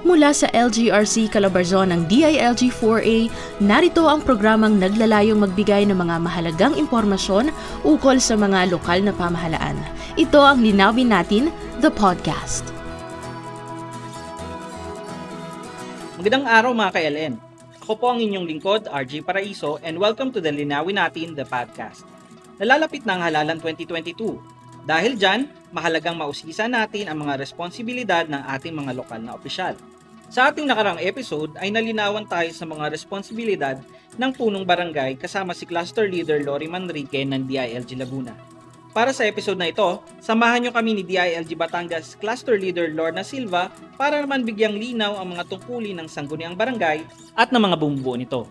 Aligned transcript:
Mula 0.00 0.32
sa 0.32 0.48
LGRC 0.56 1.28
Calabarzon 1.28 1.92
ng 1.92 2.08
DILG 2.08 2.72
4A, 2.72 3.28
narito 3.60 4.08
ang 4.08 4.24
programang 4.24 4.80
naglalayong 4.80 5.44
magbigay 5.44 5.84
ng 5.84 5.92
mga 5.92 6.16
mahalagang 6.24 6.72
impormasyon 6.72 7.52
ukol 7.84 8.16
sa 8.16 8.32
mga 8.32 8.72
lokal 8.72 9.04
na 9.04 9.12
pamahalaan. 9.12 9.76
Ito 10.16 10.40
ang 10.40 10.64
Linawin 10.64 11.12
Natin, 11.12 11.52
the 11.84 11.92
podcast. 11.92 12.64
Magandang 16.16 16.48
araw 16.48 16.72
mga 16.72 16.92
ka-LN. 16.96 17.34
Ako 17.84 17.92
po 18.00 18.06
ang 18.08 18.24
inyong 18.24 18.48
lingkod, 18.48 18.88
RJ 18.88 19.20
Paraiso, 19.20 19.76
and 19.84 20.00
welcome 20.00 20.32
to 20.32 20.40
the 20.40 20.48
Linawin 20.48 20.96
Natin, 20.96 21.36
the 21.36 21.44
podcast. 21.44 22.08
Nalalapit 22.56 23.04
na 23.04 23.20
ang 23.20 23.22
halalan 23.28 23.60
2022. 23.60 24.59
Dahil 24.84 25.16
dyan, 25.16 25.48
mahalagang 25.70 26.16
mausisa 26.16 26.66
natin 26.66 27.08
ang 27.08 27.20
mga 27.22 27.36
responsibilidad 27.40 28.24
ng 28.24 28.42
ating 28.56 28.74
mga 28.74 28.96
lokal 28.96 29.20
na 29.20 29.36
opisyal. 29.36 29.76
Sa 30.30 30.46
ating 30.46 30.64
nakarang 30.64 31.02
episode 31.02 31.58
ay 31.58 31.74
nalinawan 31.74 32.22
tayo 32.22 32.54
sa 32.54 32.62
mga 32.62 32.86
responsibilidad 32.94 33.76
ng 34.14 34.30
punong 34.30 34.62
barangay 34.62 35.18
kasama 35.18 35.50
si 35.50 35.66
Cluster 35.66 36.06
Leader 36.06 36.46
Lori 36.46 36.70
Manrique 36.70 37.26
ng 37.26 37.50
DILG 37.50 37.98
Laguna. 37.98 38.34
Para 38.90 39.14
sa 39.14 39.22
episode 39.22 39.58
na 39.58 39.70
ito, 39.70 40.02
samahan 40.18 40.66
nyo 40.66 40.70
kami 40.74 40.98
ni 40.98 41.02
DILG 41.06 41.54
Batangas 41.54 42.18
Cluster 42.18 42.58
Leader 42.58 42.90
Lorna 42.90 43.22
Silva 43.22 43.70
para 43.94 44.18
naman 44.18 44.42
bigyang 44.42 44.74
linaw 44.74 45.18
ang 45.18 45.34
mga 45.34 45.46
tungkulin 45.46 45.98
ng 46.02 46.08
sangguniang 46.10 46.58
barangay 46.58 47.06
at 47.38 47.54
ng 47.54 47.62
mga 47.62 47.76
bumubuo 47.78 48.18
nito. 48.18 48.50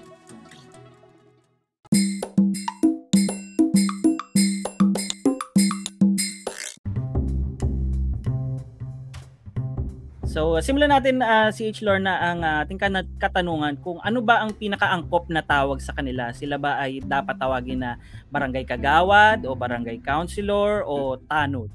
So, 10.39 10.55
simulan 10.63 10.87
natin 10.87 11.19
uh, 11.19 11.51
si 11.51 11.67
H. 11.67 11.83
Lorna 11.83 12.15
ang 12.15 12.39
uh, 12.39 12.63
ating 12.63 12.79
katanungan 13.19 13.75
kung 13.83 13.99
ano 13.99 14.23
ba 14.23 14.39
ang 14.39 14.55
pinakaangkop 14.55 15.27
na 15.27 15.43
tawag 15.43 15.83
sa 15.83 15.91
kanila. 15.91 16.31
Sila 16.31 16.55
ba 16.55 16.79
ay 16.79 17.03
dapat 17.03 17.35
tawagin 17.35 17.83
na 17.83 17.99
barangay 18.31 18.63
kagawad 18.63 19.43
o 19.43 19.51
barangay 19.51 19.99
councilor 19.99 20.87
o 20.87 21.19
tanod? 21.27 21.67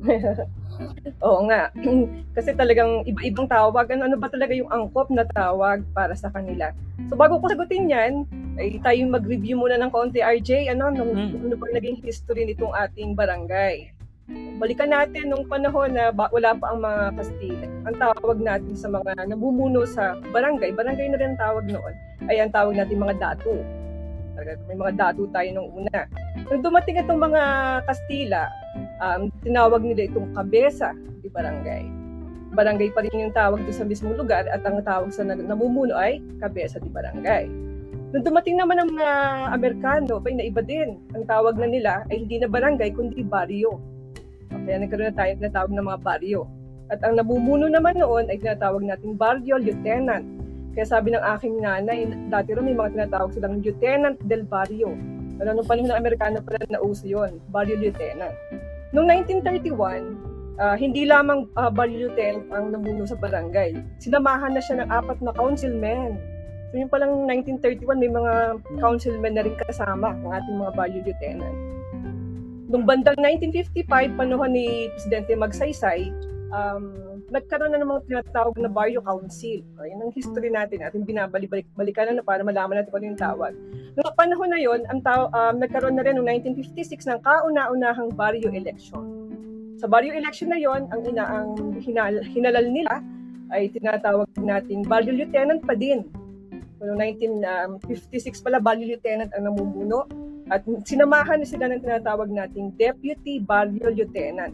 Oo 1.28 1.40
nga. 1.52 1.68
Kasi 2.40 2.56
talagang 2.56 3.04
iba-ibang 3.04 3.44
tawag. 3.44 3.92
Ano, 3.92 4.08
ano 4.08 4.16
ba 4.16 4.32
talaga 4.32 4.56
yung 4.56 4.72
angkop 4.72 5.12
na 5.12 5.28
tawag 5.28 5.84
para 5.92 6.16
sa 6.16 6.32
kanila? 6.32 6.72
So 7.12 7.20
bago 7.20 7.44
ko 7.44 7.52
sagutin 7.52 7.92
yan, 7.92 8.24
ay 8.56 8.80
tayo 8.80 9.04
mag-review 9.04 9.60
muna 9.60 9.76
ng 9.76 9.92
konti, 9.92 10.24
RJ. 10.24 10.72
Ano, 10.72 10.88
nung, 10.96 11.12
hmm. 11.12 11.44
ano 11.44 11.54
ba 11.60 11.68
naging 11.76 12.00
history 12.00 12.48
nitong 12.48 12.72
ating 12.72 13.12
barangay? 13.12 13.99
Balikan 14.60 14.92
natin 14.92 15.32
nung 15.32 15.48
panahon 15.48 15.96
na 15.96 16.12
ba, 16.12 16.28
wala 16.28 16.52
pa 16.52 16.76
ang 16.76 16.84
mga 16.84 17.16
Kastila. 17.16 17.66
Ang 17.88 17.96
tawag 17.96 18.38
natin 18.44 18.74
sa 18.76 18.92
mga 18.92 19.12
namumuno 19.32 19.88
sa 19.88 20.20
barangay, 20.20 20.76
barangay 20.76 21.08
na 21.08 21.18
rin 21.18 21.40
tawag 21.40 21.64
noon, 21.64 21.94
ay 22.28 22.44
ang 22.44 22.52
tawag 22.52 22.76
natin 22.76 23.00
mga 23.00 23.16
datu. 23.16 23.56
May 24.68 24.76
mga 24.76 24.96
datu 24.96 25.28
tayo 25.32 25.48
nung 25.52 25.68
una. 25.72 26.04
Nung 26.52 26.60
dumating 26.60 27.00
itong 27.00 27.20
mga 27.20 27.42
Kastila, 27.88 28.52
um, 29.00 29.32
tinawag 29.40 29.80
nila 29.80 30.12
itong 30.12 30.28
kabesa 30.36 30.92
di 31.24 31.28
barangay. 31.32 31.84
Barangay 32.52 32.88
pa 32.92 33.00
rin 33.04 33.28
yung 33.28 33.36
tawag 33.36 33.64
doon 33.64 33.76
sa 33.76 33.88
mismong 33.88 34.16
lugar 34.16 34.44
at 34.48 34.60
ang 34.64 34.80
tawag 34.84 35.08
sa 35.12 35.24
namumuno 35.24 35.96
ay 35.96 36.20
kabesa 36.40 36.76
di 36.80 36.88
barangay. 36.92 37.48
Nung 38.10 38.26
dumating 38.26 38.58
naman 38.58 38.76
ang 38.80 38.90
mga 38.90 39.10
Amerikano, 39.54 40.18
ay 40.26 40.34
naiba 40.34 40.66
din. 40.66 40.98
Ang 41.14 41.24
tawag 41.30 41.54
na 41.56 41.68
nila 41.70 42.02
ay 42.10 42.26
hindi 42.26 42.42
na 42.42 42.50
barangay, 42.50 42.90
kundi 42.92 43.22
barrio 43.22 43.78
kaya 44.50 44.76
nagkaroon 44.82 45.08
na 45.10 45.16
tayo 45.16 45.30
tinatawag 45.38 45.72
ng 45.72 45.86
mga 45.86 46.00
baryo. 46.02 46.40
At 46.90 47.00
ang 47.06 47.14
namumuno 47.14 47.70
naman 47.70 48.02
noon 48.02 48.26
ay 48.26 48.42
tinatawag 48.42 48.82
nating 48.82 49.14
baryo 49.14 49.62
lieutenant. 49.62 50.26
Kaya 50.74 50.86
sabi 50.86 51.14
ng 51.14 51.22
aking 51.38 51.62
nanay, 51.62 52.06
dati 52.30 52.54
rin 52.54 52.66
may 52.66 52.74
mga 52.74 52.94
tinatawag 52.98 53.30
silang 53.34 53.62
lieutenant 53.62 54.18
del 54.26 54.42
barrio. 54.46 54.94
Pero 55.38 55.54
nung 55.54 55.66
panahon 55.66 55.88
ng 55.90 56.00
Amerikano 56.02 56.38
pa 56.42 56.58
na 56.66 56.82
uso 56.82 57.06
yun, 57.06 57.38
baryo 57.54 57.78
lieutenant. 57.78 58.34
Noong 58.90 59.06
1931, 59.26 60.58
uh, 60.58 60.76
hindi 60.76 61.06
lamang 61.06 61.46
uh, 61.54 61.70
baryo 61.70 62.10
lieutenant 62.10 62.46
ang 62.50 62.74
namuno 62.74 63.06
sa 63.06 63.14
barangay. 63.14 63.78
Sinamahan 64.02 64.54
na 64.54 64.62
siya 64.62 64.82
ng 64.82 64.90
apat 64.90 65.18
na 65.22 65.32
councilmen. 65.34 66.18
So 66.70 66.78
yung 66.78 66.90
palang 66.90 67.26
1931, 67.26 67.86
may 67.98 68.10
mga 68.10 68.32
councilmen 68.78 69.34
na 69.34 69.42
rin 69.42 69.54
kasama 69.58 70.14
ang 70.14 70.30
ating 70.30 70.56
mga 70.58 70.72
baryo 70.74 70.98
lieutenant. 71.06 71.79
Nung 72.70 72.86
bandang 72.86 73.18
1955, 73.18 74.14
panahon 74.14 74.54
ni 74.54 74.86
Presidente 74.94 75.34
Magsaysay, 75.34 76.14
um, 76.54 76.94
nagkaroon 77.26 77.74
na 77.74 77.82
ng 77.82 78.06
tinatawag 78.06 78.54
na 78.62 78.70
Barrio 78.70 79.02
Council. 79.02 79.66
Ayun 79.82 79.98
ang 79.98 80.14
history 80.14 80.54
natin, 80.54 80.86
ating 80.86 81.02
binabalik-balikan 81.02 82.14
na 82.14 82.22
para 82.22 82.46
malaman 82.46 82.78
natin 82.78 82.94
kung 82.94 83.02
ano 83.02 83.10
yung 83.10 83.18
tawag. 83.18 83.52
Noong 83.98 84.14
panahon 84.14 84.50
na 84.54 84.60
yon, 84.62 84.86
ang 84.86 85.02
taw- 85.02 85.34
um, 85.34 85.58
nagkaroon 85.58 85.98
na 85.98 86.06
rin 86.06 86.14
noong 86.14 86.30
1956 86.46 87.10
ng 87.10 87.18
kauna-unahang 87.26 88.14
barrio 88.14 88.54
election. 88.54 89.02
Sa 89.82 89.90
barrio 89.90 90.14
election 90.14 90.54
na 90.54 90.62
yon, 90.62 90.86
ang 90.94 91.02
ina 91.02 91.26
ang 91.26 91.74
hinal, 91.82 92.22
hinalal 92.22 92.66
nila 92.70 93.02
ay 93.50 93.66
tinatawag 93.74 94.30
nating 94.38 94.86
barrio 94.86 95.10
lieutenant 95.10 95.58
pa 95.66 95.74
din. 95.74 96.06
Noong 96.78 97.02
1956 97.82 98.46
pala, 98.46 98.62
barrio 98.62 98.86
lieutenant 98.94 99.34
ang 99.34 99.50
namumuno 99.50 100.06
at 100.50 100.66
sinamahan 100.82 101.46
sila 101.46 101.70
ng 101.70 101.78
tinatawag 101.78 102.26
nating 102.26 102.74
Deputy 102.74 103.38
Barrio 103.38 103.86
Lieutenant. 103.86 104.50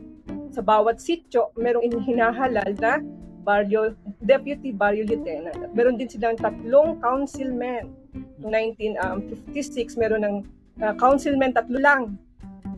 Sa 0.53 0.61
bawat 0.61 1.01
sityo, 1.01 1.49
merong 1.57 1.89
hinahalal 2.05 2.77
na 2.77 3.01
Barrio, 3.41 3.97
Deputy 4.21 4.77
Barrio 4.77 5.09
Lieutenant. 5.09 5.57
At 5.57 5.73
meron 5.73 5.97
din 5.97 6.13
silang 6.13 6.37
tatlong 6.37 7.01
councilmen. 7.01 7.97
Noong 8.45 8.77
1956, 8.77 9.97
meron 9.97 10.21
ng 10.21 10.37
uh, 10.85 10.93
councilmen, 11.01 11.57
tatlo 11.57 11.81
lang. 11.81 12.21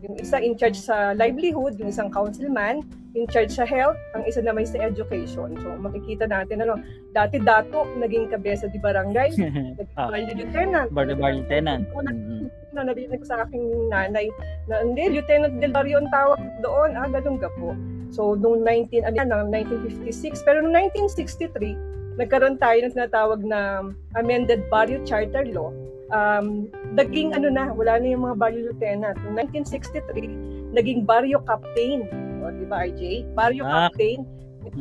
Yung 0.05 0.15
isa 0.15 0.39
in 0.39 0.55
charge 0.55 0.79
sa 0.79 1.11
livelihood, 1.11 1.75
yung 1.75 1.91
isang 1.91 2.07
councilman, 2.07 2.87
in 3.17 3.25
charge 3.27 3.51
sa 3.51 3.65
health, 3.67 3.97
ang 4.15 4.23
isa 4.23 4.39
naman 4.39 4.63
sa 4.63 4.79
education. 4.79 5.57
So 5.59 5.75
makikita 5.75 6.29
natin 6.29 6.63
ano, 6.63 6.79
dati 7.11 7.41
dato 7.41 7.83
naging 7.99 8.31
kabesa 8.31 8.71
di 8.71 8.79
barangay, 8.79 9.35
naging 9.39 9.75
ah. 9.99 10.07
barrio 10.07 10.33
lieutenant. 10.37 10.89
Barrio 10.93 11.15
barrio 11.19 11.43
lieutenant. 11.43 11.83
Mm-hmm. 11.91 12.47
Na 12.71 12.85
narinig 12.85 13.23
sa 13.25 13.43
aking 13.43 13.89
nanay 13.89 14.29
na 14.69 14.85
hindi, 14.85 15.19
lieutenant 15.19 15.57
del 15.59 15.73
barrio 15.73 15.99
ang 15.99 16.11
tawag 16.13 16.39
doon. 16.63 16.95
Ah, 16.95 17.09
ganun 17.09 17.41
ka 17.41 17.49
po. 17.59 17.75
So 18.09 18.37
noong 18.39 18.63
19 18.65 19.05
ano 19.05 19.49
1956, 19.51 20.47
pero 20.47 20.63
noong 20.63 20.93
1963 20.95 22.19
nagkaroon 22.19 22.59
tayo 22.59 22.83
ng 22.83 22.93
tinatawag 22.93 23.39
na 23.47 23.79
amended 24.19 24.67
barrio 24.67 24.99
charter 25.07 25.47
law 25.55 25.71
um, 26.09 26.69
naging 26.93 27.33
ano 27.33 27.49
na, 27.49 27.71
wala 27.73 27.97
na 28.01 28.07
yung 28.13 28.23
mga 28.25 28.35
barrio 28.37 28.61
lieutenant. 28.69 29.17
Noong 29.25 29.37
1963, 29.49 30.73
naging 30.75 31.05
barrio 31.05 31.41
captain. 31.45 32.05
O, 32.41 32.51
di 32.53 32.65
ba, 32.65 32.85
RJ? 32.85 33.33
Barrio 33.33 33.63
ah. 33.65 33.89
captain. 33.89 34.25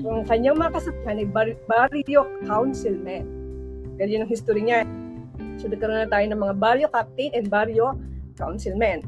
Yung 0.02 0.26
kanyang 0.28 0.58
mga 0.58 0.74
kasaphan 0.76 1.22
ay 1.22 1.28
bar- 1.28 1.60
barrio 1.70 2.26
councilman. 2.44 3.24
Kaya 3.96 4.06
yun 4.10 4.22
ang 4.26 4.30
history 4.30 4.62
niya. 4.62 4.84
So, 5.58 5.70
nagkaroon 5.70 6.06
na 6.06 6.10
tayo 6.10 6.26
ng 6.28 6.40
mga 6.40 6.54
barrio 6.58 6.88
captain 6.90 7.30
and 7.34 7.46
barrio 7.50 7.94
councilman. 8.38 9.02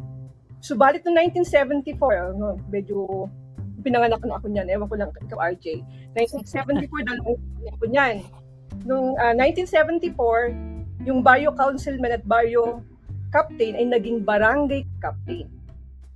Subalit 0.61 1.01
noong 1.07 1.33
1974, 1.33 2.37
ano, 2.37 2.61
medyo 2.69 3.27
pinanganak 3.81 4.21
na 4.23 4.37
ako 4.37 4.47
niyan. 4.53 4.69
Ewan 4.69 4.89
ko 4.93 4.97
lang 4.99 5.11
ikaw, 5.25 5.39
RJ. 5.57 5.81
1974, 6.15 7.09
dalawang 7.09 7.39
ko 7.81 7.87
niyan. 7.89 8.17
Noong 8.85 9.17
uh, 9.17 9.35
1974, 9.37 10.80
yung 11.09 11.25
barrio 11.25 11.53
councilman 11.57 12.13
at 12.13 12.25
barrio 12.29 12.85
captain 13.33 13.79
ay 13.79 13.87
naging 13.89 14.21
barangay 14.21 14.85
captain. 15.01 15.49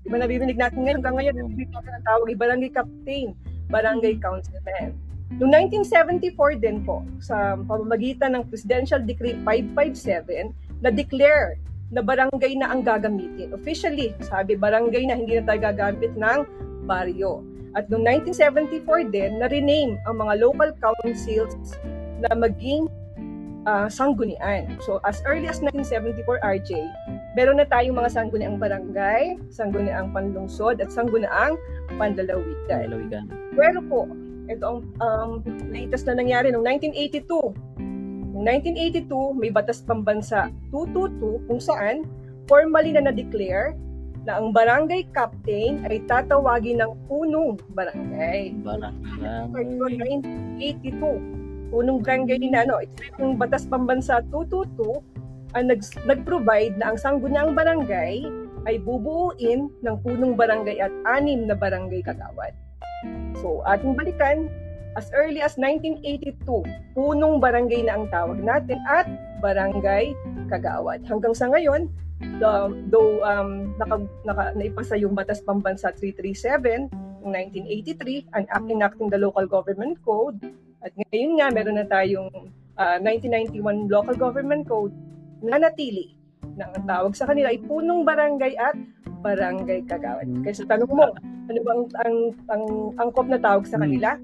Di 0.05 0.12
ba 0.12 0.21
nabibig 0.21 0.61
natin 0.61 0.84
ngayon, 0.84 1.00
hanggang 1.00 1.17
ngayon, 1.17 1.35
nabibig 1.41 1.70
natin 1.73 1.93
ang 1.97 2.05
tawag 2.05 2.26
ay 2.29 2.37
barangay 2.37 2.70
captain, 2.75 3.26
barangay 3.73 4.14
councilman. 4.20 4.93
Noong 5.41 5.73
1974 5.73 6.61
din 6.61 6.85
po, 6.85 7.00
sa 7.17 7.56
pamamagitan 7.56 8.37
ng 8.37 8.44
Presidential 8.53 9.00
Decree 9.00 9.41
557, 9.41 10.53
na-declare 10.85 11.56
na 11.88 12.05
barangay 12.05 12.53
na 12.61 12.69
ang 12.69 12.85
gagamitin. 12.85 13.56
Officially, 13.56 14.12
sabi 14.20 14.61
barangay 14.61 15.09
na 15.09 15.17
hindi 15.17 15.41
na 15.41 15.49
tayo 15.49 15.61
gagamit 15.64 16.12
ng 16.12 16.41
baryo. 16.85 17.41
At 17.73 17.88
noong 17.88 18.05
1974 18.29 19.09
din, 19.11 19.41
na-rename 19.41 19.97
ang 20.05 20.20
mga 20.20 20.44
local 20.44 20.70
councils 20.79 21.75
na 22.20 22.31
maging 22.37 22.87
uh, 23.66 23.88
sanggunian. 23.90 24.78
So 24.84 25.00
as 25.05 25.20
early 25.28 25.49
as 25.49 25.61
1974 25.61 26.40
RJ, 26.40 26.70
meron 27.37 27.58
na 27.61 27.66
tayong 27.69 27.96
mga 27.99 28.11
sangguniang 28.12 28.56
barangay, 28.61 29.37
sangguniang 29.50 30.12
panlungsod, 30.14 30.81
at 30.81 30.93
sangguniang 30.93 31.58
pandalawigan. 31.96 32.88
Pandalawigan. 32.88 33.25
Pero 33.56 33.78
po, 33.84 34.08
ito 34.49 34.64
ang 34.64 34.81
um, 35.00 35.31
latest 35.72 36.05
na 36.08 36.20
nangyari 36.20 36.52
noong 36.52 36.64
1982. 36.64 37.56
Noong 38.34 38.44
1982, 39.08 39.40
may 39.40 39.50
batas 39.50 39.81
pambansa 39.81 40.52
222 40.72 41.49
kung 41.49 41.61
saan 41.62 42.05
formally 42.44 42.93
na 42.93 43.08
na-declare 43.08 43.72
na 44.25 44.40
ang 44.40 44.56
barangay 44.56 45.05
captain 45.12 45.84
ay 45.84 46.00
tatawagin 46.08 46.81
ng 46.81 46.93
punong 47.08 47.61
barangay. 47.76 48.56
Barangay. 48.64 49.52
1982. 49.52 51.34
Punong 51.75 52.06
barangay 52.06 52.38
na 52.55 52.62
ano, 52.62 52.79
ito 52.79 53.03
yung 53.19 53.35
Batas 53.35 53.67
Pambansa 53.67 54.23
222 54.31 55.59
ang 55.59 55.71
nag, 55.71 55.82
nag-provide 56.06 56.79
na 56.79 56.94
ang 56.94 56.99
sangguniang 56.99 57.55
barangay 57.55 58.23
ay 58.71 58.75
bubuuin 58.82 59.71
ng 59.82 59.97
punong 60.06 60.38
barangay 60.38 60.79
at 60.79 60.94
anim 61.19 61.50
na 61.50 61.59
barangay 61.59 61.99
kagawad. 62.06 62.55
So, 63.43 63.62
ating 63.67 63.99
balikan, 63.99 64.50
as 64.94 65.11
early 65.15 65.43
as 65.43 65.59
1982, 65.59 66.38
punong 66.94 67.43
barangay 67.43 67.87
na 67.87 67.99
ang 67.99 68.06
tawag 68.11 68.38
natin 68.38 68.79
at 68.87 69.06
barangay 69.43 70.15
kagawad. 70.50 71.03
Hanggang 71.06 71.35
sa 71.35 71.50
ngayon, 71.50 71.91
the, 72.38 72.71
though 72.91 73.23
um, 73.26 73.75
naka, 73.79 73.97
naka, 74.23 74.44
naipasa 74.55 74.94
yung 74.94 75.15
Batas 75.15 75.43
Pambansa 75.43 75.91
337 75.99 76.91
ng 77.26 77.31
1983, 77.31 78.31
an 78.38 78.44
act 78.50 78.69
enacting 78.71 79.11
the 79.11 79.19
Local 79.19 79.47
Government 79.47 79.99
Code, 80.03 80.38
at 80.85 80.93
ngayon 80.93 81.41
nga, 81.41 81.49
meron 81.49 81.81
na 81.81 81.89
tayong 81.89 82.31
uh, 82.77 82.99
1991 83.01 83.89
Local 83.89 84.17
Government 84.21 84.69
Code 84.69 84.93
na 85.41 85.57
natili 85.57 86.13
na 86.61 86.69
ang 86.71 86.85
tawag 86.85 87.13
sa 87.17 87.25
kanila 87.25 87.49
ay 87.49 87.59
punong 87.65 88.05
barangay 88.05 88.53
at 88.61 88.77
barangay 89.25 89.89
kagawad. 89.89 90.29
Mm. 90.29 90.45
Kaya 90.45 90.55
sa 90.55 90.69
tanong 90.69 90.93
mo, 90.93 91.09
ano 91.49 91.59
bang 91.65 91.81
ang, 91.81 91.87
ang, 92.05 92.15
ang 92.53 92.65
angkop 93.01 93.27
na 93.33 93.41
tawag 93.41 93.65
sa 93.65 93.81
kanila? 93.81 94.21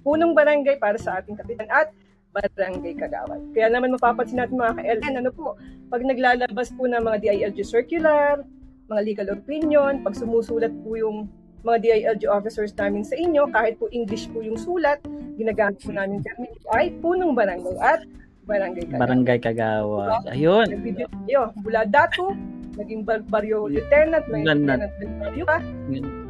Punong 0.00 0.32
barangay 0.32 0.80
para 0.80 0.96
sa 0.96 1.20
ating 1.20 1.36
kapitan 1.36 1.68
at 1.68 1.92
barangay 2.32 2.96
kagawad. 2.96 3.40
Kaya 3.52 3.68
naman 3.68 3.92
mapapansin 3.92 4.40
natin 4.40 4.56
mga 4.56 4.80
ka-LN, 4.80 5.14
ano 5.20 5.30
po, 5.32 5.60
pag 5.92 6.00
naglalabas 6.00 6.72
po 6.72 6.88
ng 6.88 7.04
mga 7.04 7.16
DILG 7.20 7.60
circular, 7.60 8.40
mga 8.88 9.00
legal 9.04 9.28
opinion, 9.36 10.00
pag 10.00 10.16
sumusulat 10.16 10.72
po 10.80 10.96
yung 10.96 11.28
mga 11.66 11.78
DILG 11.82 12.22
officers 12.30 12.70
namin 12.78 13.02
sa 13.02 13.18
inyo, 13.18 13.50
kahit 13.50 13.78
po 13.78 13.90
English 13.90 14.30
po 14.30 14.42
yung 14.42 14.58
sulat, 14.58 15.02
ginagamit 15.38 15.78
po 15.82 15.90
namin 15.90 16.22
term 16.22 16.46
ay 16.74 16.94
punong 17.02 17.34
barangay 17.34 17.76
at 17.82 18.00
barangay 18.48 18.84
kagawad. 18.88 19.02
Barangay 19.04 19.38
Kagawad. 19.38 20.10
Ayun. 20.32 20.66
Nagbibigay 20.72 21.08
kayo 21.28 21.42
mula 21.60 21.84
dato, 21.84 22.32
naging 22.80 23.02
bar- 23.04 23.26
baryo 23.28 23.68
lieutenant, 23.68 24.24
may 24.30 24.46
lieutenant 24.46 24.92
baryo 25.20 25.44
pa. 25.44 25.58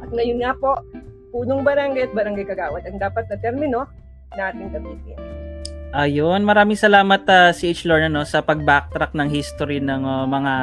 At 0.03 0.09
ngayon 0.11 0.37
nga 0.43 0.51
po, 0.57 0.71
punong 1.31 1.61
barangay 1.61 2.09
at 2.09 2.13
barangay 2.13 2.45
kagawad 2.49 2.83
ang 2.83 2.97
dapat 2.99 3.23
na 3.29 3.37
termino 3.39 3.85
natin 4.33 4.67
gamitin. 4.73 5.17
Ayun, 5.89 6.45
maraming 6.45 6.77
salamat 6.77 7.25
uh, 7.25 7.49
CH 7.49 7.89
Lorna 7.89 8.13
no 8.13 8.21
sa 8.21 8.45
pag-backtrack 8.45 9.17
ng 9.17 9.25
history 9.25 9.81
ng 9.81 10.05
uh, 10.05 10.29
mga 10.29 10.53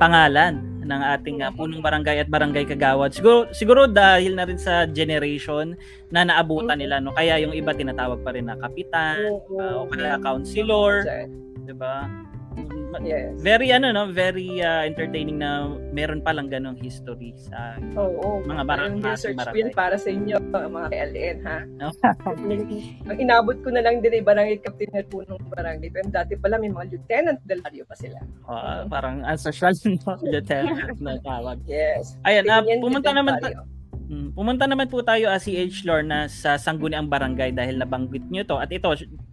pangalan 0.00 0.75
ng 0.86 1.02
ating 1.18 1.42
uh, 1.42 1.50
punong 1.50 1.82
barangay 1.82 2.22
at 2.22 2.30
barangay 2.30 2.64
kagawad. 2.64 3.10
Siguro 3.10 3.50
siguro 3.50 3.90
dahil 3.90 4.38
na 4.38 4.46
rin 4.46 4.56
sa 4.56 4.86
generation 4.86 5.74
na 6.08 6.22
naabutan 6.22 6.78
nila 6.78 7.02
no? 7.02 7.10
Kaya 7.12 7.42
yung 7.42 7.52
iba 7.52 7.74
tinatawag 7.74 8.22
pa 8.22 8.30
rin 8.32 8.46
na 8.46 8.54
kapitan 8.54 9.42
uh, 9.58 9.82
o 9.82 9.90
kaya 9.90 10.16
councilor, 10.22 11.02
'di 11.66 11.74
ba? 11.74 12.06
Yes. 13.02 13.36
Very 13.38 13.68
ano 13.70 13.92
no, 13.92 14.08
very 14.08 14.62
uh, 14.64 14.82
entertaining 14.86 15.38
na 15.38 15.68
meron 15.92 16.24
pa 16.24 16.32
lang 16.32 16.48
ganong 16.48 16.78
history 16.80 17.36
sa 17.36 17.76
Oo. 17.94 18.42
Mga 18.46 18.62
barang- 18.64 18.96
mga 18.98 19.14
research 19.14 19.36
ko 19.36 19.68
para 19.76 19.96
sa 20.00 20.08
inyo, 20.08 20.36
mga 20.52 20.88
KLN, 20.90 21.36
ha? 21.44 21.58
No? 21.76 21.88
Ang 23.10 23.18
inabot 23.20 23.56
ko 23.60 23.68
na 23.70 23.84
lang 23.84 24.00
din 24.00 24.16
ay 24.16 24.22
barangay 24.24 24.58
captain 24.64 24.90
at 24.96 25.06
punong 25.12 25.42
barangay. 25.52 25.88
Pero 25.92 26.08
dati 26.08 26.34
pala 26.40 26.56
may 26.56 26.72
mga 26.72 26.96
lieutenant 26.96 27.40
del 27.44 27.60
baryo 27.60 27.84
pa 27.84 27.94
sila. 27.94 28.18
uh, 28.48 28.88
parang 28.88 29.22
asocial 29.28 29.76
no, 30.06 30.16
lieutenant 30.24 30.98
na 30.98 31.20
tawag. 31.20 31.60
Yes. 31.68 32.16
Ayan, 32.24 32.48
uh, 32.48 32.64
pumunta 32.80 33.12
naman 33.12 33.38
baryo. 33.38 33.75
Mm, 34.06 34.38
pumunta 34.38 34.70
naman 34.70 34.86
po 34.86 35.02
tayo 35.02 35.26
as 35.26 35.50
CH 35.50 35.82
Lorna 35.82 36.30
sa 36.30 36.54
Sangguniang 36.54 37.10
Barangay 37.10 37.50
dahil 37.50 37.82
nabanggit 37.82 38.22
nyo 38.30 38.46
to 38.46 38.54
at 38.62 38.70
ito 38.70 38.86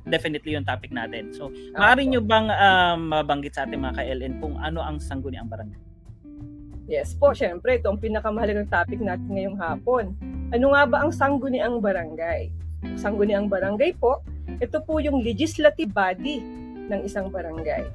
definitely 0.10 0.58
yung 0.58 0.66
topic 0.66 0.90
natin. 0.90 1.30
So, 1.30 1.54
maaari 1.78 2.10
nyo 2.10 2.26
bang 2.26 2.50
um, 2.50 3.14
mabanggit 3.14 3.54
sa 3.54 3.70
ating 3.70 3.78
mga 3.78 4.02
ka-LN 4.02 4.34
kung 4.42 4.58
ano 4.58 4.82
ang 4.82 4.98
Sangguniang 4.98 5.46
Barangay? 5.46 5.94
Yes 6.84 7.16
po, 7.16 7.32
syempre, 7.32 7.80
ito 7.80 7.88
ang 7.88 7.96
pinakamahalagang 7.96 8.68
topic 8.68 9.00
natin 9.00 9.30
ngayong 9.32 9.56
hapon. 9.56 10.12
Ano 10.52 10.76
nga 10.76 10.84
ba 10.84 11.08
ang 11.08 11.16
sangguniang 11.16 11.80
barangay? 11.80 12.52
Ang 12.84 13.00
sangguniang 13.00 13.48
barangay 13.48 13.96
po, 13.96 14.20
ito 14.60 14.84
po 14.84 15.00
yung 15.00 15.24
legislative 15.24 15.96
body 15.96 16.44
ng 16.92 17.00
isang 17.08 17.32
barangay. 17.32 17.88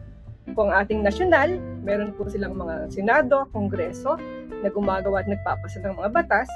Kung 0.57 0.73
ating 0.73 1.05
nasyonal, 1.05 1.61
meron 1.85 2.17
po 2.17 2.33
silang 2.33 2.57
mga 2.57 2.89
senado, 2.89 3.45
kongreso, 3.53 4.17
na 4.63 4.69
gumagawa 4.73 5.23
at 5.23 5.29
nagpapasa 5.31 5.79
ng 5.83 5.95
mga 5.95 6.11
batas. 6.11 6.49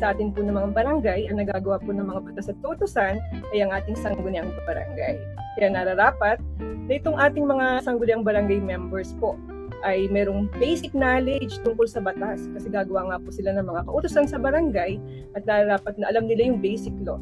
Sa 0.00 0.16
atin 0.16 0.32
po 0.32 0.40
ng 0.40 0.56
mga 0.56 0.70
barangay, 0.72 1.28
ang 1.28 1.38
nagagawa 1.40 1.76
po 1.80 1.92
ng 1.92 2.06
mga 2.08 2.20
batas 2.32 2.48
at 2.48 2.56
tutusan 2.64 3.20
ay 3.52 3.58
ang 3.60 3.70
ating 3.74 3.96
sangguniang 3.98 4.48
barangay. 4.64 5.20
Kaya 5.58 5.68
nararapat 5.68 6.40
na 6.60 6.92
itong 6.96 7.20
ating 7.20 7.44
mga 7.44 7.84
sangguniang 7.84 8.24
barangay 8.24 8.60
members 8.62 9.12
po 9.20 9.36
ay 9.80 10.08
merong 10.12 10.48
basic 10.60 10.92
knowledge 10.92 11.56
tungkol 11.64 11.88
sa 11.88 12.04
batas 12.04 12.44
kasi 12.52 12.68
gagawa 12.68 13.08
nga 13.12 13.18
po 13.20 13.32
sila 13.32 13.56
ng 13.56 13.64
mga 13.64 13.88
kautusan 13.88 14.28
sa 14.28 14.36
barangay 14.36 15.00
at 15.32 15.44
dapat 15.48 15.96
na 15.96 16.12
alam 16.12 16.28
nila 16.28 16.52
yung 16.52 16.60
basic 16.60 16.92
law. 17.00 17.16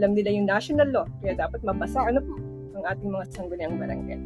Alam 0.00 0.16
nila 0.16 0.32
yung 0.34 0.48
national 0.48 0.88
law. 0.90 1.06
Kaya 1.22 1.38
dapat 1.38 1.62
mabasa 1.62 2.02
ano 2.02 2.24
po 2.24 2.34
ang 2.82 2.84
ating 2.90 3.10
mga 3.12 3.24
sangguniang 3.30 3.76
barangay. 3.78 4.18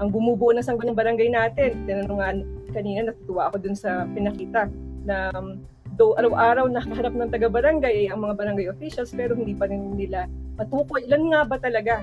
Ang 0.00 0.08
bumubuo 0.08 0.54
ng 0.54 0.64
sangguniang 0.64 0.96
barangay 0.96 1.28
natin, 1.28 1.76
tinanong 1.84 2.18
nga 2.20 2.30
kanina, 2.70 3.10
natutuwa 3.10 3.50
ako 3.50 3.56
dun 3.60 3.76
sa 3.76 4.06
pinakita 4.10 4.70
na 5.04 5.30
um, 5.34 5.60
though 6.00 6.16
araw-araw 6.16 6.64
nakaharap 6.70 7.12
ng 7.12 7.28
taga-barangay 7.28 8.06
ay 8.06 8.06
ang 8.08 8.24
mga 8.24 8.34
barangay 8.40 8.66
officials 8.72 9.12
pero 9.12 9.36
hindi 9.36 9.52
pa 9.52 9.68
rin 9.68 9.92
nila 9.98 10.24
matukoy. 10.56 11.04
Ilan 11.04 11.28
nga 11.34 11.40
ba 11.44 11.56
talaga 11.60 12.00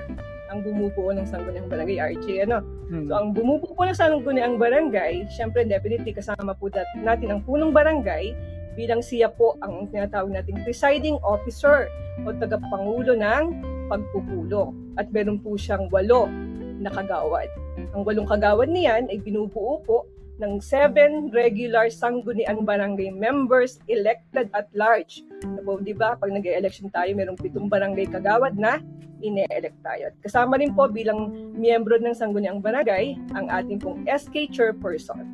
ang 0.47 0.63
bumubuo 0.63 1.11
ng 1.11 1.27
sangguniang 1.27 1.67
barangay, 1.67 1.97
RJ? 2.15 2.47
Ano? 2.47 2.63
So, 3.09 3.13
ang 3.19 3.35
bumubuo 3.35 3.75
po 3.75 3.83
ng 3.83 3.97
sangguniang 3.97 4.55
barangay, 4.55 5.27
syempre, 5.33 5.67
definitely 5.67 6.15
kasama 6.15 6.55
po 6.55 6.71
dat- 6.71 6.87
natin 6.95 7.35
ang 7.35 7.41
punong 7.43 7.75
barangay 7.75 8.31
bilang 8.79 9.01
siya 9.03 9.27
po 9.33 9.57
ang 9.65 9.89
tinatawag 9.91 10.31
nating 10.31 10.61
presiding 10.63 11.17
officer 11.25 11.89
o 12.23 12.31
tagapangulo 12.31 13.17
ng 13.17 13.43
pagpupulong. 13.91 14.71
At 14.95 15.09
meron 15.11 15.41
po 15.41 15.57
siyang 15.57 15.89
walo 15.91 16.29
na 16.77 16.93
kagawad. 16.93 17.49
Ang 17.97 18.05
walong 18.05 18.29
kagawad 18.29 18.69
niyan 18.69 19.09
ay 19.09 19.17
binubuo 19.19 19.81
po 19.83 20.05
ng 20.37 20.61
seven 20.61 21.33
regular 21.33 21.89
sangguniang 21.89 22.61
barangay 22.61 23.09
members 23.09 23.81
elected 23.89 24.49
at 24.53 24.69
large. 24.77 25.25
So, 25.41 25.81
di 25.81 25.97
ba, 25.97 26.13
pag 26.13 26.29
nag-election 26.29 26.94
tayo, 26.94 27.09
merong 27.17 27.37
pitong 27.37 27.69
barangay 27.69 28.09
kagawad 28.13 28.53
na 28.57 28.77
ine-elect 29.21 29.77
tayo. 29.81 30.13
At 30.13 30.15
kasama 30.21 30.61
rin 30.61 30.77
po 30.77 30.85
bilang 30.85 31.33
miyembro 31.57 31.97
ng 31.97 32.13
sangguniang 32.13 32.61
barangay 32.61 33.17
ang 33.33 33.49
ating 33.49 33.81
pong 33.81 34.06
SK 34.06 34.53
chairperson. 34.53 35.25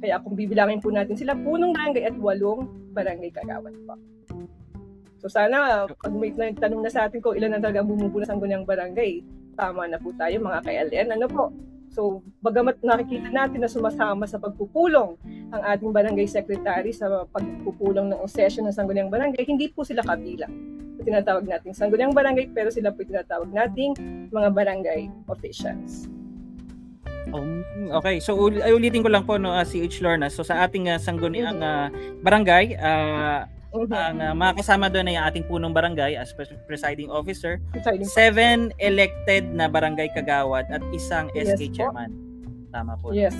Kaya 0.00 0.20
kung 0.20 0.36
bibilangin 0.36 0.80
po 0.80 0.92
natin 0.92 1.16
sila, 1.16 1.36
punong 1.36 1.76
barangay 1.76 2.08
at 2.08 2.16
walong 2.20 2.68
barangay 2.92 3.32
kagawad 3.32 3.72
po. 3.84 3.96
So 5.20 5.28
sana, 5.28 5.84
pag 5.88 6.12
may 6.16 6.32
tanong 6.32 6.80
na 6.80 6.92
sa 6.92 7.04
atin 7.08 7.20
kung 7.20 7.36
ilan 7.36 7.52
na 7.56 7.60
talaga 7.60 7.84
bumubuo 7.84 8.24
ng 8.24 8.28
sangguniang 8.28 8.64
barangay, 8.64 9.20
tama 9.52 9.84
na 9.84 10.00
po 10.00 10.12
tayo 10.16 10.40
mga 10.40 10.64
KLN. 10.64 11.08
Ano 11.20 11.26
po? 11.28 11.44
So, 11.90 12.22
bagamat 12.38 12.78
nakikita 12.86 13.34
natin 13.34 13.66
na 13.66 13.70
sumasama 13.70 14.22
sa 14.30 14.38
pagpupulong 14.38 15.18
ang 15.50 15.62
ating 15.74 15.90
barangay 15.90 16.26
secretary 16.30 16.94
sa 16.94 17.26
pagpupulong 17.34 18.14
ng 18.14 18.22
session 18.30 18.62
ng 18.70 18.74
sangguniang 18.74 19.10
barangay, 19.10 19.42
hindi 19.42 19.66
po 19.66 19.82
sila 19.82 20.06
kabilang. 20.06 20.54
So, 20.94 21.02
tinatawag 21.02 21.50
nating 21.50 21.74
sangguniang 21.74 22.14
barangay 22.14 22.54
pero 22.54 22.70
sila 22.70 22.94
po 22.94 23.02
tinatawag 23.02 23.50
nating 23.50 23.98
mga 24.30 24.48
barangay 24.54 25.10
officials. 25.26 26.06
Um, 27.30 27.62
okay, 28.00 28.18
so 28.18 28.34
ul- 28.34 28.58
ulitin 28.58 29.04
ko 29.04 29.10
lang 29.12 29.22
po 29.28 29.36
no 29.36 29.52
uh, 29.54 29.62
CH 29.62 30.02
Lorna. 30.02 30.32
So 30.32 30.42
sa 30.42 30.66
ating 30.66 30.90
uh, 30.90 30.98
sangguniang 30.98 31.62
uh, 31.62 31.92
barangay, 32.24 32.80
uh, 32.80 33.46
Mhm. 33.70 33.92
ang 33.92 34.16
uh, 34.18 34.34
mga 34.34 34.52
kasama 34.58 34.90
doon 34.90 35.06
ay 35.08 35.18
ating 35.20 35.46
punong 35.46 35.70
barangay 35.70 36.18
as 36.18 36.34
pres- 36.34 36.54
presiding 36.66 37.06
officer, 37.06 37.62
Presiding 37.70 38.06
seven 38.06 38.56
elected 38.82 39.46
na 39.50 39.70
barangay 39.70 40.10
kagawad 40.10 40.66
at 40.68 40.82
isang 40.90 41.30
Yes 41.32 41.54
SK 41.54 41.70
po. 41.70 41.74
chairman. 41.78 42.10
Tama 42.70 42.98
po. 42.98 43.14
Yes, 43.14 43.34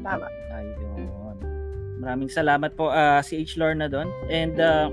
tama. 0.00 0.28
Ayun. 0.52 1.08
Maraming 2.02 2.28
salamat 2.28 2.74
po 2.74 2.90
uh, 2.90 3.22
si 3.22 3.40
H. 3.40 3.56
Lorna 3.56 3.86
doon. 3.86 4.10
And 4.26 4.56
uh, 4.58 4.88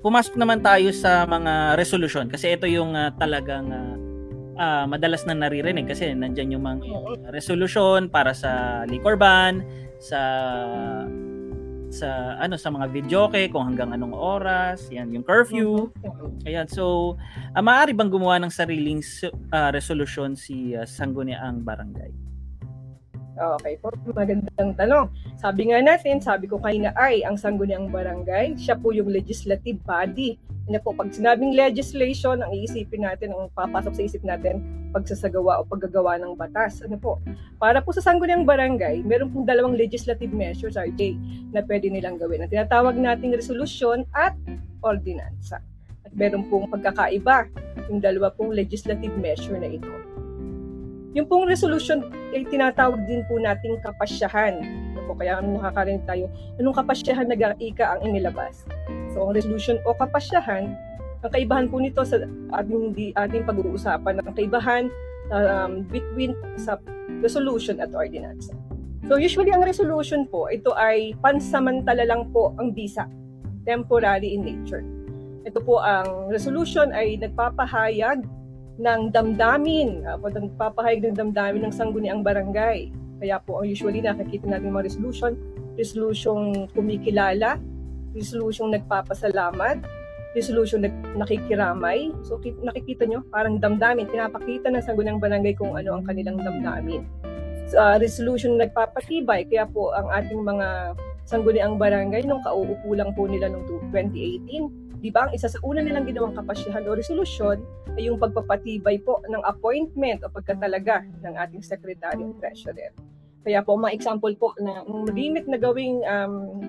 pumasok 0.00 0.36
naman 0.36 0.60
tayo 0.60 0.92
sa 0.92 1.24
mga 1.24 1.74
resolution 1.74 2.28
kasi 2.28 2.52
ito 2.54 2.68
yung 2.68 2.92
uh, 2.92 3.10
talagang 3.16 3.72
uh, 3.72 3.96
uh, 4.56 4.84
madalas 4.86 5.24
na 5.26 5.34
naririnig 5.34 5.88
kasi 5.88 6.12
nandyan 6.12 6.54
yung 6.54 6.64
mga 6.64 6.84
resolution 7.32 8.06
para 8.06 8.32
sa 8.32 8.84
liquor 8.86 9.16
ban, 9.16 9.64
sa 9.98 10.20
sa 11.94 12.34
ano 12.42 12.58
sa 12.58 12.74
mga 12.74 12.90
videoke 12.90 13.42
kung 13.54 13.70
hanggang 13.70 13.94
anong 13.94 14.10
oras, 14.10 14.90
yan 14.90 15.14
yung 15.14 15.22
curfew. 15.22 15.94
Ayan, 16.42 16.66
so 16.66 17.14
uh, 17.54 17.62
maaari 17.62 17.94
bang 17.94 18.10
gumawa 18.10 18.42
ng 18.42 18.50
sariling 18.50 18.98
uh, 19.54 19.70
resolution 19.70 20.34
si 20.34 20.74
uh, 20.74 20.82
Sangguniang 20.82 21.62
Barangay? 21.62 22.33
Okay 23.34 23.74
po, 23.82 23.90
magandang 24.14 24.78
tanong. 24.78 25.10
Sabi 25.42 25.74
nga 25.74 25.82
natin, 25.82 26.22
sabi 26.22 26.46
ko 26.46 26.62
kanina 26.62 26.94
ay 26.94 27.26
ang 27.26 27.34
sangguniang 27.34 27.90
barangay, 27.90 28.54
siya 28.54 28.78
po 28.78 28.94
yung 28.94 29.10
legislative 29.10 29.82
body. 29.82 30.38
Ano 30.70 30.78
po, 30.78 30.94
pag 30.94 31.10
sinabing 31.10 31.50
legislation, 31.50 32.46
ang 32.46 32.54
iisipin 32.54 33.02
natin, 33.02 33.34
ang 33.34 33.50
papasok 33.50 33.90
sa 33.98 34.02
isip 34.06 34.22
natin, 34.22 34.62
pagsasagawa 34.94 35.60
o 35.60 35.66
paggagawa 35.66 36.14
ng 36.22 36.38
batas. 36.38 36.78
Ano 36.86 36.94
po? 36.94 37.18
Para 37.58 37.82
po 37.82 37.90
sa 37.90 38.06
sangguniang 38.06 38.46
barangay, 38.46 39.02
meron 39.02 39.34
pong 39.34 39.50
dalawang 39.50 39.74
legislative 39.74 40.30
measures, 40.30 40.78
RJ, 40.78 41.18
na 41.50 41.58
pwede 41.66 41.90
nilang 41.90 42.22
gawin. 42.22 42.46
Ang 42.46 42.54
tinatawag 42.54 42.94
nating 42.94 43.34
resolusyon 43.34 44.06
at 44.14 44.38
ordinansa. 44.78 45.58
At 46.06 46.14
meron 46.14 46.46
pong 46.46 46.70
pagkakaiba 46.70 47.50
yung 47.90 47.98
dalawa 47.98 48.30
pong 48.30 48.54
legislative 48.54 49.18
measure 49.18 49.58
na 49.58 49.74
ito. 49.74 49.90
Yung 51.14 51.30
pong 51.30 51.46
resolution 51.46 52.10
ay 52.34 52.42
tinatawag 52.50 52.98
din 53.06 53.22
po 53.30 53.38
nating 53.38 53.78
kapasyahan. 53.86 54.58
Po, 55.06 55.14
kaya 55.14 55.38
nakakarinig 55.38 56.02
tayo, 56.10 56.26
anong 56.58 56.74
kapasyahan 56.74 57.30
na 57.30 57.54
ika 57.62 57.94
ang 57.94 58.00
inilabas? 58.02 58.66
So, 59.14 59.22
ang 59.22 59.38
resolution 59.38 59.78
o 59.86 59.94
kapasyahan, 59.94 60.74
ang 61.22 61.30
kaibahan 61.30 61.70
po 61.70 61.78
nito 61.78 62.02
sa 62.02 62.18
ating, 62.58 63.14
ating 63.14 63.46
pag-uusapan, 63.46 64.20
ang 64.26 64.34
kaibahan 64.34 64.90
um, 65.30 65.86
between 65.88 66.36
sa 66.58 66.76
resolution 67.24 67.80
at 67.80 67.94
ordinance. 67.94 68.52
So 69.04 69.20
usually 69.20 69.52
ang 69.52 69.64
resolution 69.64 70.24
po, 70.28 70.48
ito 70.48 70.72
ay 70.76 71.12
pansamantala 71.20 72.08
lang 72.08 72.32
po 72.32 72.56
ang 72.56 72.72
visa, 72.72 73.04
temporary 73.68 74.32
in 74.32 74.44
nature. 74.44 74.80
Ito 75.44 75.60
po 75.60 75.80
ang 75.84 76.32
resolution 76.32 76.88
ay 76.92 77.20
nagpapahayag 77.20 78.24
ng 78.78 79.14
damdamin, 79.14 80.02
uh, 80.02 80.18
nagpapahayag 80.18 81.06
ng 81.10 81.16
damdamin 81.18 81.62
ng 81.68 81.74
sangguniang 81.74 82.26
barangay. 82.26 82.90
Kaya 83.22 83.38
po 83.42 83.62
ang 83.62 83.70
usually 83.70 84.02
nakikita 84.02 84.50
natin 84.50 84.74
mga 84.74 84.90
resolution, 84.90 85.32
resolution 85.78 86.66
kumikilala, 86.74 87.62
resolution 88.14 88.74
nagpapasalamat, 88.74 89.82
resolution 90.34 90.82
na 90.82 90.90
nakikiramay. 91.14 92.10
So 92.26 92.42
nakikita 92.42 93.06
nyo, 93.06 93.22
parang 93.30 93.62
damdamin, 93.62 94.10
pinapakita 94.10 94.70
ng 94.70 94.82
sangguniang 94.82 95.22
barangay 95.22 95.54
kung 95.54 95.78
ano 95.78 95.98
ang 95.98 96.04
kanilang 96.04 96.42
damdamin. 96.42 97.06
Uh, 97.74 97.96
resolution 97.96 98.58
na 98.58 98.66
nagpapatibay, 98.66 99.46
kaya 99.48 99.64
po 99.70 99.94
ang 99.94 100.10
ating 100.10 100.42
mga 100.42 100.98
sangguniang 101.24 101.80
barangay 101.80 102.26
nung 102.28 102.44
kauupo 102.44 102.92
lang 102.92 103.14
po 103.16 103.24
nila 103.24 103.48
noong 103.48 103.88
2018, 103.88 104.83
Di 105.04 105.12
ba? 105.12 105.28
Ang 105.28 105.36
isa 105.36 105.52
sa 105.52 105.60
una 105.60 105.84
nilang 105.84 106.08
ginawang 106.08 106.32
kapasyahan 106.32 106.88
o 106.88 106.96
resolusyon 106.96 107.60
ay 108.00 108.08
yung 108.08 108.16
pagpapatibay 108.16 109.04
po 109.04 109.20
ng 109.28 109.44
appointment 109.44 110.24
o 110.24 110.32
pagkatalaga 110.32 111.04
ng 111.20 111.34
ating 111.44 111.60
Secretary 111.60 112.24
of 112.24 112.32
Treasurer. 112.40 112.88
Kaya 113.44 113.60
po, 113.60 113.76
mga 113.76 113.92
example 113.92 114.32
po 114.40 114.56
na 114.56 114.80
limit 115.12 115.44
na 115.44 115.60
gawing 115.60 116.00
um, 116.08 116.64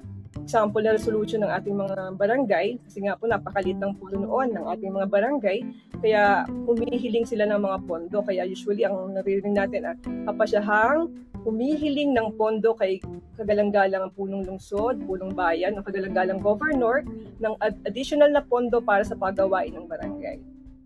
example 0.46 0.86
na 0.86 0.94
resolution 0.94 1.42
ng 1.42 1.50
ating 1.50 1.74
mga 1.74 2.22
barangay, 2.22 2.78
kasi 2.86 3.02
nga 3.02 3.18
po 3.18 3.26
napakalit 3.26 3.82
ng 3.82 3.98
pulo 3.98 4.22
noon 4.22 4.54
ng 4.54 4.66
ating 4.78 4.94
mga 4.94 5.10
barangay, 5.10 5.58
kaya 6.06 6.46
humihiling 6.70 7.26
sila 7.26 7.50
ng 7.50 7.66
mga 7.66 7.78
pondo. 7.90 8.22
Kaya 8.22 8.46
usually 8.46 8.86
ang 8.86 9.18
naririnig 9.18 9.58
natin, 9.58 9.90
ah, 9.90 9.98
kapasyahang 10.30 11.10
humihiling 11.42 12.14
ng 12.14 12.38
pondo 12.38 12.78
kay 12.78 13.02
kagalang-galang 13.42 14.06
ang 14.06 14.14
punong 14.14 14.46
lungsod, 14.46 15.02
punong 15.10 15.34
bayan, 15.34 15.74
o 15.78 15.86
kagalang-galang 15.86 16.38
governor 16.38 17.02
ng 17.42 17.54
ad- 17.66 17.82
additional 17.90 18.30
na 18.30 18.46
pondo 18.46 18.78
para 18.78 19.02
sa 19.02 19.18
paggawain 19.18 19.74
ng 19.74 19.90
barangay. 19.90 20.38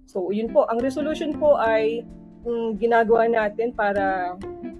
So, 0.07 0.31
yun 0.31 0.55
po. 0.55 0.65
Ang 0.71 0.79
resolution 0.79 1.35
po 1.35 1.59
ay 1.59 2.07
um, 2.47 2.79
ginagawa 2.79 3.27
natin 3.27 3.75
para 3.75 4.35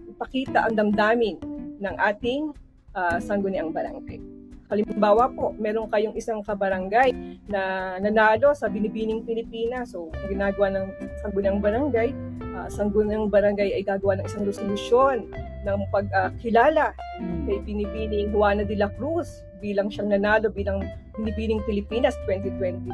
ipakita 0.08 0.72
ang 0.72 0.74
damdamin 0.80 1.36
ng 1.84 1.96
ating 2.00 2.56
uh, 2.96 3.20
sangguniang 3.20 3.76
barangay. 3.76 4.39
Halimbawa 4.70 5.34
po, 5.34 5.58
meron 5.58 5.90
kayong 5.90 6.14
isang 6.14 6.46
kabarangay 6.46 7.10
na 7.50 7.98
nanalo 7.98 8.54
sa 8.54 8.70
Binibining 8.70 9.26
Pilipinas. 9.26 9.98
So, 9.98 10.14
ginagawa 10.30 10.70
ng 10.78 10.86
sangguniang 11.26 11.58
barangay, 11.58 12.14
uh, 12.54 12.70
sangguniang 12.70 13.34
barangay 13.34 13.74
ay 13.74 13.82
gagawa 13.82 14.22
ng 14.22 14.30
isang 14.30 14.46
resolusyon 14.46 15.26
ng 15.66 15.80
pagkilala 15.90 16.94
uh, 16.94 17.38
kay 17.50 17.58
Binibining 17.66 18.30
Juana 18.30 18.62
de 18.62 18.78
la 18.78 18.94
Cruz 18.94 19.42
bilang 19.58 19.90
siyang 19.90 20.14
nanalo 20.14 20.54
bilang 20.54 20.86
Binibining 21.18 21.66
Pilipinas 21.66 22.14
2020. 22.30 22.86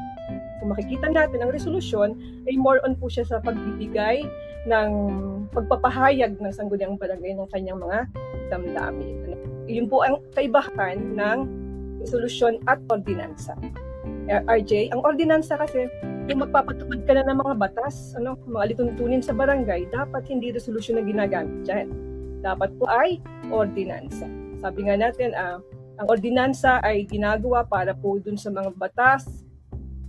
Kung 0.64 0.72
makikita 0.72 1.12
natin 1.12 1.44
ang 1.44 1.52
resolusyon 1.52 2.16
ay 2.48 2.56
more 2.56 2.80
on 2.88 2.96
po 2.96 3.12
siya 3.12 3.28
sa 3.28 3.44
pagbibigay 3.44 4.24
ng 4.64 4.90
pagpapahayag 5.52 6.40
ng 6.40 6.54
sangguniang 6.56 6.96
barangay 6.96 7.36
ng 7.36 7.52
kanyang 7.52 7.84
mga 7.84 8.08
damdamin. 8.48 9.36
Yun 9.68 9.92
po 9.92 10.08
ang 10.08 10.24
kaibahan 10.32 11.20
ng 11.20 11.65
solusyon 12.08 12.62
at 12.70 12.80
ordinansa. 12.90 13.54
RJ, 14.26 14.90
ang 14.90 15.06
ordinansa 15.06 15.54
kasi, 15.58 15.86
kung 16.26 16.42
magpapatupad 16.42 17.06
ka 17.06 17.14
na 17.14 17.30
ng 17.30 17.38
mga 17.38 17.56
batas, 17.62 18.18
ano, 18.18 18.34
mga 18.50 18.74
lituntunin 18.74 19.22
sa 19.22 19.38
barangay, 19.38 19.86
dapat 19.94 20.26
hindi 20.26 20.50
resolution 20.50 20.98
na 20.98 21.06
ginagamit 21.06 21.62
dyan. 21.62 21.94
Dapat 22.42 22.74
po 22.82 22.90
ay 22.90 23.22
ordinansa. 23.54 24.26
Sabi 24.58 24.90
nga 24.90 24.98
natin, 24.98 25.38
uh, 25.38 25.62
ang 26.02 26.08
ordinansa 26.10 26.82
ay 26.82 27.06
ginagawa 27.06 27.64
para 27.64 27.94
po 27.94 28.18
dun 28.18 28.36
sa 28.36 28.50
mga 28.50 28.74
batas, 28.76 29.46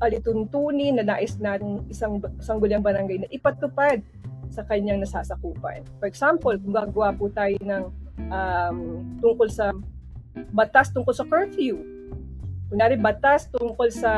alituntunin 0.01 0.97
na 1.01 1.05
nais 1.05 1.37
natin 1.41 1.85
isang 1.89 2.21
sanggulyang 2.41 2.85
barangay 2.85 3.25
na 3.25 3.29
ipatupad 3.33 4.01
sa 4.53 4.65
kanyang 4.65 5.01
nasasakupan. 5.01 5.85
For 6.01 6.09
example, 6.09 6.57
kung 6.57 6.75
gagawa 6.75 7.13
po 7.17 7.29
tayo 7.33 7.57
ng 7.61 7.85
um, 8.33 8.79
tungkol 9.21 9.49
sa 9.49 9.73
batas 10.53 10.93
tungkol 10.93 11.15
sa 11.15 11.25
curfew. 11.27 11.81
Kunwari, 12.69 12.99
batas 12.99 13.47
tungkol 13.53 13.89
sa 13.95 14.13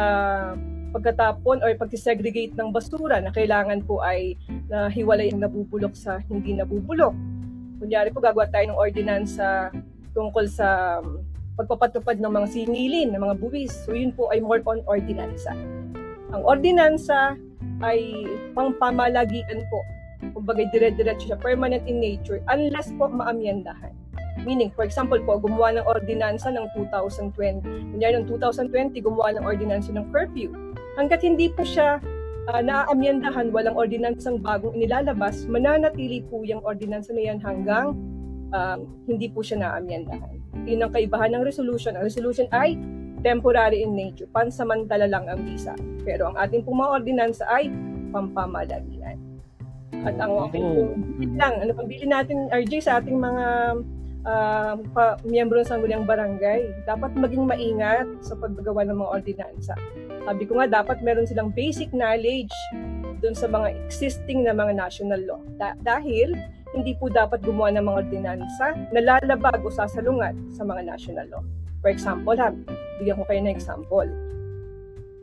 pagkatapon 0.89 1.61
or 1.61 1.71
pag-segregate 1.77 2.57
ng 2.57 2.73
basura 2.73 3.21
na 3.21 3.29
kailangan 3.29 3.85
po 3.85 4.01
ay 4.01 4.41
na 4.73 4.89
hiwalay 4.89 5.29
ang 5.29 5.45
nabubulok 5.45 5.93
sa 5.93 6.17
hindi 6.33 6.57
nabubulok. 6.57 7.13
Kunyari 7.79 8.09
po, 8.11 8.25
gagawa 8.25 8.49
tayo 8.49 8.73
ng 8.73 8.81
ordinansa 8.81 9.69
tungkol 10.17 10.49
sa 10.49 10.99
pagpapatupad 11.59 12.23
ng 12.23 12.33
mga 12.33 12.49
singilin, 12.55 13.09
ng 13.13 13.23
mga 13.23 13.37
buwis. 13.43 13.75
So 13.85 13.93
yun 13.93 14.15
po 14.15 14.31
ay 14.31 14.39
more 14.41 14.63
on 14.65 14.81
ordinansa. 14.87 15.53
Ang 16.33 16.43
ordinansa 16.47 17.35
ay 17.83 18.27
pangpamalagian 18.55 19.61
po. 19.69 19.81
Kumbaga, 20.35 20.67
dire-diretso 20.75 21.31
siya, 21.31 21.39
permanent 21.39 21.87
in 21.87 22.03
nature, 22.03 22.43
unless 22.51 22.91
po 22.99 23.07
maamyandahan. 23.07 23.95
Meaning, 24.47 24.71
for 24.75 24.87
example 24.87 25.19
po, 25.23 25.39
gumawa 25.41 25.79
ng 25.79 25.87
ordinansa 25.87 26.53
ng 26.55 26.67
2020. 26.77 27.63
Kunyari 27.95 28.15
ng 28.23 28.27
2020, 28.31 28.99
gumawa 29.03 29.35
ng 29.35 29.45
ordinansa 29.47 29.91
ng 29.95 30.07
curfew. 30.15 30.55
Hanggat 30.99 31.23
hindi 31.23 31.51
po 31.51 31.63
siya 31.63 32.03
uh, 32.51 32.63
naaamyendahan, 32.65 33.53
walang 33.53 33.77
ordinansang 33.77 34.41
bagong 34.41 34.75
inilalabas, 34.75 35.45
mananatili 35.47 36.25
po 36.27 36.43
yung 36.43 36.65
ordinansa 36.65 37.13
na 37.13 37.23
yan 37.23 37.39
hanggang 37.39 37.95
um, 38.53 38.79
hindi 39.05 39.29
po 39.29 39.45
siya 39.45 39.61
naaamyendahan. 39.61 40.37
Yun 40.65 40.85
ang 40.85 40.93
kaibahan 40.93 41.37
ng 41.37 41.45
resolution. 41.45 41.95
Ang 41.95 42.09
resolution 42.09 42.49
ay 42.51 42.77
temporary 43.21 43.83
in 43.83 43.99
nature, 43.99 44.31
pansamantala 44.31 45.11
lang 45.11 45.27
ang 45.27 45.43
visa. 45.43 45.75
Pero 46.07 46.31
ang 46.33 46.37
ating 46.39 46.63
pong 46.63 46.79
mga 46.81 47.03
ordinansa 47.03 47.45
ay 47.51 47.69
pampamalagian. 48.15 49.19
At 50.07 50.15
ang 50.23 50.39
aking 50.47 50.63
oh. 50.63 50.95
lang, 51.35 51.59
ano 51.59 51.75
pambili 51.75 52.07
natin, 52.07 52.47
RJ, 52.55 52.87
sa 52.87 53.03
ating 53.03 53.19
mga 53.19 53.45
uh, 54.29 54.77
pa, 54.93 55.17
miyembro 55.25 55.59
ng 55.59 55.69
sangguniang 55.69 56.05
barangay, 56.05 56.69
dapat 56.85 57.17
maging 57.17 57.49
maingat 57.49 58.09
sa 58.21 58.37
paggagawa 58.37 58.85
ng 58.85 58.97
mga 59.01 59.11
ordinansa. 59.21 59.75
Sabi 60.29 60.45
ko 60.45 60.61
nga, 60.61 60.85
dapat 60.85 61.01
meron 61.01 61.25
silang 61.25 61.51
basic 61.57 61.89
knowledge 61.97 62.53
doon 63.25 63.35
sa 63.35 63.49
mga 63.49 63.75
existing 63.89 64.45
na 64.45 64.53
mga 64.53 64.77
national 64.77 65.21
law. 65.25 65.41
Da- 65.57 65.79
dahil 65.81 66.37
hindi 66.77 66.93
po 67.01 67.09
dapat 67.09 67.41
gumawa 67.41 67.73
ng 67.73 67.85
mga 67.89 67.99
ordinansa 68.07 68.67
na 68.93 69.01
lalabag 69.01 69.65
o 69.65 69.73
sasalungat 69.73 70.37
sa 70.53 70.63
mga 70.69 70.85
national 70.85 71.27
law. 71.33 71.43
For 71.81 71.89
example, 71.89 72.37
ha, 72.37 72.53
bigyan 73.01 73.17
ko 73.17 73.25
kayo 73.25 73.41
ng 73.41 73.55
example. 73.55 74.09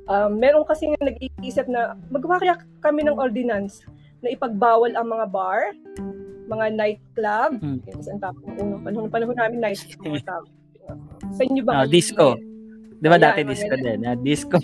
Um, 0.05 0.37
meron 0.37 0.65
kasi 0.65 0.89
nag-iisip 1.01 1.65
na 1.69 1.97
magawa 2.13 2.37
kaya 2.37 2.55
kami 2.81 3.05
ng 3.05 3.17
ordinance 3.17 3.85
na 4.21 4.33
ipagbawal 4.33 4.93
ang 4.93 5.07
mga 5.09 5.25
bar 5.29 5.73
mga 6.45 6.65
nightclub. 6.73 7.51
Hmm. 7.59 7.79
Kasi 7.83 8.09
ang 8.13 8.21
tapos 8.21 8.41
ng 8.45 8.57
unang 8.61 8.81
panahon, 8.83 9.09
panahon 9.09 9.37
namin 9.37 9.59
nightclub. 9.61 10.21
Sa 11.35 11.41
inyo 11.41 11.61
ba? 11.65 11.83
Uh, 11.83 11.87
disco. 11.89 12.37
Di 12.95 13.07
ba 13.11 13.19
dati 13.19 13.43
disco 13.43 13.75
din? 13.75 14.01
Uh, 14.07 14.17
disco. 14.23 14.57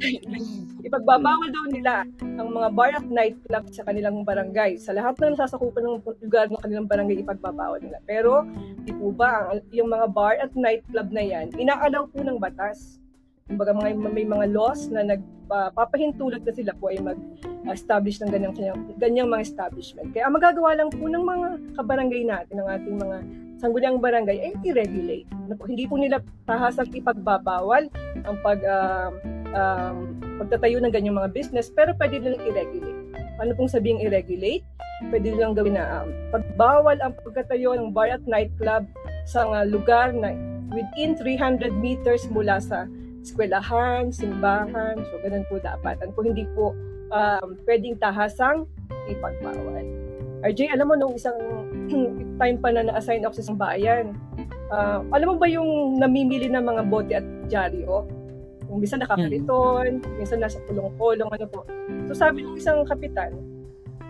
Ipagbabawal 0.86 1.48
daw 1.52 1.66
nila 1.70 1.94
ang 2.40 2.48
mga 2.50 2.68
bar 2.74 2.90
at 2.96 3.06
nightclub 3.06 3.64
sa 3.70 3.86
kanilang 3.86 4.24
barangay. 4.24 4.80
Sa 4.80 4.96
lahat 4.96 5.20
ng 5.20 5.36
nasasakupan 5.36 5.84
ng 5.84 5.96
lugar 6.24 6.48
ng 6.48 6.58
kanilang 6.58 6.88
barangay, 6.88 7.22
ipagbabawal 7.22 7.78
nila. 7.78 8.02
Pero, 8.08 8.42
di 8.82 8.90
po 8.96 9.14
ba, 9.14 9.52
yung 9.70 9.92
mga 9.92 10.06
bar 10.10 10.34
at 10.42 10.50
nightclub 10.56 11.08
na 11.12 11.22
yan, 11.22 11.54
inaalaw 11.54 12.08
po 12.08 12.24
ng 12.24 12.40
batas. 12.40 13.01
Kumbaga 13.46 13.74
mga, 13.74 13.88
may 13.98 14.26
mga 14.26 14.46
laws 14.54 14.88
na 14.92 15.02
nagpapahintulot 15.02 16.42
na 16.46 16.54
sila 16.54 16.72
po 16.78 16.90
ay 16.92 17.02
mag-establish 17.02 18.22
ng 18.22 18.30
ganyang, 18.30 18.54
ganyang 18.98 19.28
mga 19.30 19.42
establishment. 19.42 20.14
Kaya 20.14 20.30
ang 20.30 20.34
magagawa 20.38 20.78
lang 20.78 20.88
po 20.92 21.04
ng 21.06 21.24
mga 21.24 21.48
kabarangay 21.78 22.22
natin, 22.26 22.54
ng 22.62 22.68
ating 22.68 22.96
mga 22.98 23.16
sangguniang 23.62 24.02
barangay 24.02 24.38
ay 24.50 24.52
i-regulate. 24.66 25.28
Ano 25.30 25.54
hindi 25.70 25.86
po 25.86 25.94
nila 25.94 26.18
tahasang 26.50 26.90
ipagbabawal 26.90 27.86
ang 28.26 28.36
pag, 28.42 28.58
uh, 28.66 29.10
um, 29.54 30.18
pagtatayo 30.42 30.82
ng 30.82 30.90
ganyang 30.90 31.18
mga 31.18 31.30
business, 31.30 31.70
pero 31.70 31.94
pwede 31.98 32.18
nilang 32.18 32.42
i-regulate. 32.42 33.00
Ano 33.38 33.54
pong 33.54 33.70
sabing 33.70 34.02
i-regulate? 34.02 34.66
Pwede 35.10 35.34
nilang 35.34 35.54
gawin 35.54 35.78
na 35.78 36.02
um, 36.02 36.08
pagbawal 36.30 36.98
ang 37.02 37.14
pagtatayo 37.22 37.74
ng 37.74 37.90
bar 37.94 38.10
at 38.10 38.22
nightclub 38.26 38.86
sa 39.26 39.46
uh, 39.46 39.66
lugar 39.66 40.10
na 40.10 40.34
within 40.72 41.14
300 41.14 41.70
meters 41.78 42.26
mula 42.32 42.58
sa 42.58 42.90
eskwelahan, 43.22 44.10
simbahan. 44.10 44.98
So, 44.98 45.22
ganun 45.22 45.46
po 45.46 45.62
dapat. 45.62 46.02
Ano 46.02 46.10
po, 46.12 46.26
hindi 46.26 46.44
po 46.58 46.74
um, 47.14 47.54
pwedeng 47.64 47.96
tahasang 48.02 48.66
ipagbawal. 49.06 49.86
RJ, 50.42 50.74
alam 50.74 50.90
mo, 50.90 50.94
nung 50.98 51.14
isang 51.14 51.38
time 52.42 52.58
pa 52.58 52.68
na 52.74 52.90
na-assign 52.90 53.22
ako 53.22 53.38
sa 53.38 53.44
isang 53.46 53.58
bayan, 53.58 54.04
uh, 54.74 55.06
alam 55.14 55.26
mo 55.30 55.36
ba 55.38 55.46
yung 55.46 56.02
namimili 56.02 56.50
ng 56.50 56.66
mga 56.66 56.82
bote 56.90 57.12
at 57.14 57.26
dyaryo? 57.46 58.02
Yung 58.66 58.82
minsan 58.82 58.98
nakakariton, 58.98 60.02
hmm. 60.02 60.18
minsan 60.18 60.42
nasa 60.42 60.58
pulong-pulong, 60.66 61.30
ano 61.30 61.46
po. 61.46 61.62
So 62.10 62.18
sabi 62.18 62.42
ng 62.42 62.58
isang 62.58 62.82
kapitan, 62.82 63.38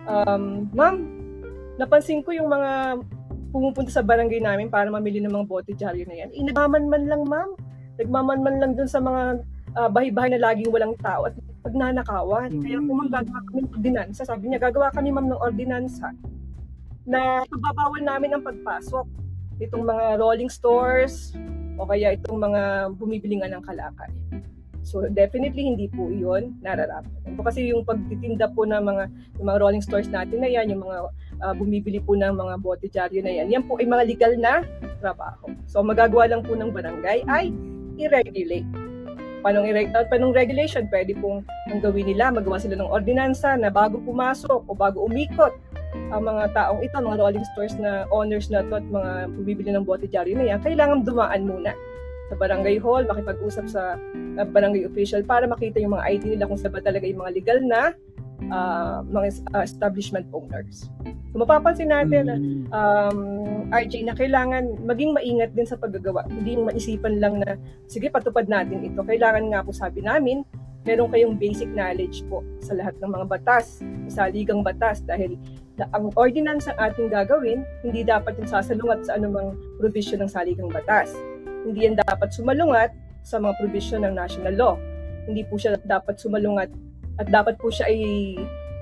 um, 0.09 0.65
ma'am, 0.73 1.05
napansin 1.77 2.25
ko 2.25 2.33
yung 2.33 2.49
mga 2.49 2.97
pumupunta 3.53 3.93
sa 3.93 4.01
barangay 4.01 4.41
namin 4.41 4.73
para 4.73 4.89
mamili 4.89 5.21
ng 5.21 5.29
mga 5.29 5.45
bote 5.45 5.77
dyaryo 5.77 6.09
na 6.09 6.17
yan. 6.17 6.33
Inagmaman-man 6.33 7.05
lang, 7.05 7.21
ma'am 7.29 7.53
nagmamanman 7.99 8.57
lang 8.61 8.71
dun 8.73 8.89
sa 8.89 8.99
mga 9.01 9.43
uh, 9.77 9.89
bahay-bahay 9.89 10.33
na 10.33 10.41
laging 10.41 10.71
walang 10.73 10.95
tao 11.01 11.29
at 11.29 11.35
pagnanakawan. 11.63 12.49
Mm-hmm. 12.51 12.63
Kaya 12.65 12.77
kung 12.83 13.09
gagawa 13.09 13.39
kami 13.47 13.59
ng 13.63 13.71
ordinansa, 13.71 14.21
sabi 14.25 14.43
niya, 14.49 14.59
gagawa 14.59 14.87
kami 14.91 15.09
ma'am 15.13 15.27
ng 15.31 15.41
ordinansa 15.41 16.07
na 17.03 17.43
pababawal 17.47 18.01
namin 18.03 18.35
ang 18.35 18.43
pagpasok 18.43 19.05
itong 19.59 19.83
mga 19.83 20.19
rolling 20.19 20.51
stores 20.51 21.35
o 21.75 21.85
kaya 21.87 22.15
itong 22.15 22.39
mga 22.39 22.93
bumibili 22.95 23.39
nga 23.39 23.51
ng 23.51 23.63
kalakal. 23.63 24.11
So 24.83 25.07
definitely 25.07 25.63
hindi 25.63 25.87
po 25.87 26.11
'yon 26.11 26.59
nararapat. 26.59 27.07
Kasi 27.39 27.71
yung 27.71 27.87
pagtitinda 27.87 28.51
po 28.51 28.67
ng 28.67 28.83
mga 28.83 29.03
yung 29.39 29.47
mga 29.47 29.59
rolling 29.63 29.83
stores 29.83 30.11
natin 30.11 30.43
na 30.43 30.51
yan, 30.51 30.75
yung 30.75 30.83
mga 30.83 30.97
uh, 31.39 31.53
bumibili 31.55 32.03
po 32.03 32.19
ng 32.19 32.35
mga 32.35 32.53
bote 32.59 32.87
dyaryo 32.91 33.23
na 33.23 33.31
yan, 33.31 33.47
yan 33.47 33.63
po 33.63 33.79
ay 33.79 33.87
mga 33.87 34.03
legal 34.03 34.33
na 34.35 34.67
trabaho. 34.99 35.47
So 35.71 35.79
magagawa 35.79 36.27
lang 36.27 36.43
po 36.43 36.59
ng 36.59 36.75
barangay 36.75 37.23
ay 37.31 37.55
i-regulate. 38.05 38.67
I- 39.43 39.91
uh, 39.91 40.07
panong 40.07 40.31
regulation, 40.31 40.87
pwede 40.87 41.19
pong 41.19 41.43
ang 41.67 41.83
gawin 41.83 42.07
nila, 42.07 42.31
magawa 42.31 42.63
sila 42.63 42.79
ng 42.79 42.87
ordinansa 42.87 43.59
na 43.59 43.67
bago 43.67 43.99
pumasok 43.99 44.63
o 44.63 44.71
bago 44.71 45.03
umikot 45.03 45.51
ang 46.15 46.23
mga 46.25 46.55
taong 46.55 46.79
ito, 46.81 46.95
mga 46.95 47.19
rolling 47.19 47.47
stores 47.53 47.75
na 47.77 48.07
owners 48.09 48.47
na 48.47 48.63
to 48.65 48.79
at 48.79 48.85
mga 48.87 49.11
bumibili 49.35 49.69
ng 49.75 49.85
bote 49.85 50.07
jari 50.07 50.33
na 50.33 50.47
yan, 50.47 50.63
kailangan 50.63 51.03
dumaan 51.03 51.43
muna 51.43 51.75
sa 52.31 52.35
barangay 52.39 52.79
hall, 52.79 53.03
makipag-usap 53.05 53.65
sa 53.67 53.99
uh, 54.39 54.47
barangay 54.47 54.87
official 54.87 55.21
para 55.21 55.45
makita 55.45 55.77
yung 55.77 55.93
mga 55.93 56.07
ID 56.17 56.23
nila 56.33 56.47
kung 56.49 56.57
saan 56.57 56.73
ba 56.73 56.81
talaga 56.81 57.05
yung 57.05 57.21
mga 57.21 57.33
legal 57.35 57.59
na 57.61 57.93
uh, 58.49 59.05
mga 59.07 59.45
uh, 59.53 59.63
establishment 59.63 60.27
owners. 60.33 60.89
So 61.31 61.39
mapapansin 61.39 61.93
natin 61.93 62.23
na 62.27 62.35
mm. 62.37 62.63
um, 62.73 63.19
RJ 63.71 64.07
na 64.07 64.15
kailangan 64.17 64.79
maging 64.83 65.15
maingat 65.15 65.55
din 65.55 65.67
sa 65.67 65.79
paggagawa. 65.79 66.27
Hindi 66.27 66.57
yung 66.59 66.67
maisipan 66.67 67.21
lang 67.21 67.39
na 67.43 67.55
sige 67.87 68.09
patupad 68.11 68.49
natin 68.49 68.83
ito. 68.83 68.99
Kailangan 69.03 69.53
nga 69.53 69.63
po 69.63 69.71
sabi 69.71 70.03
namin 70.03 70.43
meron 70.83 71.07
kayong 71.07 71.39
basic 71.39 71.71
knowledge 71.71 72.27
po 72.27 72.43
sa 72.59 72.75
lahat 72.75 72.95
ng 72.99 73.07
mga 73.07 73.25
batas, 73.31 73.79
sa 74.11 74.27
ligang 74.27 74.61
batas 74.61 74.99
dahil 74.99 75.39
ang 75.95 76.13
ordinance 76.13 76.69
ang 76.69 76.77
ating 76.77 77.09
gagawin, 77.09 77.65
hindi 77.81 78.05
dapat 78.05 78.37
yung 78.37 78.45
sasalungat 78.51 79.09
sa 79.09 79.17
anumang 79.17 79.57
provision 79.81 80.21
ng 80.21 80.29
saligang 80.29 80.69
batas. 80.69 81.15
Hindi 81.65 81.89
yan 81.89 81.97
dapat 81.97 82.29
sumalungat 82.29 82.93
sa 83.23 83.39
mga 83.39 83.57
provision 83.57 84.05
ng 84.05 84.13
national 84.13 84.53
law. 84.53 84.75
Hindi 85.25 85.47
po 85.47 85.55
siya 85.55 85.79
dapat 85.81 86.19
sumalungat 86.19 86.69
at 87.21 87.27
dapat 87.29 87.57
po 87.61 87.69
siya 87.69 87.89
ay 87.89 87.99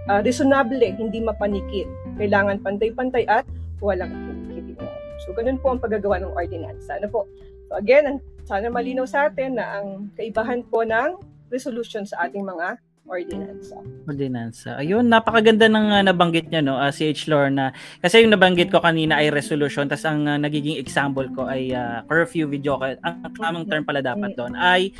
uh, 0.07 0.19
reasonable, 0.23 0.79
hindi 0.79 1.19
mapanikit 1.19 1.87
kailangan 2.17 2.61
pantay-pantay 2.63 3.27
at 3.27 3.45
walang 3.81 4.11
kikitingan. 4.47 4.91
So, 5.25 5.33
ganun 5.33 5.57
po 5.61 5.73
ang 5.73 5.81
paggagawa 5.81 6.21
ng 6.21 6.33
ordinance. 6.33 6.85
Sana 6.89 7.05
po. 7.09 7.29
So, 7.69 7.77
again, 7.77 8.21
sana 8.45 8.69
malinaw 8.69 9.05
sa 9.05 9.29
atin 9.29 9.57
na 9.57 9.79
ang 9.79 10.09
kaibahan 10.17 10.65
po 10.65 10.81
ng 10.85 11.17
resolution 11.53 12.07
sa 12.07 12.25
ating 12.25 12.41
mga 12.41 12.79
ordinansa. 13.11 13.77
Ordinansa. 14.07 14.69
Ayun, 14.79 15.09
napakaganda 15.11 15.67
ng 15.67 15.87
uh, 15.91 16.03
nabanggit 16.05 16.47
niya 16.47 16.63
no, 16.63 16.79
uh, 16.79 16.93
si 16.93 17.11
H. 17.11 17.27
Lorna. 17.27 17.75
Kasi 17.99 18.23
yung 18.23 18.31
nabanggit 18.31 18.71
ko 18.71 18.79
kanina 18.79 19.19
ay 19.19 19.33
resolution, 19.33 19.89
tapos 19.89 20.07
ang 20.07 20.25
uh, 20.29 20.39
nagiging 20.39 20.79
example 20.79 21.27
ko 21.35 21.49
ay 21.49 21.75
uh, 21.75 22.05
curfew 22.07 22.47
video. 22.47 22.79
Ang 22.79 23.35
tamang 23.35 23.67
term 23.67 23.83
pala 23.83 23.99
dapat 23.99 24.31
doon 24.37 24.55
ay 24.55 24.95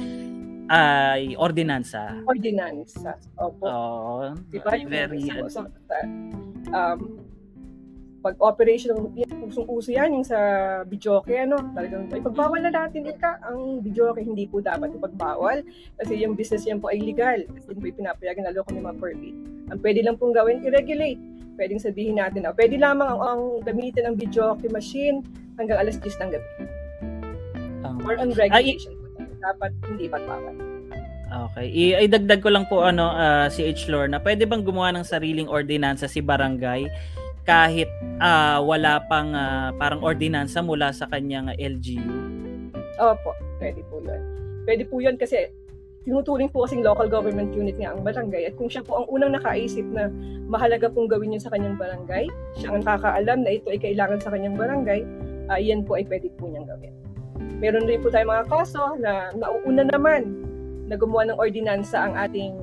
ay 0.71 1.35
ordinansa. 1.35 2.23
Ordinansa. 2.23 3.19
Opo. 3.35 3.67
Oo. 3.67 4.31
Diba? 4.47 4.71
Very, 4.87 5.27
so, 5.51 5.67
um, 6.71 6.99
pag 8.21 8.37
operation 8.37 8.93
ng 8.93 9.17
usong-uso 9.49 9.89
yan, 9.91 10.13
yung 10.13 10.23
sa 10.23 10.37
videoke, 10.85 11.33
ano, 11.33 11.57
talagang 11.73 12.05
ipagbawal 12.13 12.61
na 12.61 12.69
natin 12.71 13.09
ika 13.09 13.41
ang 13.41 13.81
videoke, 13.81 14.21
hindi 14.21 14.45
po 14.45 14.61
dapat 14.61 14.93
ipagbawal 14.93 15.65
kasi 15.97 16.21
yung 16.21 16.37
business 16.37 16.69
yan 16.69 16.77
po 16.77 16.93
ay 16.93 17.01
legal 17.01 17.41
kasi 17.49 17.73
po 17.73 17.81
ipinapayagan 17.81 18.45
lalo 18.53 18.61
kami 18.69 18.79
mga 18.79 18.97
permit. 19.01 19.35
Ang 19.73 19.79
pwede 19.81 19.99
lang 20.05 20.15
pong 20.21 20.37
gawin, 20.37 20.61
i-regulate. 20.61 21.17
Pwedeng 21.57 21.81
sabihin 21.81 22.21
natin, 22.21 22.45
oh, 22.45 22.53
pwede 22.55 22.77
lamang 22.77 23.09
ang, 23.09 23.21
ang 23.25 23.41
gamitin 23.65 24.05
ng 24.13 24.15
videoke 24.21 24.69
machine 24.69 25.25
hanggang 25.57 25.81
alas 25.81 25.97
10 25.97 26.21
ng 26.21 26.31
gabi. 26.31 26.49
Um, 27.81 27.97
Or 28.05 28.15
on 28.21 28.31
regulation 28.37 28.93
po. 28.93 29.00
Dapat 29.41 29.71
hindi 29.89 30.05
ipagbawal. 30.07 30.55
Okay. 31.31 31.67
I- 31.71 31.97
idagdag 32.05 32.43
ko 32.43 32.51
lang 32.51 32.67
po 32.67 32.83
ano 32.83 33.15
uh, 33.15 33.47
si 33.47 33.63
H. 33.63 33.87
Lorna. 33.87 34.19
Pwede 34.19 34.43
bang 34.43 34.61
gumawa 34.61 34.91
ng 34.93 35.07
sariling 35.07 35.47
ordinansa 35.47 36.05
si 36.05 36.19
barangay 36.19 36.85
kahit 37.47 37.89
uh, 38.21 38.61
wala 38.61 39.01
pang 39.09 39.33
uh, 39.33 39.73
parang 39.79 40.03
ordinansa 40.03 40.61
mula 40.61 40.93
sa 40.93 41.09
kanyang 41.09 41.49
LGU? 41.57 42.03
Opo, 43.01 43.33
pwede 43.57 43.81
po 43.89 43.97
'yun. 44.03 44.21
Pwede 44.67 44.83
po 44.85 45.01
'yun 45.01 45.17
kasi 45.17 45.49
tinuturing 46.05 46.49
po 46.49 46.65
kasing 46.65 46.81
local 46.81 47.05
government 47.05 47.53
unit 47.53 47.77
nga 47.77 47.93
ang 47.93 48.01
barangay 48.01 48.49
at 48.49 48.53
kung 48.57 48.69
siya 48.69 48.81
po 48.81 49.01
ang 49.01 49.07
unang 49.09 49.37
nakaisip 49.37 49.85
na 49.93 50.09
mahalaga 50.49 50.89
pong 50.89 51.05
gawin 51.05 51.33
yun 51.33 51.41
sa 51.41 51.53
kanyang 51.53 51.77
barangay, 51.77 52.25
siya 52.57 52.73
ang 52.73 52.81
nakakaalam 52.81 53.39
na 53.45 53.51
ito 53.53 53.69
ay 53.69 53.79
kailangan 53.79 54.17
sa 54.17 54.33
kanyang 54.33 54.57
barangay, 54.57 55.05
uh, 55.49 55.61
yan 55.61 55.85
po 55.85 55.97
ay 55.97 56.05
pwede 56.09 56.27
po 56.41 56.49
niyang 56.49 56.65
gawin. 56.65 56.93
Meron 57.61 57.85
rin 57.85 58.01
po 58.01 58.09
tayong 58.09 58.33
mga 58.33 58.49
kaso 58.49 58.97
na 58.97 59.29
nauuna 59.37 59.85
naman 59.85 60.33
na 60.89 60.97
gumawa 60.97 61.29
ng 61.29 61.37
ordinansa 61.37 62.09
ang 62.09 62.17
ating 62.17 62.57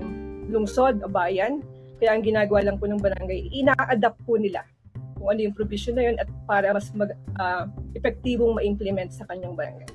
lungsod 0.50 0.98
o 1.00 1.08
bayan. 1.08 1.62
Kaya 2.02 2.18
ang 2.18 2.26
ginagawa 2.26 2.66
lang 2.66 2.82
po 2.82 2.90
ng 2.90 2.98
barangay, 2.98 3.46
ina-adapt 3.54 4.18
po 4.26 4.34
nila 4.34 4.66
kung 5.14 5.30
ano 5.30 5.40
yung 5.46 5.54
provision 5.54 5.94
na 5.94 6.02
yun 6.10 6.16
at 6.18 6.26
para 6.50 6.74
mas 6.74 6.90
mag, 6.98 7.14
uh, 7.38 7.70
epektibong 7.94 8.58
ma-implement 8.58 9.14
sa 9.14 9.22
kanyang 9.30 9.54
barangay. 9.54 9.90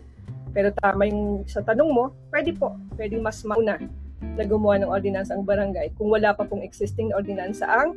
Pero 0.55 0.71
tama 0.79 1.03
yung 1.03 1.43
sa 1.51 1.59
tanong 1.59 1.89
mo, 1.91 2.15
pwede 2.31 2.55
po, 2.55 2.75
pwede 2.95 3.19
mas 3.19 3.43
mauna 3.43 3.75
na 4.23 4.43
gumawa 4.47 4.79
ng 4.79 4.87
ordinansa 4.87 5.35
ang 5.35 5.43
barangay 5.43 5.91
kung 5.99 6.07
wala 6.07 6.31
pa 6.31 6.47
pong 6.47 6.63
existing 6.63 7.11
na 7.11 7.19
ordinansa 7.19 7.67
ang 7.67 7.91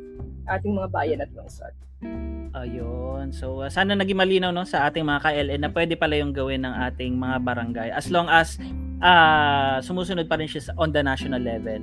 ating 0.47 0.75
mga 0.75 0.91
bayan 0.91 1.19
at 1.23 1.31
lungsod. 1.31 1.71
Ayun. 2.57 3.33
So 3.33 3.61
uh, 3.61 3.69
sana 3.69 3.93
naging 3.93 4.17
malinaw 4.17 4.53
no 4.53 4.65
sa 4.65 4.89
ating 4.89 5.05
mga 5.05 5.21
KLN 5.25 5.61
na 5.61 5.69
pwede 5.73 5.93
pala 5.97 6.17
yung 6.17 6.33
gawin 6.33 6.65
ng 6.65 6.73
ating 6.89 7.17
mga 7.17 7.37
barangay 7.41 7.89
as 7.93 8.09
long 8.09 8.29
as 8.29 8.57
uh, 9.01 9.77
sumusunod 9.81 10.25
pa 10.25 10.37
rin 10.37 10.49
siya 10.49 10.73
on 10.77 10.89
the 10.93 11.01
national 11.01 11.41
level. 11.41 11.81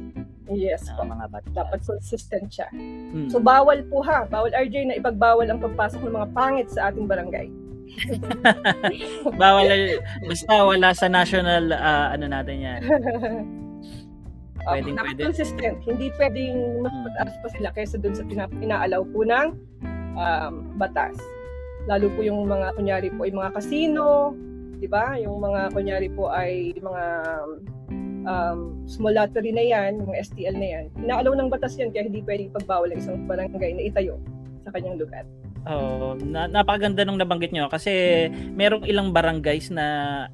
Yes 0.50 0.90
po. 0.92 1.06
Mga 1.06 1.26
batas. 1.30 1.52
Dapat 1.54 1.80
consistent 1.82 2.46
siya. 2.50 2.68
Hmm. 2.70 3.30
So 3.30 3.38
bawal 3.38 3.86
po 3.90 4.02
ha, 4.06 4.26
bawal 4.26 4.50
RJ 4.50 4.74
na 4.90 4.98
ipagbawal 4.98 5.46
ang 5.50 5.62
pagpasok 5.62 6.02
ng 6.04 6.14
mga 6.14 6.28
pangit 6.34 6.68
sa 6.70 6.90
ating 6.90 7.06
barangay. 7.06 7.48
bawal 9.42 9.68
basta 10.26 10.54
wala 10.64 10.90
sa 10.96 11.06
national 11.06 11.70
uh, 11.70 12.14
ano 12.14 12.26
natin 12.30 12.56
yan. 12.58 12.80
Pwedeng, 14.64 14.96
um, 14.96 15.04
pwede. 15.04 15.28
consistent. 15.28 15.76
Hindi 15.84 16.08
pwedeng 16.16 16.80
mas 16.80 16.88
hmm. 16.88 17.04
mataas 17.04 17.34
pa 17.44 17.48
sila 17.52 17.68
kaysa 17.76 18.00
dun 18.00 18.16
sa 18.16 18.24
pina- 18.24 18.48
inaalaw 18.64 19.04
po 19.12 19.20
ng 19.20 19.52
um, 20.14 20.74
batas. 20.78 21.14
Lalo 21.84 22.08
po 22.16 22.24
yung 22.24 22.48
mga, 22.48 22.72
kunyari 22.74 23.08
po, 23.12 23.28
yung 23.28 23.44
mga 23.44 23.52
casino, 23.60 24.32
di 24.80 24.88
ba? 24.88 25.20
Yung 25.20 25.38
mga 25.38 25.74
kunyari 25.76 26.08
po 26.10 26.32
ay 26.32 26.72
mga 26.80 27.04
um, 28.24 28.58
small 28.88 29.14
lottery 29.14 29.52
na 29.52 29.64
yan, 29.64 30.00
yung 30.00 30.12
STL 30.16 30.56
na 30.56 30.68
yan. 30.80 30.84
Inaalaw 31.00 31.32
ng 31.36 31.52
batas 31.52 31.76
yan 31.76 31.92
kaya 31.92 32.08
hindi 32.08 32.24
pwedeng 32.24 32.52
pagbawal 32.56 32.88
ang 32.90 33.00
isang 33.00 33.18
barangay 33.28 33.72
na 33.76 33.84
itayo 33.84 34.16
sa 34.64 34.72
kanyang 34.72 34.96
lugar. 34.98 35.24
Oh, 35.64 36.12
na, 36.20 36.44
napakaganda 36.44 37.08
nung 37.08 37.16
nabanggit 37.16 37.52
nyo 37.52 37.72
kasi 37.72 38.28
merong 38.52 38.84
ilang 38.84 39.16
barangays 39.16 39.72
na 39.72 40.28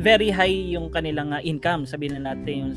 very 0.00 0.32
high 0.32 0.72
yung 0.72 0.88
kanilang 0.88 1.36
uh, 1.36 1.40
income, 1.44 1.84
sabihin 1.84 2.20
na 2.20 2.32
natin 2.32 2.54
yung 2.60 2.72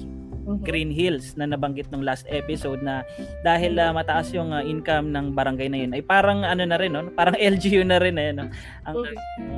Mhm. 0.47 0.63
Green 0.63 0.91
Hills 0.95 1.36
na 1.36 1.43
nabanggit 1.43 1.91
nung 1.91 2.07
last 2.07 2.23
episode 2.31 2.79
na 2.79 3.03
dahil 3.43 3.75
uh, 3.75 3.91
mataas 3.91 4.31
yung 4.31 4.55
uh, 4.55 4.63
income 4.63 5.12
ng 5.12 5.36
barangay 5.36 5.67
na 5.67 5.77
yun 5.83 5.91
ay 5.91 5.99
parang 5.99 6.47
ano 6.47 6.63
na 6.63 6.79
rin 6.79 6.95
no 6.95 7.03
parang 7.12 7.36
LGU 7.51 7.83
na 7.83 7.99
rin 7.99 8.15
eh 8.15 8.31
no 8.31 8.47
ang 8.88 8.95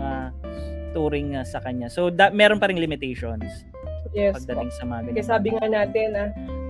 uh, 0.01 0.27
touring 0.97 1.37
uh, 1.37 1.45
sa 1.45 1.61
kanya 1.61 1.93
so 1.93 2.09
da- 2.09 2.33
meron 2.33 2.57
pa 2.57 2.65
ring 2.65 2.81
limitations 2.81 3.69
Yes. 4.09 4.41
pagdating 4.41 4.73
sa 4.73 4.83
mga 4.89 4.99
Kasi 5.05 5.09
ganyan 5.13 5.29
sabi 5.29 5.47
nga 5.53 5.67
natin 5.69 6.07
na 6.17 6.23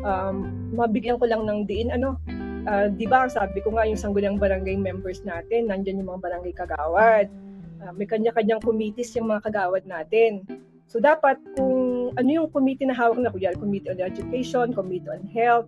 um, 0.04 0.36
mabigyan 0.76 1.16
ko 1.20 1.26
lang 1.28 1.48
ng 1.48 1.64
diin 1.68 1.92
ano, 1.92 2.20
ah, 2.68 2.92
'di 2.92 3.08
ba? 3.08 3.32
Sabi 3.32 3.64
ko 3.64 3.72
nga 3.76 3.88
yung 3.88 4.00
sangguniang 4.00 4.40
barangay 4.40 4.76
members 4.76 5.24
natin, 5.24 5.72
nandiyan 5.72 6.04
yung 6.04 6.10
mga 6.16 6.24
barangay 6.24 6.54
kagawad. 6.56 7.32
Ah, 7.80 7.96
may 7.96 8.04
kanya-kanyang 8.04 8.60
committees 8.60 9.16
yung 9.16 9.32
mga 9.32 9.48
kagawad 9.48 9.88
natin. 9.88 10.44
So 10.90 11.00
dapat 11.00 11.40
kung 11.56 11.79
ano 12.16 12.30
yung 12.30 12.48
committee 12.50 12.88
na 12.88 12.96
hawak 12.96 13.20
na, 13.20 13.30
kuya, 13.34 13.54
Committee 13.58 13.94
on 13.94 14.00
Education, 14.00 14.72
Committee 14.74 15.10
on 15.12 15.24
Health, 15.30 15.68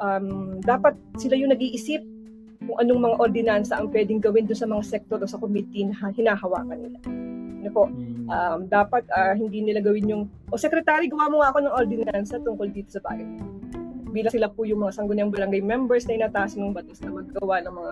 um, 0.00 0.58
dapat 0.62 0.96
sila 1.20 1.36
yung 1.36 1.52
nag-iisip 1.52 2.02
kung 2.64 2.76
anong 2.76 3.00
mga 3.08 3.16
ordinansa 3.18 3.74
ang 3.80 3.88
pwedeng 3.88 4.20
gawin 4.20 4.44
doon 4.44 4.58
sa 4.58 4.68
mga 4.68 4.84
sektor 4.84 5.18
o 5.20 5.26
sa 5.28 5.40
committee 5.40 5.88
na 5.88 6.12
hinahawakan 6.12 6.76
nila. 6.76 6.98
Ano 7.60 7.70
po? 7.72 7.84
Mm. 7.92 8.24
um, 8.28 8.60
dapat 8.68 9.04
ah, 9.12 9.36
hindi 9.36 9.60
nila 9.60 9.84
gawin 9.84 10.08
yung, 10.08 10.22
o 10.48 10.56
secretary, 10.56 11.08
gawa 11.08 11.28
mo 11.28 11.44
nga 11.44 11.52
ako 11.52 11.58
ng 11.60 11.74
ordinansa 11.76 12.40
tungkol 12.40 12.68
dito 12.72 12.88
sa 12.96 13.02
bagay. 13.04 13.26
Bilang 14.10 14.32
sila 14.32 14.48
po 14.50 14.64
yung 14.64 14.82
mga 14.84 14.96
sangguniang 14.96 15.30
barangay 15.30 15.62
members 15.62 16.08
na 16.08 16.16
inataas 16.24 16.56
ng 16.56 16.72
batas 16.72 17.00
na 17.04 17.12
maggawa 17.14 17.62
ng 17.62 17.74
mga 17.74 17.90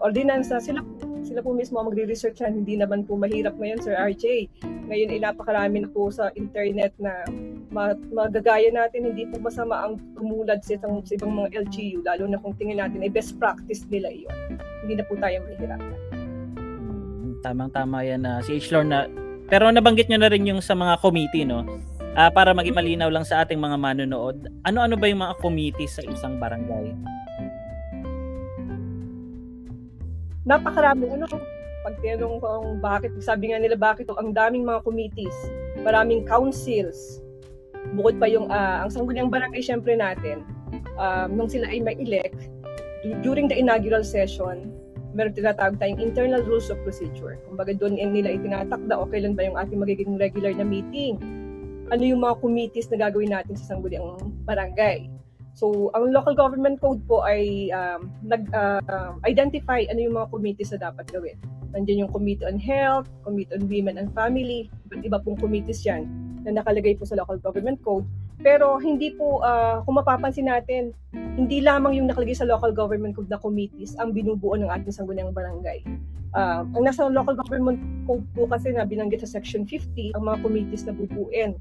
ordinansa, 0.00 0.60
sila 0.62 0.80
sila 1.22 1.40
po 1.44 1.52
mismo 1.52 1.78
ang 1.80 1.92
magre-research 1.92 2.40
yan. 2.40 2.64
Hindi 2.64 2.80
naman 2.80 3.04
po 3.04 3.16
mahirap 3.16 3.56
ngayon, 3.56 3.80
Sir 3.80 3.94
RJ. 3.96 4.48
Ngayon 4.88 5.08
ay 5.14 5.20
napakarami 5.22 5.84
na 5.84 5.88
po 5.88 6.08
sa 6.08 6.32
internet 6.34 6.92
na 6.96 7.24
ma- 7.70 7.98
magagaya 8.10 8.68
natin, 8.72 9.12
hindi 9.12 9.28
po 9.28 9.38
masama 9.38 9.86
ang 9.86 10.00
tumulad 10.16 10.60
sa, 10.64 10.76
isang, 10.76 11.00
sa 11.04 11.14
ibang 11.14 11.36
mga 11.36 11.66
LGU, 11.68 12.02
lalo 12.02 12.24
na 12.26 12.40
kung 12.40 12.56
tingin 12.58 12.80
natin 12.80 13.04
ay 13.04 13.10
best 13.12 13.36
practice 13.38 13.86
nila 13.88 14.10
iyon. 14.10 14.58
Hindi 14.84 14.98
na 14.98 15.04
po 15.06 15.14
tayo 15.20 15.36
mahirapan. 15.46 15.98
Mm, 16.16 17.44
Tamang-tama 17.44 18.02
yan 18.02 18.24
na 18.24 18.40
si 18.40 18.58
H. 18.58 18.72
Lorne 18.74 18.90
na 18.90 19.00
pero 19.50 19.66
nabanggit 19.66 20.06
nyo 20.06 20.22
na 20.22 20.30
rin 20.30 20.46
yung 20.46 20.62
sa 20.62 20.78
mga 20.78 21.02
committee 21.02 21.42
no. 21.42 21.66
Ah, 22.14 22.30
para 22.30 22.54
maging 22.54 22.74
malinaw 22.74 23.10
lang 23.10 23.26
sa 23.26 23.42
ating 23.42 23.58
mga 23.58 23.74
manonood, 23.78 24.46
ano-ano 24.62 24.94
ba 24.94 25.10
yung 25.10 25.26
mga 25.26 25.34
committee 25.42 25.90
sa 25.90 26.02
isang 26.06 26.38
barangay? 26.38 26.94
Napakarami. 30.50 31.06
Ano? 31.14 31.30
Pag 31.80 31.94
tinanong 32.02 32.42
kung 32.42 32.82
bakit 32.82 33.14
sabi 33.22 33.54
nga 33.54 33.62
nila 33.62 33.78
bakit 33.78 34.10
ang 34.10 34.34
daming 34.34 34.66
mga 34.66 34.82
committees. 34.82 35.36
Maraming 35.80 36.26
councils. 36.26 37.22
Bukod 37.96 38.20
pa 38.20 38.28
yung 38.28 38.50
ah, 38.52 38.84
ang 38.84 38.90
sangguniang 38.92 39.32
barangay 39.32 39.62
syempre 39.64 39.96
natin 39.96 40.44
um, 41.00 41.28
nung 41.32 41.48
sila 41.48 41.64
ay 41.72 41.80
may 41.80 41.96
elect 41.96 42.52
during 43.24 43.48
the 43.48 43.56
inaugural 43.56 44.04
session 44.04 44.68
meron 45.16 45.34
tinatawag 45.34 45.74
tayong 45.82 45.98
internal 45.98 46.38
rules 46.46 46.70
of 46.70 46.78
procedure. 46.86 47.34
Kumbaga 47.50 47.74
doon 47.74 47.98
nila 47.98 48.30
itinatakda 48.30 48.94
o 48.94 49.10
kailan 49.10 49.34
ba 49.34 49.42
yung 49.42 49.58
ating 49.58 49.82
magiging 49.82 50.14
regular 50.20 50.54
na 50.54 50.62
meeting? 50.62 51.18
Ano 51.90 52.06
yung 52.06 52.22
mga 52.22 52.38
committees 52.38 52.86
na 52.94 53.08
gagawin 53.08 53.34
natin 53.34 53.58
sa 53.58 53.74
sangguniang 53.74 54.22
barangay 54.46 55.10
So, 55.54 55.90
ang 55.98 56.14
local 56.14 56.34
government 56.38 56.78
code 56.78 57.02
po 57.10 57.26
ay 57.26 57.70
um, 57.74 58.10
nag-identify 58.22 59.84
ano 59.90 60.00
yung 60.00 60.14
mga 60.16 60.30
committees 60.30 60.70
na 60.74 60.90
dapat 60.90 61.10
gawin. 61.10 61.36
Nandiyan 61.70 62.06
yung 62.06 62.12
Committee 62.12 62.46
on 62.46 62.58
Health, 62.58 63.06
Committee 63.22 63.54
on 63.54 63.70
Women 63.70 63.94
and 63.98 64.10
Family, 64.10 64.66
iba't 64.90 65.02
iba 65.06 65.18
pong 65.22 65.38
committees 65.38 65.86
yan 65.86 66.06
na 66.42 66.58
nakalagay 66.62 66.96
po 66.96 67.06
sa 67.06 67.14
local 67.18 67.38
government 67.38 67.78
code. 67.84 68.06
Pero 68.40 68.80
hindi 68.80 69.12
po, 69.12 69.44
ah, 69.44 69.84
kung 69.84 70.00
mapapansin 70.00 70.48
natin, 70.48 70.96
hindi 71.36 71.60
lamang 71.60 72.00
yung 72.00 72.08
nakalagay 72.08 72.34
sa 72.34 72.48
local 72.48 72.72
government 72.72 73.14
code 73.14 73.28
na 73.28 73.38
committees 73.38 73.94
ang 74.00 74.16
binubuo 74.16 74.56
ng 74.56 74.72
ating 74.72 74.90
sangguniang 74.90 75.30
barangay. 75.36 75.84
Ah, 76.32 76.64
ang 76.64 76.82
nasa 76.82 77.06
local 77.06 77.36
government 77.36 77.78
code 78.08 78.24
po 78.32 78.48
kasi 78.48 78.72
na 78.72 78.88
binanggit 78.88 79.20
sa 79.22 79.30
section 79.30 79.68
50, 79.68 80.16
ang 80.16 80.24
mga 80.24 80.38
committees 80.40 80.86
na 80.88 80.96
bubuin 80.96 81.54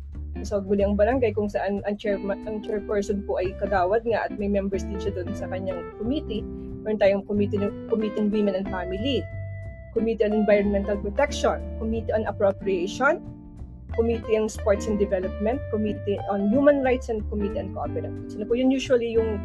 sa 0.43 0.61
Guliang 0.63 0.95
Barangay 0.95 1.35
kung 1.35 1.47
saan 1.47 1.83
ang, 1.87 1.95
chair, 1.95 2.19
ang 2.19 2.57
chairperson 2.63 3.23
po 3.23 3.39
ay 3.39 3.51
kagawad 3.57 4.03
nga 4.05 4.27
at 4.27 4.35
may 4.35 4.47
members 4.47 4.85
din 4.85 4.99
siya 4.99 5.15
doon 5.15 5.31
sa 5.35 5.47
kanyang 5.47 5.79
committee. 5.99 6.43
Meron 6.83 6.99
tayong 6.99 7.23
committee, 7.27 7.59
committee 7.91 8.19
on 8.19 8.31
Women 8.31 8.55
and 8.55 8.67
Family, 8.71 9.23
Committee 9.91 10.25
on 10.25 10.33
Environmental 10.33 10.97
Protection, 11.01 11.59
Committee 11.81 12.13
on 12.13 12.23
Appropriation, 12.29 13.19
Committee 13.97 14.37
on 14.37 14.47
Sports 14.47 14.85
and 14.85 15.01
Development, 15.01 15.57
Committee 15.73 16.17
on 16.29 16.53
Human 16.53 16.85
Rights 16.85 17.09
and 17.09 17.25
Committee 17.27 17.59
on 17.59 17.73
Cooperation. 17.73 18.29
Sila 18.29 18.45
po 18.45 18.53
yun 18.53 18.69
usually 18.69 19.17
yung 19.17 19.41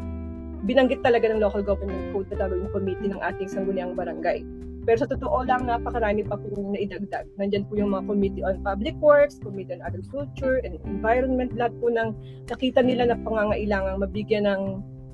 binanggit 0.65 1.05
talaga 1.05 1.29
ng 1.29 1.41
local 1.41 1.65
government 1.65 2.13
code 2.13 2.29
na 2.33 2.37
gagawin 2.45 2.65
yung 2.69 2.73
committee 2.73 3.09
ng 3.09 3.21
ating 3.21 3.49
sangguniang 3.49 3.93
barangay. 3.97 4.45
Pero 4.85 4.97
sa 5.01 5.09
totoo 5.09 5.49
lang, 5.49 5.65
napakarami 5.65 6.29
pa 6.29 6.37
po 6.37 6.45
yung 6.53 6.77
naidagdag. 6.77 7.25
Nandyan 7.41 7.65
po 7.65 7.81
yung 7.81 7.97
mga 7.97 8.05
Committee 8.05 8.45
on 8.45 8.61
Public 8.61 8.97
Works, 9.01 9.41
Committee 9.41 9.81
on 9.81 9.83
Agriculture 9.85 10.61
and 10.61 10.77
Environment, 10.85 11.51
lahat 11.57 11.73
po 11.81 11.89
ng 11.89 12.13
nakita 12.53 12.85
nila 12.85 13.09
na 13.09 13.17
pangangailangang 13.17 13.97
mabigyan 13.97 14.45
ng 14.45 14.63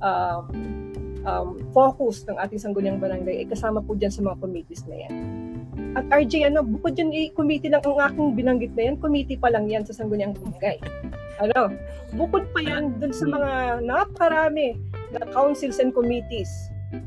um, 0.02 0.44
um, 1.24 1.48
focus 1.70 2.26
ng 2.26 2.37
ating 2.42 2.61
sangguniang 2.61 2.98
barangay 2.98 3.44
ay 3.44 3.46
kasama 3.46 3.78
po 3.78 3.94
dyan 3.94 4.11
sa 4.12 4.26
mga 4.26 4.37
committees 4.42 4.83
na 4.90 4.96
yan. 5.06 5.14
At 5.94 6.06
RJ, 6.11 6.50
ano, 6.50 6.66
bukod 6.66 6.98
dyan 6.98 7.14
i-committee 7.14 7.70
lang 7.70 7.83
ang 7.87 7.98
aking 8.11 8.35
binanggit 8.35 8.72
na 8.74 8.90
yan, 8.90 8.96
committee 8.98 9.38
pa 9.38 9.54
lang 9.54 9.70
yan 9.70 9.87
sa 9.87 9.94
sangguniang 9.94 10.35
barangay. 10.35 10.83
Ano, 11.40 11.72
bukod 12.18 12.50
pa 12.52 12.61
yan 12.61 12.98
dun 12.98 13.14
sa 13.14 13.24
mga 13.24 13.80
napakarami 13.87 14.76
na 15.14 15.22
councils 15.30 15.78
and 15.78 15.94
committees 15.94 16.50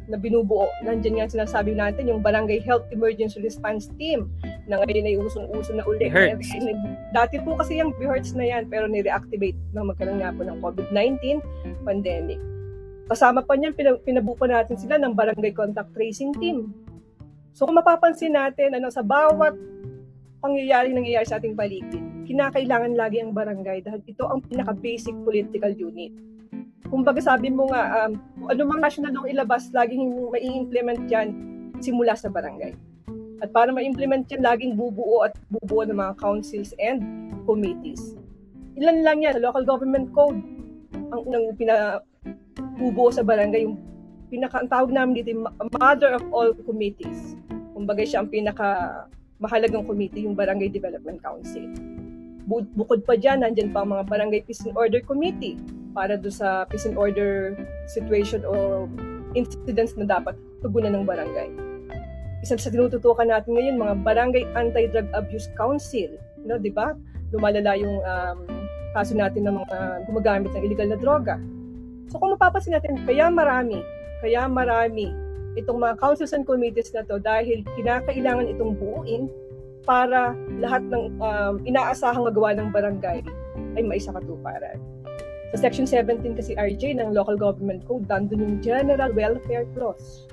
na 0.07 0.15
binubuo. 0.15 0.67
Nandiyan 0.83 1.19
nga 1.19 1.27
sinasabi 1.27 1.75
natin 1.75 2.07
yung 2.07 2.23
Barangay 2.23 2.63
Health 2.63 2.87
Emergency 2.91 3.43
Response 3.43 3.91
Team 3.99 4.31
na 4.67 4.79
ngayon 4.79 5.07
ay 5.07 5.15
usong-uso 5.19 5.75
na 5.75 5.83
uli. 5.83 6.07
Dati 7.11 7.39
po 7.43 7.59
kasi 7.59 7.79
yung 7.79 7.91
BHERTS 7.99 8.35
na 8.39 8.47
yan 8.47 8.71
pero 8.71 8.87
ni-reactivate 8.87 9.59
na 9.75 9.83
magkaroon 9.83 10.23
nga 10.23 10.31
po 10.31 10.47
ng 10.47 10.57
COVID-19 10.63 11.43
pandemic. 11.83 12.39
Kasama 13.11 13.43
pa 13.43 13.59
niyan, 13.59 13.75
pinab- 13.75 14.01
pinabuo 14.07 14.35
pa 14.39 14.47
natin 14.47 14.79
sila 14.79 14.95
ng 14.95 15.11
Barangay 15.11 15.51
Contact 15.51 15.91
Tracing 15.91 16.31
Team. 16.39 16.71
So 17.51 17.67
kung 17.67 17.75
mapapansin 17.75 18.33
natin, 18.33 18.79
ano, 18.79 18.87
sa 18.87 19.03
bawat 19.03 19.53
pangyayari 20.39 20.95
nangyayari 20.95 21.27
sa 21.27 21.39
ating 21.39 21.59
paligid, 21.59 22.03
kinakailangan 22.23 22.95
lagi 22.95 23.19
ang 23.19 23.35
barangay 23.35 23.83
dahil 23.83 23.99
ito 24.07 24.23
ang 24.27 24.39
pinaka-basic 24.47 25.13
political 25.27 25.71
unit 25.75 26.11
kumbaga 26.93 27.17
sabi 27.25 27.49
mo 27.49 27.65
nga, 27.73 28.05
um, 28.05 28.21
kung 28.37 28.49
ano 28.53 28.61
mang 28.69 28.81
national 28.85 29.17
law 29.17 29.25
ilabas, 29.25 29.73
laging 29.73 30.13
mai-implement 30.29 31.01
yan 31.09 31.33
simula 31.81 32.13
sa 32.13 32.29
barangay. 32.29 32.77
At 33.41 33.49
para 33.49 33.73
ma-implement 33.73 34.29
yan, 34.29 34.45
laging 34.45 34.77
bubuo 34.77 35.25
at 35.25 35.33
bubuo 35.49 35.81
ng 35.89 35.97
mga 35.97 36.13
councils 36.21 36.77
and 36.77 37.01
committees. 37.49 38.13
Ilan 38.77 39.01
lang 39.01 39.25
yan, 39.25 39.41
local 39.41 39.65
government 39.65 40.13
code, 40.13 40.37
ang 40.93 41.21
unang 41.25 41.57
pinabubuo 41.57 43.09
sa 43.09 43.25
barangay, 43.25 43.65
yung 43.65 43.81
pinaka, 44.29 44.61
ang 44.61 44.69
tawag 44.69 44.93
namin 44.93 45.17
dito, 45.17 45.33
yung 45.33 45.49
mother 45.73 46.13
of 46.13 46.23
all 46.29 46.53
committees. 46.61 47.33
Kumbaga 47.73 48.05
siya 48.05 48.21
ang 48.21 48.29
pinaka 48.29 48.69
mahalagang 49.41 49.83
committee, 49.89 50.29
yung 50.29 50.37
Barangay 50.37 50.69
Development 50.69 51.17
Council. 51.19 51.67
Bu- 52.45 52.69
bukod 52.77 53.01
pa 53.03 53.17
dyan, 53.17 53.41
nandyan 53.41 53.73
pa 53.73 53.81
ang 53.81 53.91
mga 53.91 54.05
Barangay 54.07 54.45
Peace 54.45 54.63
and 54.63 54.77
Order 54.77 55.01
Committee, 55.03 55.57
para 55.93 56.17
do 56.17 56.33
sa 56.33 56.65
peace 56.67 56.89
and 56.89 56.97
order 56.97 57.53
situation 57.87 58.41
o 58.43 58.85
incidents 59.37 59.93
na 59.97 60.05
dapat 60.09 60.33
tugunan 60.61 60.97
ng 60.97 61.05
barangay. 61.05 61.49
Isa 62.43 62.59
sa 62.59 62.73
tinututukan 62.73 63.29
natin 63.29 63.55
ngayon, 63.55 63.79
mga 63.79 63.95
Barangay 64.03 64.43
Anti-Drug 64.51 65.07
Abuse 65.15 65.47
Council, 65.55 66.19
no, 66.43 66.59
di 66.59 66.67
ba? 66.67 66.91
Lumalala 67.31 67.71
yung 67.79 68.03
um, 68.03 68.37
kaso 68.91 69.15
natin 69.15 69.47
ng 69.47 69.63
mga 69.63 69.77
gumagamit 70.11 70.51
ng 70.51 70.63
illegal 70.67 70.91
na 70.91 70.99
droga. 70.99 71.39
So 72.11 72.19
kung 72.19 72.35
mapapansin 72.35 72.75
natin, 72.75 72.99
kaya 73.07 73.31
marami, 73.31 73.79
kaya 74.19 74.45
marami 74.45 75.09
itong 75.55 75.79
mga 75.79 75.95
councils 76.03 76.35
and 76.35 76.43
committees 76.43 76.91
na 76.91 77.07
to 77.07 77.15
dahil 77.15 77.63
kinakailangan 77.79 78.51
itong 78.51 78.75
buuin 78.75 79.31
para 79.87 80.35
lahat 80.59 80.83
ng 80.87 81.15
um, 81.23 81.55
inaasahang 81.63 82.27
magawa 82.27 82.55
ng 82.55 82.69
barangay 82.75 83.19
ay 83.79 83.83
maisakatuparan. 83.87 84.79
Sa 85.53 85.69
Section 85.69 85.85
17 85.85 86.33
kasi 86.33 86.57
RJ 86.57 86.97
ng 86.97 87.13
Local 87.13 87.37
Government 87.37 87.85
Code, 87.85 88.09
nandun 88.09 88.41
yung 88.41 88.57
General 88.65 89.13
Welfare 89.13 89.69
Clause. 89.77 90.25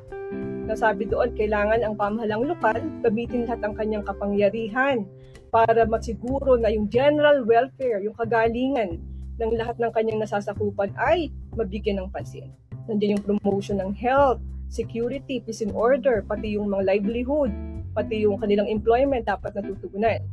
Nasabi 0.64 1.04
doon, 1.04 1.36
kailangan 1.36 1.84
ang 1.84 1.92
pamahalang 1.92 2.48
lokal 2.48 2.80
gamitin 3.04 3.44
lahat 3.44 3.60
ang 3.60 3.76
kanyang 3.76 4.00
kapangyarihan 4.00 5.04
para 5.52 5.84
masiguro 5.84 6.56
na 6.56 6.72
yung 6.72 6.88
general 6.88 7.44
welfare, 7.44 8.00
yung 8.00 8.16
kagalingan 8.16 8.96
ng 9.36 9.52
lahat 9.60 9.76
ng 9.76 9.92
kanyang 9.92 10.24
nasasakupan 10.24 10.88
ay 10.96 11.28
mabigyan 11.52 12.00
ng 12.00 12.08
pansin. 12.08 12.48
Nandiyan 12.88 13.20
yung 13.20 13.36
promotion 13.36 13.76
ng 13.76 13.92
health, 13.92 14.40
security, 14.72 15.44
peace 15.44 15.60
and 15.60 15.76
order, 15.76 16.24
pati 16.24 16.56
yung 16.56 16.72
mga 16.72 16.96
livelihood, 16.96 17.52
pati 17.92 18.24
yung 18.24 18.40
kanilang 18.40 18.72
employment 18.72 19.28
dapat 19.28 19.52
natutugunan. 19.52 20.24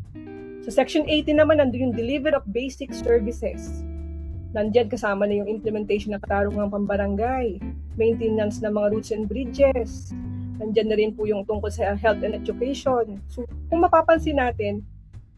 Sa 0.63 0.71
Section 0.71 1.03
80 1.11 1.43
naman, 1.43 1.59
nandun 1.59 1.91
yung 1.91 1.95
delivery 1.99 2.39
of 2.39 2.47
basic 2.55 2.95
services. 2.95 3.83
Nandiyan 4.55 4.87
kasama 4.87 5.27
na 5.27 5.43
yung 5.43 5.49
implementation 5.51 6.15
ng 6.15 6.23
katarungang 6.23 6.71
pambarangay, 6.71 7.59
maintenance 7.99 8.63
ng 8.63 8.71
mga 8.71 8.87
roads 8.95 9.11
and 9.11 9.27
bridges. 9.27 10.15
Nandiyan 10.63 10.87
na 10.87 10.95
rin 10.95 11.11
po 11.11 11.27
yung 11.27 11.43
tungkol 11.43 11.67
sa 11.67 11.97
health 11.99 12.23
and 12.23 12.33
education. 12.33 13.19
So, 13.27 13.43
kung 13.67 13.83
mapapansin 13.83 14.39
natin, 14.39 14.87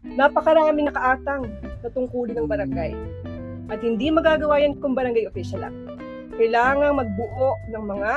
napakaraming 0.06 0.94
nakaatang 0.94 1.50
na 1.82 1.90
tungkulin 1.90 2.38
ng 2.38 2.48
barangay. 2.48 2.94
At 3.70 3.82
hindi 3.82 4.14
magagawa 4.14 4.62
yan 4.62 4.78
kung 4.78 4.94
barangay 4.94 5.26
official 5.26 5.66
lang. 5.66 5.76
Kailangan 6.40 6.96
magbuo 6.96 7.58
ng 7.74 7.84
mga 7.84 8.12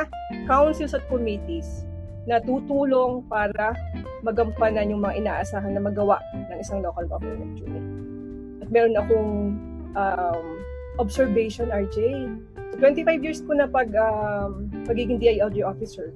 councils 0.46 0.94
at 0.94 1.02
committees 1.10 1.82
na 2.28 2.38
tutulong 2.38 3.26
para 3.26 3.74
magampanan 4.22 4.94
yung 4.94 5.02
mga 5.02 5.18
inaasahan 5.18 5.74
na 5.74 5.82
magawa 5.82 6.22
ng 6.52 6.58
isang 6.62 6.78
local 6.78 7.02
government 7.10 7.58
unit. 7.58 7.82
At 8.62 8.68
meron 8.70 8.94
akong 8.94 9.32
um, 9.98 10.44
observation, 10.98 11.70
RJ. 11.70 11.96
So, 12.72 12.80
25 12.80 13.24
years 13.24 13.40
ko 13.44 13.52
na 13.56 13.68
pag 13.68 13.92
um, 13.94 14.68
pagiging 14.84 15.20
DILG 15.20 15.62
officer. 15.64 16.12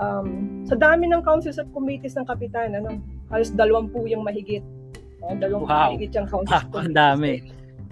Um, 0.00 0.60
sa 0.66 0.74
dami 0.74 1.06
ng 1.06 1.20
councils 1.22 1.60
at 1.60 1.68
committees 1.70 2.16
ng 2.16 2.24
kapitan, 2.26 2.74
ano, 2.74 2.98
halos 3.28 3.52
dalawampu 3.52 4.08
yung 4.08 4.24
mahigit. 4.24 4.64
Uh, 5.22 5.36
dalawang 5.38 5.68
Wow. 5.68 5.94
mahigit 5.94 6.10
yung 6.16 6.26
councils 6.26 6.64
Wow, 6.72 6.80
ang 6.82 6.96
dami. 6.96 7.44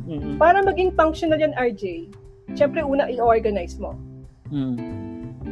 Mm-mm. 0.08 0.40
Para 0.40 0.64
maging 0.64 0.96
functional 0.96 1.38
yan, 1.38 1.54
RJ, 1.54 2.08
syempre 2.56 2.82
una 2.82 3.06
i-organize 3.06 3.76
mo. 3.78 3.94
Mm. 4.50 4.74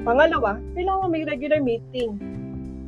Pangalawa, 0.02 0.57
kailangan 0.74 1.09
may 1.12 1.22
regular 1.22 1.61
meeting. 1.61 2.16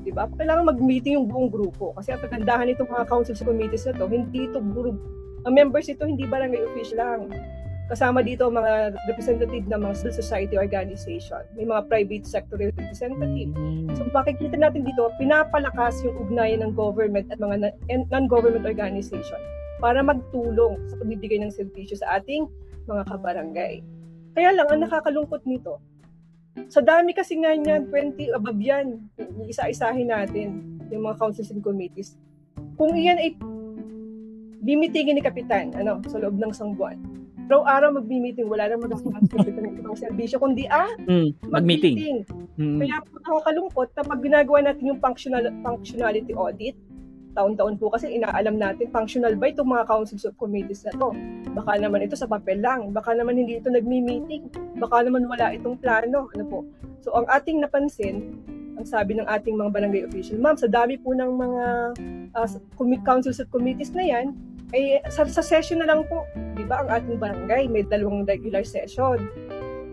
Di 0.02 0.10
ba? 0.10 0.26
Kailangan 0.34 0.72
mag-meeting 0.72 1.20
yung 1.20 1.28
buong 1.28 1.52
grupo. 1.52 1.92
Kasi 1.94 2.16
ang 2.16 2.20
kagandahan 2.24 2.72
nitong 2.72 2.88
mga 2.88 3.06
councils 3.06 3.44
committees 3.44 3.84
na 3.84 3.92
to, 3.94 4.08
hindi 4.08 4.48
ito 4.48 4.58
group. 4.58 4.96
Ang 5.44 5.52
members 5.54 5.86
ito 5.86 6.08
hindi 6.08 6.24
barangay 6.24 6.64
official 6.72 6.98
lang. 6.98 7.20
Kasama 7.90 8.22
dito 8.22 8.46
ang 8.46 8.54
mga 8.54 8.94
representative 9.10 9.66
ng 9.66 9.80
mga 9.82 9.94
civil 9.98 10.14
society 10.14 10.54
organization. 10.54 11.42
May 11.58 11.66
mga 11.66 11.90
private 11.90 12.22
sector 12.22 12.62
representative. 12.62 13.50
Mm. 13.50 13.90
So 13.98 14.06
makikita 14.14 14.54
natin 14.54 14.86
dito, 14.86 15.10
pinapalakas 15.18 15.98
yung 16.06 16.14
ugnayan 16.22 16.62
ng 16.62 16.78
government 16.78 17.26
at 17.34 17.42
mga 17.42 17.74
non-government 18.14 18.62
organization 18.62 19.42
para 19.82 20.06
magtulong 20.06 20.78
sa 20.86 21.02
pagbibigay 21.02 21.42
ng 21.42 21.50
serbisyo 21.50 21.98
sa 21.98 22.22
ating 22.22 22.46
mga 22.86 23.10
kabarangay. 23.10 23.82
Kaya 24.38 24.54
lang, 24.54 24.70
ang 24.70 24.86
nakakalungkot 24.86 25.42
nito, 25.42 25.82
sa 26.70 26.78
dami 26.82 27.10
kasi 27.10 27.42
nga 27.42 27.54
niyan, 27.58 27.90
20 27.90 28.38
above 28.38 28.60
yan, 28.62 29.02
isa-isahin 29.50 30.14
natin 30.14 30.78
yung 30.94 31.06
mga 31.06 31.18
councils 31.18 31.50
and 31.50 31.62
committees. 31.62 32.14
Kung 32.78 32.94
iyan 32.94 33.18
ay 33.18 33.34
limitingin 34.62 35.18
ni 35.18 35.22
Kapitan, 35.24 35.74
ano, 35.74 35.98
sa 36.06 36.22
loob 36.22 36.36
ng 36.36 36.50
isang 36.54 36.76
buwan, 36.78 36.98
araw-araw 37.50 37.98
mag-meeting, 37.98 38.46
wala 38.46 38.70
nang 38.70 38.78
magagawa 38.78 39.18
sa 39.18 39.34
Kapitan 39.34 39.66
ng 39.66 39.74
ibang 39.82 39.98
serbisyo, 39.98 40.38
kundi 40.38 40.70
ah, 40.70 40.86
Mm. 41.10 41.34
Mag-meeting. 41.50 42.22
Mm. 42.54 42.78
Kaya 42.78 42.96
po 43.02 43.18
nakakalungkot 43.18 43.88
na 43.90 44.02
pag 44.06 44.20
ginagawa 44.22 44.58
natin 44.62 44.94
yung 44.94 45.02
functional, 45.02 45.50
functionality 45.66 46.30
audit, 46.30 46.78
taon-taon 47.34 47.74
po 47.74 47.90
kasi 47.90 48.06
inaalam 48.14 48.54
natin 48.54 48.86
functional 48.94 49.34
ba 49.34 49.50
itong 49.50 49.66
mga 49.66 49.86
councils 49.90 50.22
of 50.22 50.38
committees 50.38 50.86
na 50.86 50.94
to. 50.94 51.10
Baka 51.50 51.82
naman 51.82 52.06
ito 52.06 52.14
sa 52.14 52.30
papel 52.30 52.62
lang, 52.62 52.94
baka 52.94 53.18
naman 53.18 53.34
hindi 53.34 53.58
ito 53.58 53.66
nagmi-meeting, 53.66 54.46
baka 54.78 55.02
naman 55.02 55.26
wala 55.26 55.50
itong 55.50 55.74
plano. 55.82 56.30
Ano 56.30 56.44
po. 56.46 56.58
So 57.02 57.18
ang 57.18 57.26
ating 57.26 57.66
napansin, 57.66 58.38
ang 58.78 58.86
sabi 58.86 59.18
ng 59.18 59.26
ating 59.26 59.58
mga 59.58 59.74
barangay 59.74 60.02
official, 60.06 60.38
ma'am, 60.38 60.54
sa 60.54 60.70
dami 60.70 61.02
po 61.02 61.18
ng 61.18 61.30
mga 61.34 61.64
uh, 62.30 62.46
commi- 62.78 63.02
councils 63.02 63.42
at 63.42 63.50
committees 63.50 63.90
na 63.90 64.06
yan, 64.06 64.38
ay 64.70 65.02
sa, 65.10 65.26
sa 65.26 65.42
session 65.42 65.82
na 65.82 65.88
lang 65.90 66.06
po, 66.06 66.26
di 66.54 66.62
ba, 66.66 66.86
ang 66.86 66.88
ating 66.90 67.18
barangay, 67.18 67.66
may 67.66 67.82
dalawang 67.82 68.22
regular 68.26 68.62
session 68.62 69.18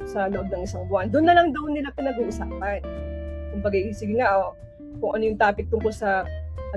sa 0.08 0.30
loob 0.32 0.48
ng 0.54 0.64
isang 0.64 0.86
buwan. 0.88 1.10
Doon 1.12 1.26
na 1.28 1.36
lang 1.36 1.52
daw 1.52 1.66
nila 1.68 1.92
pinag-uusapan. 1.98 2.80
Kumbaga, 3.52 3.78
sige 3.92 4.14
nga, 4.22 4.38
oh, 4.38 4.54
kung 5.02 5.18
ano 5.18 5.24
yung 5.34 5.40
topic 5.40 5.68
tungkol 5.68 5.92
sa 5.92 6.24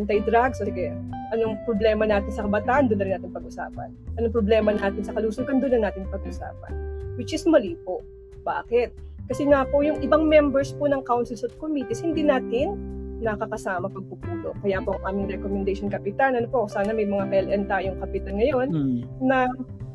anti-drugs, 0.00 0.60
sige, 0.64 0.92
anong 1.30 1.60
problema 1.68 2.08
natin 2.08 2.30
sa 2.32 2.44
kabataan, 2.46 2.90
doon 2.90 2.98
na 2.98 3.04
rin 3.06 3.14
natin 3.20 3.30
pag-usapan. 3.30 3.88
Anong 4.18 4.34
problema 4.34 4.70
natin 4.74 5.02
sa 5.04 5.14
kalusugan, 5.14 5.62
doon 5.62 5.78
na 5.78 5.90
natin 5.90 6.08
pag-usapan. 6.10 6.72
Which 7.14 7.36
is 7.36 7.44
mali 7.46 7.78
po. 7.86 8.02
Bakit? 8.42 8.96
Kasi 9.30 9.46
nga 9.46 9.62
po, 9.68 9.84
yung 9.84 10.02
ibang 10.02 10.26
members 10.26 10.74
po 10.74 10.90
ng 10.90 11.06
councils 11.06 11.46
at 11.46 11.54
committees, 11.62 12.02
hindi 12.02 12.26
natin 12.26 12.74
nakakasama 13.20 13.86
pagpupulo. 13.92 14.56
Kaya 14.64 14.80
po 14.80 14.96
ang 15.00 15.14
aming 15.14 15.36
recommendation, 15.36 15.92
Kapitan, 15.92 16.34
ano 16.34 16.48
po, 16.48 16.66
sana 16.66 16.90
may 16.90 17.04
mga 17.04 17.28
KLN 17.28 17.68
tayong 17.68 18.00
kapitan 18.00 18.40
ngayon, 18.40 18.68
Mm. 18.72 18.98
na 19.20 19.46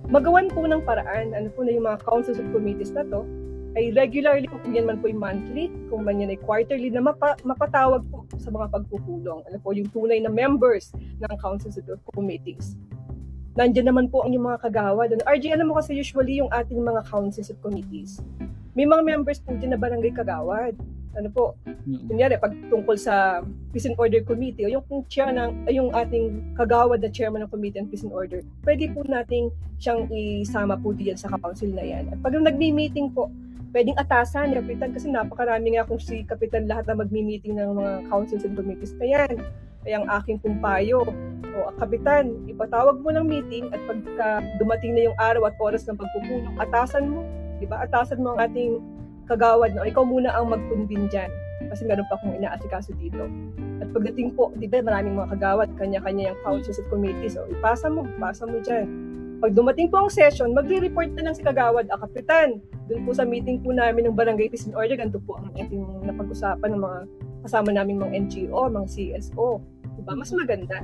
magawan 0.07 0.47
po 0.53 0.69
ng 0.69 0.85
paraan, 0.85 1.33
ano 1.33 1.49
po 1.49 1.65
na 1.65 1.73
yung 1.73 1.85
mga 1.89 2.05
councils 2.05 2.37
at 2.37 2.47
committees 2.53 2.93
na 2.93 3.01
to, 3.09 3.25
ay 3.75 3.91
regularly, 3.91 4.47
kung 4.47 4.71
yan 4.71 4.87
man 4.87 5.03
po 5.03 5.11
yung 5.11 5.19
monthly, 5.19 5.67
kung 5.91 6.07
man 6.07 6.23
yan 6.23 6.31
ay 6.31 6.39
quarterly, 6.39 6.87
na 6.87 7.03
mapa, 7.03 7.35
mapatawag 7.43 8.07
po 8.07 8.23
sa 8.39 8.47
mga 8.47 8.71
pagpupulong. 8.71 9.43
Ano 9.43 9.57
po, 9.59 9.75
yung 9.75 9.91
tunay 9.91 10.23
na 10.23 10.31
members 10.31 10.95
ng 10.95 11.35
councils 11.43 11.75
at 11.75 11.83
committees. 12.15 12.79
Nandiyan 13.59 13.91
naman 13.91 14.07
po 14.07 14.23
ang 14.23 14.31
yung 14.31 14.47
mga 14.47 14.67
kagawad. 14.67 15.11
Ano, 15.11 15.23
RJ, 15.27 15.59
alam 15.59 15.67
mo 15.71 15.75
kasi 15.75 15.91
usually 15.95 16.39
yung 16.39 16.51
ating 16.55 16.79
mga 16.79 17.03
councils 17.07 17.51
at 17.51 17.59
committees, 17.59 18.23
may 18.75 18.83
mga 18.83 19.03
members 19.03 19.39
po 19.43 19.55
dyan 19.55 19.75
na 19.75 19.79
barangay 19.79 20.11
kagawad. 20.11 20.75
Ano 21.15 21.31
po, 21.31 21.55
Mm. 21.63 22.11
kunyari, 22.11 22.35
pag 22.35 22.51
tungkol 22.67 22.99
sa 22.99 23.39
Peace 23.71 23.87
and 23.87 23.95
Order 23.95 24.19
Committee, 24.27 24.67
o 24.67 24.71
yung 24.71 24.83
kung 24.83 25.07
chair 25.07 25.31
ng, 25.31 25.63
yung 25.71 25.95
ating 25.95 26.55
kagawad 26.59 26.99
na 26.99 27.07
chairman 27.07 27.47
ng 27.47 27.51
Committee 27.51 27.79
on 27.79 27.87
Peace 27.87 28.03
and 28.03 28.11
Order, 28.11 28.43
pwede 28.67 28.91
po 28.91 28.99
nating 29.07 29.47
siyang 29.79 30.11
isama 30.11 30.75
po 30.75 30.91
diyan 30.91 31.15
sa 31.15 31.31
council 31.39 31.71
na 31.71 31.83
yan. 31.87 32.11
At 32.11 32.19
pag 32.19 32.35
nagmi-meeting 32.35 33.15
po, 33.15 33.31
pwedeng 33.71 33.95
atasan 33.95 34.51
ni 34.51 34.59
Kapitan 34.59 34.91
kasi 34.91 35.07
napakarami 35.11 35.75
nga 35.75 35.87
kung 35.87 35.99
si 35.99 36.23
Kapitan 36.27 36.67
lahat 36.67 36.87
na 36.87 36.99
magmi-meeting 36.99 37.59
ng 37.59 37.75
mga 37.75 37.93
councils 38.11 38.43
and 38.43 38.55
committees 38.55 38.95
na 38.99 39.07
yan. 39.07 39.35
Kaya 39.83 40.01
ang 40.03 40.07
aking 40.19 40.39
kumpayo, 40.43 41.03
o 41.55 41.71
Kapitan, 41.79 42.43
ipatawag 42.51 42.99
mo 42.99 43.11
ng 43.15 43.23
meeting 43.23 43.71
at 43.71 43.79
pagka 43.87 44.43
dumating 44.59 44.95
na 44.95 45.11
yung 45.11 45.17
araw 45.19 45.47
at 45.47 45.55
oras 45.63 45.87
ng 45.87 45.95
pagpupulong, 45.95 46.55
atasan 46.59 47.07
mo. 47.07 47.23
Di 47.59 47.67
ba? 47.67 47.87
Atasan 47.87 48.19
mo 48.19 48.35
ang 48.35 48.51
ating 48.51 48.83
kagawad 49.25 49.73
na 49.73 49.85
ikaw 49.85 50.05
muna 50.05 50.33
ang 50.33 50.53
mag-convene 50.53 51.09
dyan 51.09 51.31
kasi 51.69 51.87
meron 51.87 52.05
pa 52.11 52.19
akong 52.19 52.35
inaasikaso 52.37 52.93
dito. 52.99 53.25
At 53.81 53.89
pagdating 53.91 54.35
po, 54.37 54.51
di 54.55 54.69
ba 54.69 54.83
maraming 54.83 55.17
mga 55.17 55.35
kagawad, 55.39 55.69
kanya-kanya 55.75 56.31
yung 56.31 56.39
councils 56.43 56.79
at 56.79 56.87
committees, 56.91 57.35
so 57.35 57.43
ipasa 57.49 57.89
mo, 57.89 58.05
ipasa 58.05 58.43
mo 58.45 58.59
dyan. 58.61 58.87
Pag 59.43 59.51
dumating 59.51 59.91
po 59.91 60.05
ang 60.05 60.11
session, 60.11 60.55
magre-report 60.55 61.11
na 61.15 61.27
lang 61.27 61.35
si 61.35 61.43
kagawad, 61.43 61.91
ah, 61.91 61.99
kapitan, 61.99 62.63
dun 62.87 63.03
po 63.03 63.11
sa 63.11 63.27
meeting 63.27 63.59
po 63.59 63.75
namin 63.75 64.07
ng 64.07 64.15
Barangay 64.15 64.47
Peace 64.47 64.69
and 64.69 64.77
Order, 64.77 64.95
ganito 64.95 65.19
po 65.23 65.35
ang 65.41 65.51
ating 65.57 66.07
napag-usapan 66.07 66.69
ng 66.71 66.81
mga 66.81 66.99
kasama 67.45 67.69
namin 67.69 68.01
mga 68.01 68.13
NGO, 68.25 68.61
mga 68.73 68.87
CSO. 68.89 69.61
Diba? 69.95 70.11
Mas 70.17 70.33
maganda. 70.33 70.81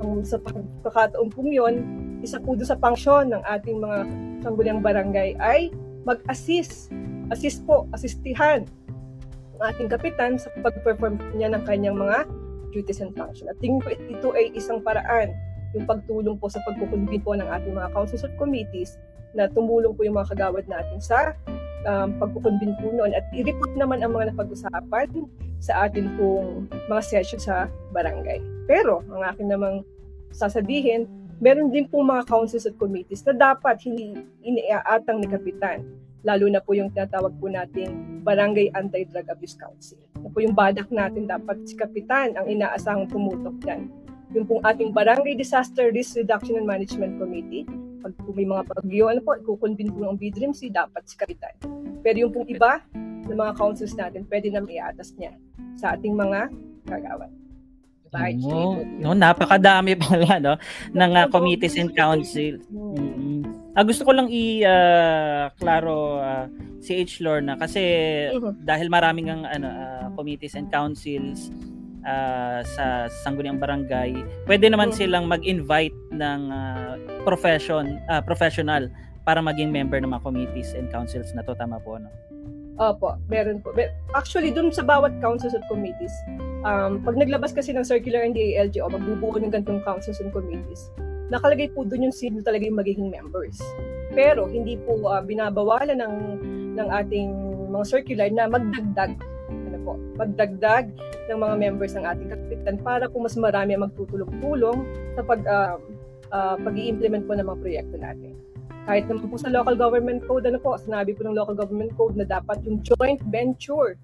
Ang 0.00 0.24
sa 0.24 0.40
pagkakataon 0.40 1.28
po 1.28 1.44
yun, 1.44 1.84
isa 2.24 2.40
po 2.40 2.56
doon 2.56 2.68
sa 2.68 2.80
function 2.80 3.36
ng 3.36 3.42
ating 3.44 3.76
mga 3.78 3.98
sangguniang 4.40 4.80
barangay 4.80 5.36
ay 5.36 5.68
mag-assist. 6.08 6.88
Assist 7.30 7.62
po, 7.62 7.86
assistihan 7.94 8.66
ang 9.60 9.62
ating 9.70 9.92
kapitan 9.92 10.40
sa 10.40 10.50
pag-perform 10.64 11.20
niya 11.36 11.52
ng 11.54 11.62
kanyang 11.68 11.94
mga 11.94 12.26
duties 12.74 13.02
and 13.02 13.14
function. 13.14 13.46
At 13.46 13.58
tingin 13.62 13.82
ko 13.82 13.92
ito 13.92 14.28
ay 14.34 14.50
isang 14.56 14.82
paraan 14.82 15.30
yung 15.76 15.86
pagtulong 15.86 16.34
po 16.40 16.50
sa 16.50 16.58
pagkukunbin 16.66 17.22
po 17.22 17.38
ng 17.38 17.46
ating 17.46 17.76
mga 17.76 17.94
councils 17.94 18.26
at 18.26 18.34
committees 18.34 18.98
na 19.38 19.46
tumulong 19.46 19.94
po 19.94 20.02
yung 20.02 20.18
mga 20.18 20.34
kagawad 20.34 20.66
natin 20.66 20.98
sa 20.98 21.38
um, 21.86 22.18
pagkukunbin 22.18 22.74
po 22.82 22.90
noon 22.90 23.14
at 23.14 23.22
i-report 23.30 23.78
naman 23.78 24.02
ang 24.02 24.10
mga 24.10 24.34
napag-usapan 24.34 25.08
sa 25.62 25.86
atin 25.86 26.10
pong 26.18 26.66
mga 26.90 27.02
session 27.04 27.38
sa 27.38 27.70
barangay. 27.94 28.42
Pero, 28.66 29.04
ang 29.12 29.22
akin 29.22 29.46
namang 29.46 29.86
sasabihin, 30.34 31.06
meron 31.38 31.70
din 31.70 31.86
po 31.86 32.02
mga 32.02 32.26
councils 32.26 32.66
at 32.66 32.74
committees 32.80 33.22
na 33.28 33.36
dapat 33.36 33.78
hindi 33.86 34.18
iniaatang 34.42 35.22
ni 35.22 35.28
Kapitan. 35.30 35.84
Lalo 36.20 36.46
na 36.52 36.60
po 36.60 36.76
yung 36.76 36.92
tinatawag 36.92 37.32
po 37.40 37.48
nating 37.48 38.22
Barangay 38.24 38.68
Anti-Drug 38.76 39.26
Abuse 39.32 39.56
Council. 39.56 40.00
Na 40.20 40.28
po 40.28 40.38
yung 40.44 40.52
badak 40.52 40.92
natin 40.92 41.24
dapat 41.24 41.64
si 41.64 41.74
Kapitan 41.76 42.36
ang 42.36 42.44
inaasahang 42.44 43.08
tumutok 43.08 43.56
dyan. 43.64 43.88
Yung 44.36 44.46
pong 44.46 44.62
ating 44.62 44.92
Barangay 44.92 45.34
Disaster 45.34 45.90
Risk 45.90 46.20
Reduction 46.20 46.60
and 46.60 46.68
Management 46.68 47.18
Committee, 47.18 47.64
pag 48.00 48.12
po 48.20 48.32
may 48.32 48.46
mga 48.46 48.62
bagyo, 48.68 49.10
ano 49.10 49.20
po, 49.24 49.36
ikukonvene 49.36 49.92
po 49.92 50.06
ng 50.06 50.16
BDRIMC, 50.16 50.72
dapat 50.72 51.02
si 51.08 51.16
Kapitan. 51.18 51.52
Pero 52.00 52.16
yung 52.28 52.32
pong 52.32 52.48
iba, 52.48 52.80
ng 53.30 53.38
mga 53.38 53.54
councils 53.54 53.94
natin, 53.94 54.26
pwede 54.26 54.50
na 54.50 54.64
iatas 54.64 55.14
niya 55.14 55.32
sa 55.78 55.94
ating 55.94 56.18
mga 56.18 56.50
kagawan. 56.88 57.30
Diba? 58.10 58.26
Oh, 58.42 58.82
no, 58.82 59.14
napakadami 59.14 59.94
pala 59.94 60.42
no 60.42 60.54
ng 60.90 61.12
uh, 61.14 61.26
committees 61.30 61.78
and 61.78 61.94
council. 61.94 62.58
Mm-mm. 62.66 63.46
Ah, 63.70 63.86
gusto 63.86 64.02
ko 64.02 64.10
lang 64.10 64.26
i 64.26 64.66
uh, 64.66 65.46
klaro 65.54 66.18
uh, 66.18 66.46
si 66.82 66.98
H 66.98 67.22
Lorna 67.22 67.54
kasi 67.54 67.80
Mhm. 68.34 68.66
dahil 68.66 68.90
maraming 68.90 69.30
ang 69.30 69.42
ano 69.44 69.68
uh, 69.68 70.06
committees 70.14 70.58
and 70.58 70.66
councils 70.68 71.54
ah, 72.02 72.64
sa 72.66 72.84
sangguniang 73.22 73.60
barangay, 73.60 74.16
pwede 74.44 74.66
naman 74.66 74.90
Mm. 74.90 74.96
silang 74.96 75.24
mag-invite 75.28 75.94
ng 76.10 76.40
ah, 76.48 76.96
profession 77.22 78.00
ah, 78.08 78.18
professional 78.18 78.88
para 79.22 79.38
maging 79.38 79.68
member 79.70 80.00
ng 80.00 80.08
mga 80.08 80.24
committees 80.24 80.72
and 80.72 80.88
councils 80.88 81.30
na 81.30 81.44
to 81.44 81.52
tama 81.54 81.78
po 81.78 81.94
no. 81.94 82.08
Opo, 82.80 83.20
meron 83.28 83.60
po. 83.60 83.76
Actually, 84.16 84.48
dun 84.48 84.72
sa 84.72 84.80
bawat 84.80 85.12
councils 85.20 85.52
at 85.52 85.60
committees, 85.68 86.10
um, 86.64 86.96
pag 86.98 87.12
naglabas 87.12 87.52
kasi 87.52 87.70
ng 87.70 87.84
circular 87.84 88.24
ng 88.24 88.32
DALGO, 88.32 88.88
magbubuo 88.88 89.36
ng 89.36 89.52
ganitong 89.52 89.84
councils 89.84 90.16
and 90.18 90.32
committees, 90.32 90.88
nakalagay 91.30 91.70
po 91.70 91.86
dun 91.86 92.10
yung 92.10 92.14
sino 92.14 92.42
talaga 92.42 92.66
yung 92.66 92.78
magiging 92.78 93.08
members. 93.08 93.56
Pero 94.12 94.50
hindi 94.50 94.74
po 94.82 94.98
ah, 95.06 95.22
binabawalan 95.22 95.96
ng 95.96 96.14
ng 96.76 96.88
ating 96.90 97.30
mga 97.70 97.84
circular 97.86 98.28
na 98.30 98.50
magdagdag 98.50 99.14
ano 99.50 99.78
po, 99.86 99.92
magdagdag 100.18 100.90
ng 101.30 101.38
mga 101.38 101.54
members 101.56 101.94
ng 101.94 102.02
ating 102.02 102.28
kapitan 102.34 102.76
para 102.82 103.06
po 103.06 103.22
mas 103.22 103.38
marami 103.38 103.78
ang 103.78 103.86
magtutulong-tulong 103.86 104.78
sa 105.14 105.22
pag 105.22 105.40
ah, 105.46 105.78
ah, 106.34 106.56
pag-i-implement 106.58 107.24
po 107.24 107.38
ng 107.38 107.46
mga 107.46 107.60
proyekto 107.62 107.96
natin 107.96 108.34
kahit 108.88 109.04
naman 109.06 109.28
po 109.28 109.36
sa 109.36 109.52
local 109.52 109.76
government 109.76 110.24
code, 110.24 110.48
ano 110.48 110.56
po, 110.56 110.74
sinabi 110.80 111.12
po 111.12 111.22
ng 111.22 111.36
local 111.36 111.52
government 111.52 111.92
code 111.94 112.16
na 112.16 112.24
dapat 112.24 112.64
yung 112.64 112.80
joint 112.80 113.20
venture 113.28 113.94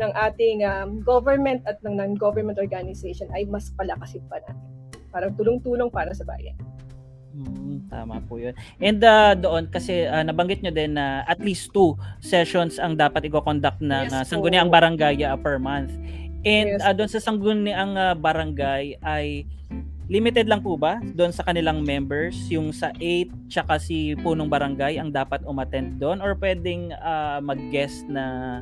ng 0.00 0.10
ating 0.16 0.64
um, 0.64 1.02
government 1.04 1.60
at 1.66 1.76
ng 1.84 1.98
non-government 1.98 2.56
organization 2.56 3.28
ay 3.36 3.44
mas 3.50 3.68
palakasin 3.74 4.24
pa 4.30 4.40
natin. 4.40 4.56
Parang 5.10 5.34
tulong-tulong 5.34 5.90
para 5.90 6.14
sa 6.14 6.22
bayan. 6.22 6.54
Mm, 7.40 7.88
tama 7.88 8.20
po 8.28 8.36
'yun. 8.36 8.52
And 8.78 9.00
ah, 9.00 9.32
doon 9.32 9.72
kasi 9.72 10.04
ah, 10.04 10.20
nabanggit 10.20 10.60
nyo 10.60 10.72
din 10.72 11.00
na 11.00 11.24
at 11.24 11.40
least 11.40 11.72
two 11.72 11.96
sessions 12.20 12.76
ang 12.76 13.00
dapat 13.00 13.24
i-conduct 13.26 13.80
ng 13.80 14.12
Yes 14.12 14.28
po. 14.28 14.36
sangguniang 14.36 14.68
barangay 14.68 15.24
ah, 15.24 15.40
per 15.40 15.56
month. 15.56 15.90
And 16.44 16.76
Yes 16.76 16.84
ah, 16.84 16.92
doon 16.92 17.08
sa 17.08 17.20
sangguniang 17.20 17.96
ah, 17.96 18.12
barangay 18.12 19.00
ay 19.00 19.48
limited 20.10 20.50
lang 20.50 20.58
po 20.58 20.74
ba 20.74 20.98
doon 21.14 21.30
sa 21.30 21.46
kanilang 21.46 21.86
members 21.86 22.34
yung 22.50 22.74
sa 22.74 22.90
8 22.98 23.30
tsaka 23.46 23.78
si 23.78 24.18
punong 24.18 24.50
barangay 24.50 24.98
ang 24.98 25.14
dapat 25.14 25.38
umattend 25.46 26.02
doon 26.02 26.18
or 26.18 26.34
pwedeng 26.42 26.90
ah, 26.98 27.38
mag-guest 27.38 28.04
na 28.10 28.58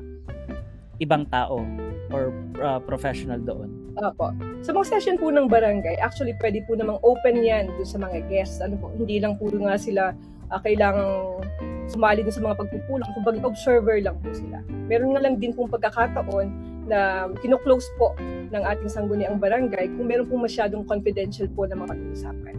ibang 0.99 1.27
tao 1.31 1.63
or 2.11 2.33
ah, 2.63 2.81
professional 2.83 3.39
doon? 3.41 3.69
Opo. 3.99 4.31
Sa 4.63 4.71
mga 4.71 4.87
session 4.99 5.17
po 5.19 5.31
ng 5.31 5.51
barangay, 5.51 5.99
actually 5.99 6.35
pwede 6.39 6.63
po 6.67 6.79
namang 6.79 7.03
open 7.03 7.43
yan 7.43 7.67
dun 7.75 7.89
sa 7.89 7.99
mga 7.99 8.27
guests. 8.31 8.63
Ano 8.63 8.79
po, 8.79 8.95
hindi 8.95 9.19
lang 9.19 9.37
po 9.37 9.51
nga 9.51 9.77
sila 9.79 10.15
ah, 10.51 10.61
kailangang 10.63 11.43
sumali 11.89 12.23
dun 12.23 12.35
sa 12.35 12.45
mga 12.45 12.57
pagpupulong. 12.61 13.09
Kung 13.17 13.25
observer 13.43 13.99
lang 14.05 14.17
po 14.23 14.31
sila. 14.31 14.63
Meron 14.89 15.17
nga 15.17 15.23
lang 15.25 15.35
din 15.41 15.53
pong 15.53 15.69
pagkakataon 15.73 16.47
na 16.89 17.29
kino-close 17.45 17.85
po 18.01 18.17
ng 18.49 18.63
ating 18.65 18.89
sangguniang 18.89 19.37
barangay 19.37 19.93
kung 19.93 20.09
meron 20.09 20.25
pong 20.25 20.49
masyadong 20.49 20.89
confidential 20.89 21.45
po 21.53 21.69
na 21.69 21.77
mapag-uusapan. 21.77 22.57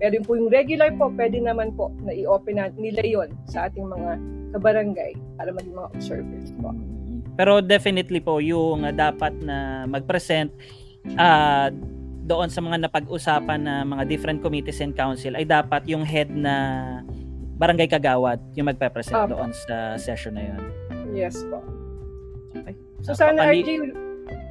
Pero 0.00 0.12
yung 0.16 0.26
po 0.26 0.32
yung 0.34 0.50
regular 0.50 0.90
po, 0.96 1.12
pwede 1.14 1.38
naman 1.38 1.76
po 1.76 1.92
na 2.02 2.10
i-open 2.10 2.58
nila 2.80 3.04
yon 3.04 3.28
sa 3.46 3.70
ating 3.70 3.84
mga 3.84 4.18
kabarangay 4.56 5.14
para 5.38 5.54
maging 5.54 5.76
mga 5.76 5.88
observers 5.94 6.50
po. 6.58 6.74
Pero 7.40 7.64
definitely 7.64 8.20
po 8.20 8.36
yung 8.36 8.84
uh, 8.84 8.92
dapat 8.92 9.32
na 9.40 9.88
mag-present 9.88 10.52
ah, 11.16 11.72
doon 12.28 12.52
sa 12.52 12.60
mga 12.60 12.84
napag-usapan 12.84 13.64
na 13.64 13.80
mga 13.80 14.04
different 14.04 14.44
committees 14.44 14.84
and 14.84 14.92
council 14.92 15.32
ay 15.32 15.48
dapat 15.48 15.88
yung 15.88 16.04
head 16.04 16.28
na 16.28 16.52
barangay 17.56 17.88
kagawad 17.88 18.36
yung 18.52 18.68
magpe-present 18.68 19.24
Apo. 19.24 19.40
doon 19.40 19.56
sa 19.56 19.96
session 19.96 20.36
na 20.36 20.52
yun. 20.52 20.60
Yes 21.16 21.40
po. 21.48 21.64
Okay. 22.54 22.76
So 23.00 23.16
sana 23.16 23.40
Napakali- 23.40 23.64
RJ, 23.64 23.70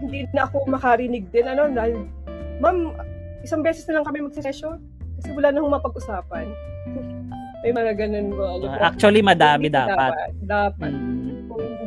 hindi 0.02 0.20
na 0.34 0.50
ako 0.50 0.66
makarinig 0.66 1.30
din 1.30 1.46
ano 1.46 1.70
dahil 1.70 2.10
ma'am, 2.58 2.98
isang 3.46 3.62
beses 3.62 3.86
na 3.86 4.02
lang 4.02 4.06
kami 4.10 4.26
magsesesyon 4.26 4.82
kasi 5.22 5.30
wala 5.30 5.54
na 5.54 5.62
mapag-usapan. 5.62 6.50
May 7.62 7.76
mga 7.76 7.92
ganun 7.98 8.34
mo. 8.34 8.44
ano 8.50 8.66
po. 8.66 8.76
Ah, 8.76 8.90
actually 8.90 9.22
madami 9.22 9.68
dapat. 9.68 10.32
Dapat. 10.42 10.90
Mm, 10.90 11.06
Kung 11.06 11.09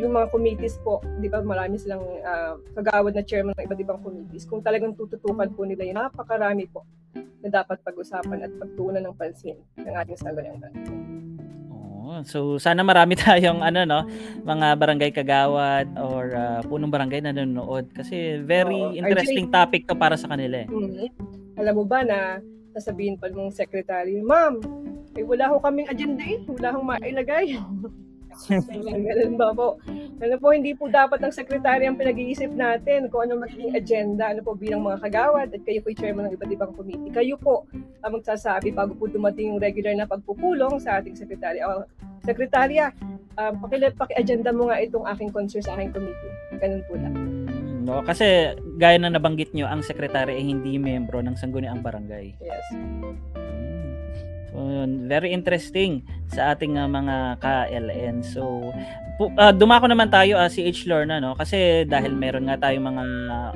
yung 0.02 0.18
mga 0.18 0.34
committees 0.34 0.76
po, 0.82 0.98
di 1.22 1.30
ba 1.30 1.38
marami 1.46 1.78
silang 1.78 2.02
ah, 2.26 2.58
kagawad 2.74 3.14
na 3.14 3.22
chairman 3.22 3.54
ng 3.54 3.64
iba't 3.70 3.80
ibang 3.80 4.00
committees. 4.02 4.42
Kung 4.50 4.58
talagang 4.58 4.98
tututukan 4.98 5.46
po 5.54 5.62
nila 5.62 5.86
yun, 5.86 5.96
napakarami 6.02 6.66
po 6.66 6.82
na 7.14 7.62
dapat 7.62 7.78
pag-usapan 7.86 8.42
at 8.42 8.52
pagtuunan 8.58 9.02
ng 9.06 9.14
pansin 9.14 9.58
ng 9.78 9.94
ating 9.94 10.18
sangguniang 10.18 10.58
oo. 12.12 12.22
so 12.22 12.54
sana 12.58 12.86
marami 12.86 13.18
tayong 13.22 13.62
ano 13.62 13.82
no, 13.82 14.00
mga 14.46 14.78
barangay 14.78 15.10
kagawad 15.10 15.90
or 15.98 16.34
ah, 16.34 16.60
punong 16.62 16.90
barangay 16.90 17.18
na 17.18 17.34
nanonood 17.34 17.90
kasi 17.94 18.38
very 18.42 18.78
Oo. 18.78 18.94
interesting 18.94 19.50
topic 19.50 19.86
to 19.86 19.94
para 19.98 20.14
sa 20.14 20.30
kanila 20.30 20.62
eh. 20.62 20.68
Mhm. 20.70 21.06
Alam 21.58 21.74
mo 21.82 21.84
ba 21.84 22.00
na 22.06 22.38
sasabihin 22.72 23.20
pa 23.20 23.28
ng 23.28 23.52
secretary, 23.52 24.22
Ma'am, 24.24 24.56
eh, 25.12 25.24
wala 25.26 25.52
ho 25.52 25.60
kaming 25.60 25.90
agenda 25.92 26.24
eh. 26.24 26.40
Wala 26.48 26.72
hong 26.72 26.86
mailagay. 26.88 27.46
Ganun 29.08 29.34
ba 29.36 29.48
po? 29.52 29.78
Ano 30.22 30.34
po, 30.38 30.46
hindi 30.54 30.72
po 30.72 30.86
dapat 30.88 31.18
ng 31.22 31.32
secretary 31.32 31.86
ang 31.86 31.98
pinag-iisip 31.98 32.50
natin 32.52 33.08
kung 33.08 33.26
ano 33.26 33.42
magiging 33.42 33.74
agenda, 33.74 34.30
ano 34.30 34.40
po 34.40 34.54
bilang 34.54 34.84
mga 34.84 35.02
kagawad 35.08 35.48
at 35.50 35.62
kayo 35.62 35.80
po 35.82 35.90
chairman 35.94 36.28
ng 36.30 36.34
iba't 36.36 36.52
ibang 36.52 36.72
committee. 36.74 37.12
Kayo 37.12 37.34
po 37.36 37.66
ang 38.04 38.18
magsasabi 38.18 38.70
bago 38.72 38.94
po 38.94 39.06
dumating 39.06 39.54
yung 39.54 39.60
regular 39.62 39.94
na 39.94 40.08
pagpupulong 40.08 40.78
sa 40.78 41.02
ating 41.02 41.16
secretary. 41.18 41.60
O, 41.62 41.84
sekretarya, 42.22 42.94
um, 43.36 43.52
paki- 43.66 43.96
paki-agenda 43.98 44.54
mo 44.54 44.70
nga 44.70 44.78
itong 44.78 45.06
aking 45.10 45.30
concern 45.30 45.62
sa 45.64 45.74
aking 45.74 45.90
committee. 45.90 46.32
Ganun 46.58 46.82
po 46.86 46.94
lang. 46.96 47.14
Mm, 47.14 47.62
No, 47.82 47.98
kasi 48.06 48.54
gaya 48.78 48.94
na 48.94 49.10
nabanggit 49.10 49.50
nyo, 49.58 49.66
ang 49.66 49.82
sekretary 49.82 50.38
ay 50.38 50.44
hindi 50.46 50.78
membro 50.78 51.18
ng 51.18 51.34
sangguniang 51.34 51.82
barangay. 51.82 52.38
Yes. 52.38 52.66
Very 55.08 55.32
interesting 55.32 56.04
sa 56.28 56.52
ating 56.52 56.76
uh, 56.76 56.88
mga 56.88 57.40
ka-LN. 57.40 58.20
So, 58.20 58.72
uh, 59.20 59.52
dumako 59.52 59.88
naman 59.88 60.12
tayo 60.12 60.36
uh, 60.36 60.48
si 60.48 60.64
H. 60.64 60.84
Lorna, 60.88 61.20
no? 61.20 61.32
Kasi 61.36 61.88
dahil 61.88 62.12
meron 62.12 62.48
nga 62.48 62.60
tayong 62.60 62.84
mga 62.84 63.04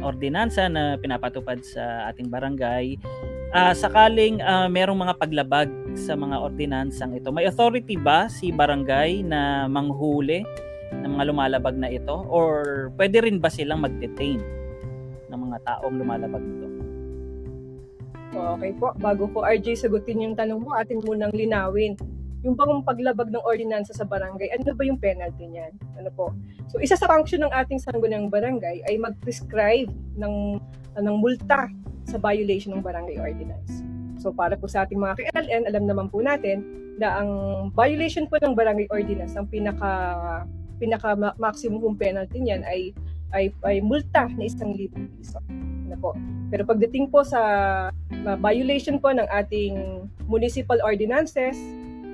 ordinansa 0.04 0.68
na 0.72 0.96
pinapatupad 0.96 1.60
sa 1.64 2.08
ating 2.12 2.28
barangay, 2.32 2.96
ah, 3.56 3.72
sakaling 3.72 4.40
ah, 4.44 4.68
merong 4.68 5.08
mga 5.08 5.14
paglabag 5.16 5.70
sa 5.96 6.12
mga 6.12 6.36
ordinansang 6.40 7.16
ito, 7.16 7.32
may 7.32 7.48
authority 7.48 7.96
ba 7.96 8.28
si 8.28 8.52
barangay 8.52 9.24
na 9.24 9.64
manghuli 9.64 10.44
ng 10.92 11.10
mga 11.16 11.24
lumalabag 11.32 11.76
na 11.76 11.88
ito? 11.88 12.24
Or 12.28 12.88
pwede 13.00 13.24
rin 13.24 13.40
ba 13.40 13.48
silang 13.48 13.84
mag-detain 13.84 14.40
ng 15.32 15.38
mga 15.38 15.56
taong 15.64 15.96
lumalabag 15.96 16.44
nito? 16.44 16.75
Okay 18.36 18.72
po, 18.76 18.92
bago 19.00 19.24
po 19.30 19.44
RJ 19.44 19.86
sagutin 19.86 20.22
yung 20.22 20.36
tanong 20.36 20.60
mo, 20.60 20.76
atin 20.76 21.00
munang 21.04 21.32
linawin. 21.32 21.96
Yung 22.44 22.54
bang 22.54 22.84
paglabag 22.84 23.32
ng 23.32 23.42
ordinansa 23.42 23.96
sa 23.96 24.06
barangay, 24.06 24.52
ano 24.54 24.70
ba 24.76 24.82
yung 24.86 25.00
penalty 25.00 25.50
niyan? 25.50 25.72
Ano 25.98 26.12
po? 26.14 26.30
So 26.70 26.78
isa 26.78 26.94
sa 26.94 27.10
function 27.10 27.42
ng 27.42 27.50
ating 27.50 27.82
sangguniang 27.82 28.30
barangay 28.30 28.86
ay 28.86 28.94
mag-prescribe 29.00 29.90
ng, 30.20 30.60
ng 30.94 31.16
multa 31.18 31.66
sa 32.06 32.16
violation 32.22 32.76
ng 32.76 32.84
barangay 32.84 33.18
ordinance. 33.18 33.82
So 34.22 34.30
para 34.30 34.54
po 34.54 34.70
sa 34.70 34.86
ating 34.86 35.00
mga 35.00 35.18
KLN, 35.18 35.62
alam 35.66 35.84
naman 35.90 36.06
po 36.06 36.22
natin 36.22 36.62
na 36.96 37.20
ang 37.20 37.30
violation 37.74 38.30
po 38.30 38.38
ng 38.38 38.54
barangay 38.54 38.88
ordinance, 38.94 39.34
ang 39.34 39.50
pinaka 39.50 39.90
pinaka 40.76 41.16
ma- 41.16 41.36
maximum 41.40 41.96
penalty 41.96 42.40
niyan 42.40 42.60
ay 42.68 42.92
ay, 43.34 43.50
ay 43.66 43.82
multa 43.82 44.28
na 44.38 44.46
isang 44.46 44.72
libong 44.72 45.10
piso. 45.18 45.42
Ano 45.86 45.96
po? 46.02 46.10
Pero 46.50 46.66
pagdating 46.66 47.14
po 47.14 47.22
sa 47.22 47.40
uh, 47.94 48.36
violation 48.42 48.98
po 48.98 49.14
ng 49.14 49.26
ating 49.30 50.02
municipal 50.26 50.78
ordinances 50.82 51.54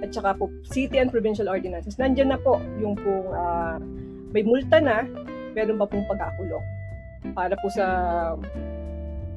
at 0.04 0.12
saka 0.12 0.34
po 0.36 0.50
city 0.66 0.98
and 0.98 1.08
provincial 1.14 1.48
ordinances, 1.48 1.96
nandyan 1.96 2.34
na 2.34 2.38
po 2.40 2.58
yung 2.82 2.98
pong 2.98 3.28
ah, 3.32 3.78
may 4.34 4.42
multa 4.42 4.82
na, 4.82 5.06
meron 5.54 5.78
pa 5.78 5.86
pong 5.86 6.04
pagkakulong. 6.10 6.64
Para 7.38 7.54
po 7.54 7.70
sa 7.70 7.86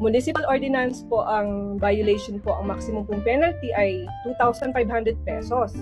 municipal 0.01 0.41
ordinance 0.49 1.05
po, 1.05 1.21
ang 1.21 1.77
violation 1.77 2.41
po, 2.41 2.57
ang 2.57 2.67
maximum 2.67 3.05
pong 3.05 3.21
penalty 3.21 3.69
ay 3.77 4.09
2,500 4.25 5.13
pesos. 5.21 5.77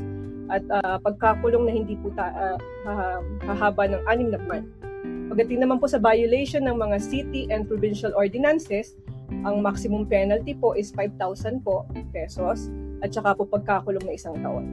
At 0.52 0.68
ah, 0.68 1.00
pagkakulong 1.00 1.64
na 1.64 1.74
hindi 1.74 1.96
po 2.04 2.12
ta, 2.12 2.28
ha- 2.84 3.24
hahaba 3.48 3.88
ng 3.88 4.04
anim 4.12 4.36
na 4.36 4.40
buwan. 4.44 4.68
Pagdating 5.32 5.64
naman 5.64 5.80
po 5.80 5.88
sa 5.88 6.02
violation 6.02 6.68
ng 6.68 6.76
mga 6.76 6.98
city 7.00 7.48
and 7.48 7.68
provincial 7.70 8.12
ordinances, 8.18 8.98
ang 9.48 9.64
maximum 9.64 10.06
penalty 10.06 10.54
po 10.54 10.76
is 10.76 10.92
5,000 10.92 11.64
po 11.64 11.88
pesos 12.12 12.70
at 13.02 13.10
saka 13.12 13.34
po 13.34 13.48
pagkakulong 13.48 14.04
na 14.04 14.16
isang 14.16 14.36
taon. 14.44 14.66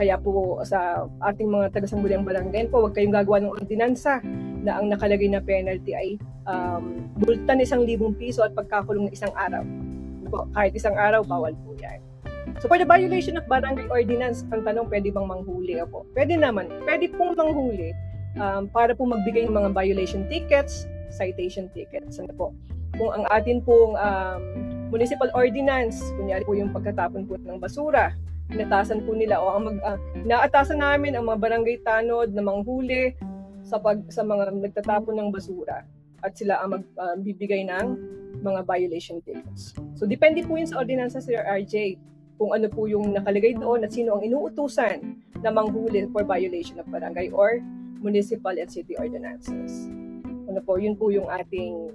Kaya 0.00 0.16
po 0.16 0.58
sa 0.64 1.04
ating 1.28 1.52
mga 1.52 1.76
taga-sangguliang 1.76 2.24
barangay 2.24 2.72
po, 2.72 2.88
huwag 2.88 2.96
kayong 2.96 3.12
gagawa 3.12 3.36
ng 3.44 3.52
ordinansa 3.52 4.24
na 4.64 4.80
ang 4.80 4.88
nakalagay 4.88 5.28
na 5.28 5.44
penalty 5.44 5.92
ay 5.92 6.08
um, 6.48 7.04
multa 7.20 7.52
na 7.52 7.64
isang 7.68 7.84
libong 7.84 8.16
piso 8.16 8.40
at 8.40 8.56
pagkakulong 8.56 9.08
na 9.08 9.12
isang 9.12 9.32
araw. 9.36 9.60
Po, 10.32 10.48
kahit 10.56 10.72
isang 10.72 10.96
araw, 10.96 11.20
bawal 11.20 11.52
po 11.52 11.76
yan. 11.76 12.00
So 12.64 12.68
for 12.68 12.80
the 12.80 12.88
violation 12.88 13.36
of 13.36 13.44
barangay 13.44 13.92
ordinance, 13.92 14.48
ang 14.48 14.64
tanong, 14.64 14.88
pwede 14.88 15.12
bang 15.12 15.28
manghuli 15.28 15.76
ako? 15.84 16.08
Pwede 16.16 16.34
naman. 16.40 16.72
Pwede 16.88 17.12
pong 17.12 17.36
manghuli 17.36 17.92
um, 18.38 18.70
para 18.70 18.94
po 18.94 19.08
magbigay 19.08 19.48
ng 19.48 19.54
mga 19.54 19.70
violation 19.74 20.28
tickets, 20.30 20.86
citation 21.10 21.66
tickets. 21.74 22.20
Ano 22.22 22.30
po? 22.36 22.48
kung 23.00 23.10
ang 23.16 23.24
atin 23.32 23.64
pong 23.64 23.96
um, 23.96 24.40
municipal 24.92 25.32
ordinance, 25.32 26.04
kunyari 26.20 26.44
po 26.44 26.52
yung 26.52 26.68
pagkatapon 26.68 27.24
po 27.24 27.40
ng 27.40 27.56
basura, 27.56 28.12
inatasan 28.52 29.00
po 29.08 29.16
nila 29.16 29.40
o 29.40 29.56
ang 29.56 29.62
mag, 29.72 29.78
uh, 29.80 29.98
inaatasan 30.20 30.84
namin 30.84 31.16
ang 31.16 31.24
mga 31.24 31.40
barangay 31.40 31.76
tanod 31.86 32.34
na 32.36 32.44
manghuli 32.44 33.16
sa 33.64 33.80
pag 33.80 34.04
sa 34.12 34.20
mga 34.20 34.52
nagtatapon 34.52 35.16
ng 35.16 35.28
basura 35.32 35.86
at 36.20 36.36
sila 36.36 36.60
ang 36.60 36.82
magbibigay 36.92 37.64
uh, 37.70 37.88
ng 37.88 37.88
mga 38.44 38.60
violation 38.68 39.24
tickets. 39.24 39.72
So 39.96 40.04
depende 40.04 40.44
po 40.44 40.60
yun 40.60 40.68
sa 40.68 40.84
ordinansa 40.84 41.24
Sir 41.24 41.40
RJ 41.40 41.96
kung 42.36 42.52
ano 42.52 42.68
po 42.68 42.84
yung 42.84 43.16
nakalagay 43.16 43.56
doon 43.56 43.84
at 43.86 43.92
sino 43.96 44.16
ang 44.18 44.24
inuutusan 44.26 45.24
na 45.40 45.48
manghuli 45.48 46.04
for 46.12 46.26
violation 46.26 46.76
of 46.82 46.88
barangay 46.92 47.32
or 47.32 47.64
municipal 48.00 48.56
and 48.56 48.72
city 48.72 48.96
ordinances. 48.96 49.86
Ano 50.48 50.58
po, 50.64 50.80
yun 50.80 50.96
po 50.98 51.12
yung 51.12 51.28
ating 51.30 51.92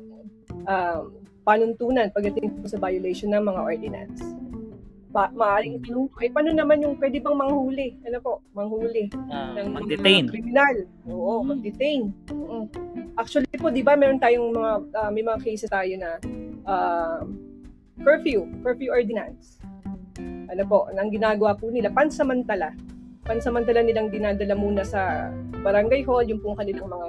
um, 0.69 1.03
panuntunan 1.45 2.09
pagdating 2.13 2.53
po 2.57 2.69
sa 2.69 2.79
violation 2.79 3.33
ng 3.33 3.43
mga 3.43 3.61
ordinance. 3.61 4.21
Pa, 5.15 5.31
maaaring 5.31 5.79
itanong 5.79 6.11
po, 6.11 6.19
eh 6.19 6.27
paano 6.27 6.51
naman 6.51 6.83
yung 6.83 6.99
pwede 6.99 7.23
bang 7.23 7.37
manghuli? 7.39 7.95
Ano 8.03 8.17
po, 8.19 8.43
manghuli 8.51 9.07
uh, 9.31 9.55
ng 9.55 9.67
mag-detain. 9.71 10.27
kriminal. 10.27 10.75
Oo, 11.07 11.39
mm-hmm. 11.39 11.47
mag-detain. 11.49 12.01
Mm-hmm. 12.31 12.63
Actually 13.15 13.47
po, 13.55 13.71
di 13.71 13.79
ba, 13.79 13.95
meron 13.95 14.19
tayong 14.19 14.51
mga, 14.51 14.71
uh, 14.91 15.11
may 15.15 15.23
mga 15.23 15.39
cases 15.39 15.71
tayo 15.71 15.93
na 15.95 16.19
uh, 16.67 17.23
curfew, 18.03 18.43
curfew 18.59 18.91
ordinance. 18.91 19.55
Ano 20.51 20.63
po, 20.67 20.91
ang 20.91 21.09
ginagawa 21.09 21.55
po 21.55 21.71
nila, 21.71 21.91
pansamantala. 21.95 22.75
Pansamantala 23.25 23.81
nilang 23.81 24.13
dinadala 24.13 24.53
muna 24.53 24.85
sa 24.85 25.33
barangay 25.65 26.05
hall, 26.05 26.21
yung 26.21 26.37
pong 26.45 26.61
kanilang 26.61 26.93
mga 26.93 27.07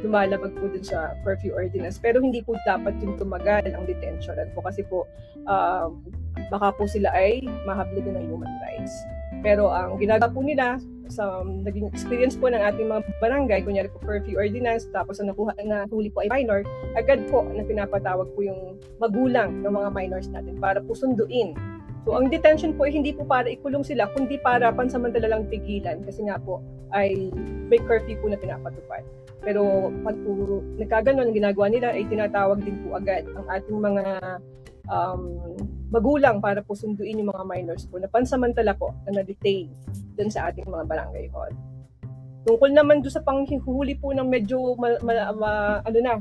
lumalabag 0.00 0.52
po 0.56 0.64
dun 0.70 0.80
sa 0.80 1.12
curfew 1.20 1.52
ordinance. 1.52 2.00
Pero 2.00 2.24
hindi 2.24 2.40
po 2.40 2.56
dapat 2.64 2.96
yung 3.04 3.20
tumagal 3.20 3.68
ang 3.68 3.84
detention. 3.84 4.40
At 4.40 4.48
po 4.56 4.64
kasi 4.64 4.80
po, 4.88 5.04
um, 5.44 6.00
baka 6.48 6.72
po 6.72 6.88
sila 6.88 7.12
ay 7.12 7.44
mahabli 7.68 8.00
din 8.00 8.16
ng 8.16 8.26
human 8.32 8.52
rights. 8.64 8.94
Pero 9.44 9.68
ang 9.68 10.00
ginagawa 10.00 10.32
po 10.32 10.40
nila 10.40 10.80
sa 11.08 11.40
um, 11.40 11.64
naging 11.64 11.88
experience 11.88 12.36
po 12.36 12.48
ng 12.48 12.60
ating 12.60 12.88
mga 12.88 13.04
barangay, 13.20 13.60
kunyari 13.64 13.88
po 13.92 14.00
curfew 14.00 14.36
ordinance, 14.36 14.88
tapos 14.92 15.20
ang 15.20 15.32
nakuha 15.32 15.52
na 15.64 15.88
huli 15.88 16.12
po 16.12 16.24
ay 16.24 16.28
minor, 16.32 16.64
agad 16.96 17.24
po 17.32 17.44
na 17.48 17.64
pinapatawag 17.64 18.28
po 18.36 18.40
yung 18.44 18.76
magulang 19.00 19.64
ng 19.64 19.72
mga 19.72 19.88
minors 19.92 20.28
natin 20.32 20.56
para 20.60 20.80
po 20.84 20.92
sunduin 20.92 21.56
So, 22.08 22.16
ang 22.16 22.32
detention 22.32 22.72
po 22.72 22.88
ay 22.88 22.96
hindi 22.96 23.12
po 23.12 23.28
para 23.28 23.52
ikulong 23.52 23.84
sila, 23.84 24.08
kundi 24.16 24.40
para 24.40 24.72
pansamantala 24.72 25.28
lang 25.28 25.44
pigilan 25.44 26.00
kasi 26.08 26.24
nga 26.24 26.40
po 26.40 26.64
ay 26.96 27.28
may 27.68 27.76
curfew 27.84 28.16
po 28.24 28.32
na 28.32 28.40
pinapatupad. 28.40 29.04
Pero 29.44 29.92
pag 30.00 30.16
po 30.24 30.64
nagkaganon, 30.80 31.28
ang 31.28 31.36
ginagawa 31.36 31.68
nila 31.68 31.92
ay 31.92 32.08
tinatawag 32.08 32.64
din 32.64 32.80
po 32.80 32.96
agad 32.96 33.28
ang 33.36 33.44
ating 33.52 33.76
mga 33.76 34.04
um, 34.88 35.52
magulang 35.92 36.40
para 36.40 36.64
po 36.64 36.72
sunduin 36.72 37.20
yung 37.20 37.28
mga 37.28 37.44
minors 37.44 37.84
po 37.84 38.00
na 38.00 38.08
pansamantala 38.08 38.72
po 38.72 38.96
na 39.04 39.20
na-detain 39.20 39.68
dun 40.16 40.32
sa 40.32 40.48
ating 40.48 40.64
mga 40.64 40.88
barangay 40.88 41.28
hall. 41.28 41.52
Tungkol 42.48 42.72
naman 42.72 43.04
doon 43.04 43.12
sa 43.12 43.20
panghihuli 43.20 44.00
po 44.00 44.16
ng 44.16 44.24
medyo 44.24 44.72
ma, 44.80 44.96
ma, 45.04 45.12
ma, 45.36 45.50
ano 45.84 45.98
na, 46.00 46.12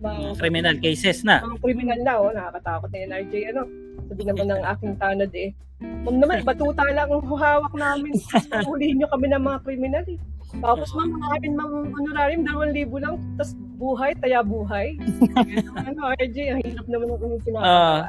ma, 0.00 0.32
criminal 0.40 0.80
cases 0.80 1.28
na. 1.28 1.44
Mga 1.44 1.60
criminal 1.60 2.00
na, 2.00 2.12
oh, 2.24 2.32
nakakatakot 2.32 2.88
na 2.88 2.98
yan, 3.04 3.12
RJ, 3.20 3.34
ano 3.52 3.85
sabi 4.06 4.22
naman 4.24 4.46
ng 4.50 4.62
aking 4.62 4.94
tanod 4.98 5.32
eh, 5.34 5.50
Ma'am 5.76 6.16
naman, 6.22 6.40
batuta 6.40 6.80
lang 6.88 7.12
ang 7.12 7.20
hawak 7.20 7.74
namin. 7.76 8.16
Hulihin 8.64 8.96
nyo 8.96 9.08
kami 9.12 9.28
ng 9.28 9.42
mga 9.44 9.58
kriminal 9.60 10.06
eh. 10.08 10.18
Tapos 10.56 10.88
ma'am, 10.96 11.10
mga 11.12 11.26
amin 11.36 11.52
ma'am 11.52 11.72
honorarium, 11.92 12.42
dalawang 12.48 12.72
libo 12.72 12.96
lang, 12.96 13.20
tapos 13.36 13.52
buhay, 13.76 14.16
taya 14.16 14.40
buhay. 14.40 14.96
ano, 15.84 16.00
RJ, 16.16 16.36
ang 16.48 16.60
hirap 16.64 16.86
naman 16.88 17.06
ang 17.12 17.20
inyong 17.20 17.44
pinakagawa. 17.44 18.08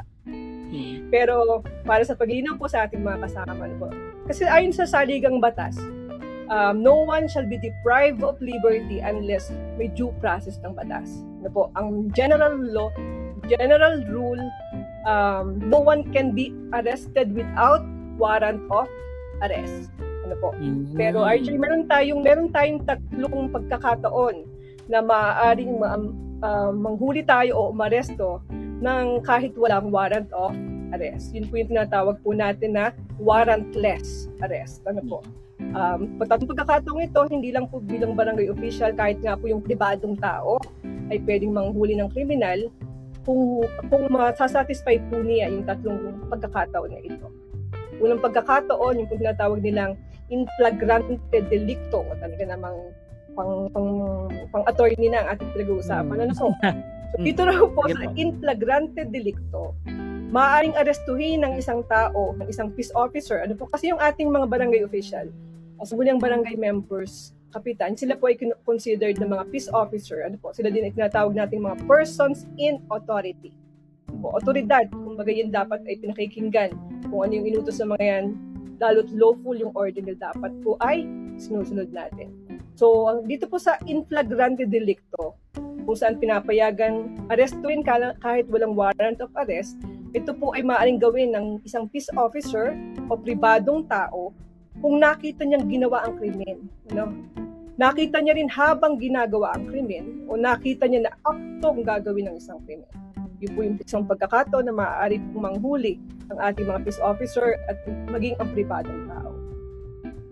Pero 1.12 1.34
para 1.84 2.02
sa 2.08 2.16
paglinaw 2.16 2.56
po 2.56 2.70
sa 2.72 2.88
ating 2.88 3.04
mga 3.04 3.28
kasama 3.28 3.68
po. 3.76 3.92
Kasi 4.30 4.48
ayon 4.48 4.72
sa 4.72 4.88
saligang 4.88 5.36
batas, 5.36 5.76
um, 6.48 6.80
no 6.80 7.04
one 7.04 7.28
shall 7.28 7.44
be 7.44 7.60
deprived 7.60 8.24
of 8.24 8.40
liberty 8.40 9.04
unless 9.04 9.52
may 9.76 9.92
due 9.92 10.12
process 10.24 10.56
ng 10.64 10.72
batas. 10.72 11.20
Ano 11.44 11.50
po, 11.52 11.62
ang 11.76 12.08
general 12.16 12.56
law, 12.72 12.88
general 13.44 14.00
rule 14.08 14.40
um, 15.08 15.56
no 15.64 15.80
one 15.80 16.04
can 16.12 16.36
be 16.36 16.52
arrested 16.76 17.32
without 17.32 17.80
warrant 18.20 18.60
of 18.68 18.86
arrest. 19.40 19.88
Ano 20.28 20.36
po? 20.36 20.52
Mm-hmm. 20.60 20.92
Pero 21.00 21.24
actually 21.24 21.56
meron 21.56 21.88
tayong 21.88 22.20
meron 22.20 22.48
tayong 22.52 22.84
tatlong 22.84 23.48
pagkakataon 23.48 24.44
na 24.92 25.00
maaaring 25.00 25.80
ma- 25.80 26.12
uh, 26.44 26.70
manghuli 26.76 27.24
tayo 27.24 27.56
o 27.56 27.72
umaresto 27.72 28.44
ng 28.84 29.24
kahit 29.24 29.56
walang 29.56 29.88
warrant 29.88 30.28
of 30.36 30.52
arrest. 30.92 31.32
Yun 31.32 31.48
po 31.48 31.56
yung 31.56 31.70
tinatawag 31.72 32.16
po 32.20 32.36
natin 32.36 32.76
na 32.76 32.92
warrantless 33.16 34.28
arrest. 34.44 34.84
Ano 34.84 35.00
po? 35.04 35.18
Um, 35.58 36.16
pagtatong 36.16 36.48
pagkakataong 36.54 37.02
ito, 37.04 37.20
hindi 37.28 37.52
lang 37.52 37.68
po 37.68 37.82
bilang 37.82 38.16
barangay 38.16 38.48
official, 38.48 38.94
kahit 38.96 39.20
nga 39.20 39.36
po 39.36 39.50
yung 39.50 39.60
pribadong 39.60 40.16
tao 40.16 40.56
ay 41.12 41.20
pwedeng 41.28 41.52
manghuli 41.52 41.98
ng 41.98 42.08
kriminal, 42.14 42.72
kung, 43.24 43.64
kung 43.88 44.04
masasatisfy 44.10 44.98
po 45.10 45.22
niya 45.22 45.50
yung 45.50 45.64
tatlong 45.66 46.18
pagkakataon 46.28 46.90
na 46.92 47.00
ito. 47.02 47.26
Unang 47.98 48.22
pagkakataon, 48.22 49.02
yung 49.02 49.10
tinatawag 49.10 49.60
nilang 49.62 49.98
in 50.28 50.44
flagrante 50.60 51.38
delicto, 51.48 52.04
o 52.04 52.14
talaga 52.20 52.44
namang 52.44 52.76
pang, 53.32 53.70
pang, 53.72 53.90
pang 54.50 54.64
attorney 54.66 55.08
na 55.08 55.24
ang 55.24 55.28
ating 55.34 55.50
pinag-uusapan. 55.56 56.16
Mm. 56.18 56.24
Ano 56.28 56.32
po? 56.34 56.46
So, 56.52 56.54
dito 57.26 57.40
raw 57.48 57.62
po 57.64 57.88
sa 57.88 58.04
in 58.18 58.36
flagrante 58.42 59.02
delicto, 59.08 59.72
maaaring 60.28 60.76
arestuhin 60.76 61.40
ng 61.40 61.56
isang 61.56 61.80
tao, 61.88 62.36
ng 62.36 62.48
isang 62.50 62.68
peace 62.76 62.92
officer. 62.92 63.40
Ano 63.40 63.56
po? 63.56 63.70
Kasi 63.72 63.88
yung 63.88 64.00
ating 64.02 64.28
mga 64.28 64.46
barangay 64.50 64.84
official, 64.84 65.32
as 65.80 65.94
bunyang 65.94 66.20
barangay 66.20 66.58
members, 66.58 67.32
kapitan, 67.52 67.96
sila 67.96 68.16
po 68.16 68.28
ay 68.28 68.36
considered 68.64 69.16
na 69.20 69.28
mga 69.28 69.44
peace 69.48 69.68
officer. 69.72 70.24
Ano 70.24 70.36
po, 70.36 70.52
sila 70.52 70.68
din 70.68 70.84
ay 70.84 70.92
tinatawag 70.92 71.32
nating 71.32 71.64
mga 71.64 71.84
persons 71.88 72.44
in 72.60 72.80
authority. 72.92 73.52
Po, 74.18 74.34
otoridad, 74.34 74.88
kumbaga 74.90 75.30
yun 75.30 75.52
dapat 75.52 75.84
ay 75.86 76.00
pinakikinggan 76.00 76.74
kung 77.08 77.20
ano 77.24 77.32
yung 77.38 77.46
inutos 77.48 77.80
sa 77.80 77.86
mga 77.86 78.02
yan, 78.04 78.26
lalo't 78.78 79.10
lawful 79.14 79.54
yung 79.54 79.74
order 79.74 80.02
na 80.02 80.14
dapat 80.14 80.52
po 80.62 80.78
ay 80.84 81.06
sinusunod 81.38 81.90
natin. 81.90 82.30
So, 82.78 83.18
dito 83.26 83.50
po 83.50 83.58
sa 83.58 83.74
in 83.90 84.06
flagrante 84.06 84.62
delicto, 84.62 85.34
kung 85.88 85.96
saan 85.98 86.20
pinapayagan 86.20 87.16
arestuin 87.32 87.82
kahit 87.82 88.46
walang 88.52 88.76
warrant 88.76 89.18
of 89.24 89.32
arrest, 89.40 89.80
ito 90.12 90.32
po 90.36 90.52
ay 90.56 90.64
maaaring 90.64 91.00
gawin 91.00 91.32
ng 91.32 91.46
isang 91.64 91.88
peace 91.88 92.08
officer 92.16 92.76
o 93.08 93.16
pribadong 93.16 93.84
tao 93.88 94.32
kung 94.78 95.02
nakita 95.02 95.42
niyang 95.42 95.66
ginawa 95.66 96.06
ang 96.06 96.14
krimen. 96.18 96.70
No? 96.94 97.10
Nakita 97.78 98.18
niya 98.18 98.34
rin 98.34 98.50
habang 98.50 98.98
ginagawa 98.98 99.54
ang 99.54 99.70
krimen 99.70 100.26
o 100.26 100.34
nakita 100.34 100.90
niya 100.90 101.06
na 101.06 101.12
aktong 101.22 101.86
gagawin 101.86 102.30
ng 102.30 102.36
isang 102.38 102.58
krimen. 102.66 102.90
Yun 103.38 103.52
po 103.54 103.60
yung 103.62 103.78
isang 103.78 104.02
pagkakataon 104.02 104.66
na 104.66 104.74
maaari 104.74 105.22
pong 105.30 105.46
manghuli 105.46 106.02
ang 106.26 106.42
ating 106.42 106.66
mga 106.66 106.82
peace 106.82 106.98
officer 106.98 107.54
at 107.70 107.78
maging 108.10 108.34
ang 108.42 108.50
pribadong 108.50 109.06
tao. 109.06 109.30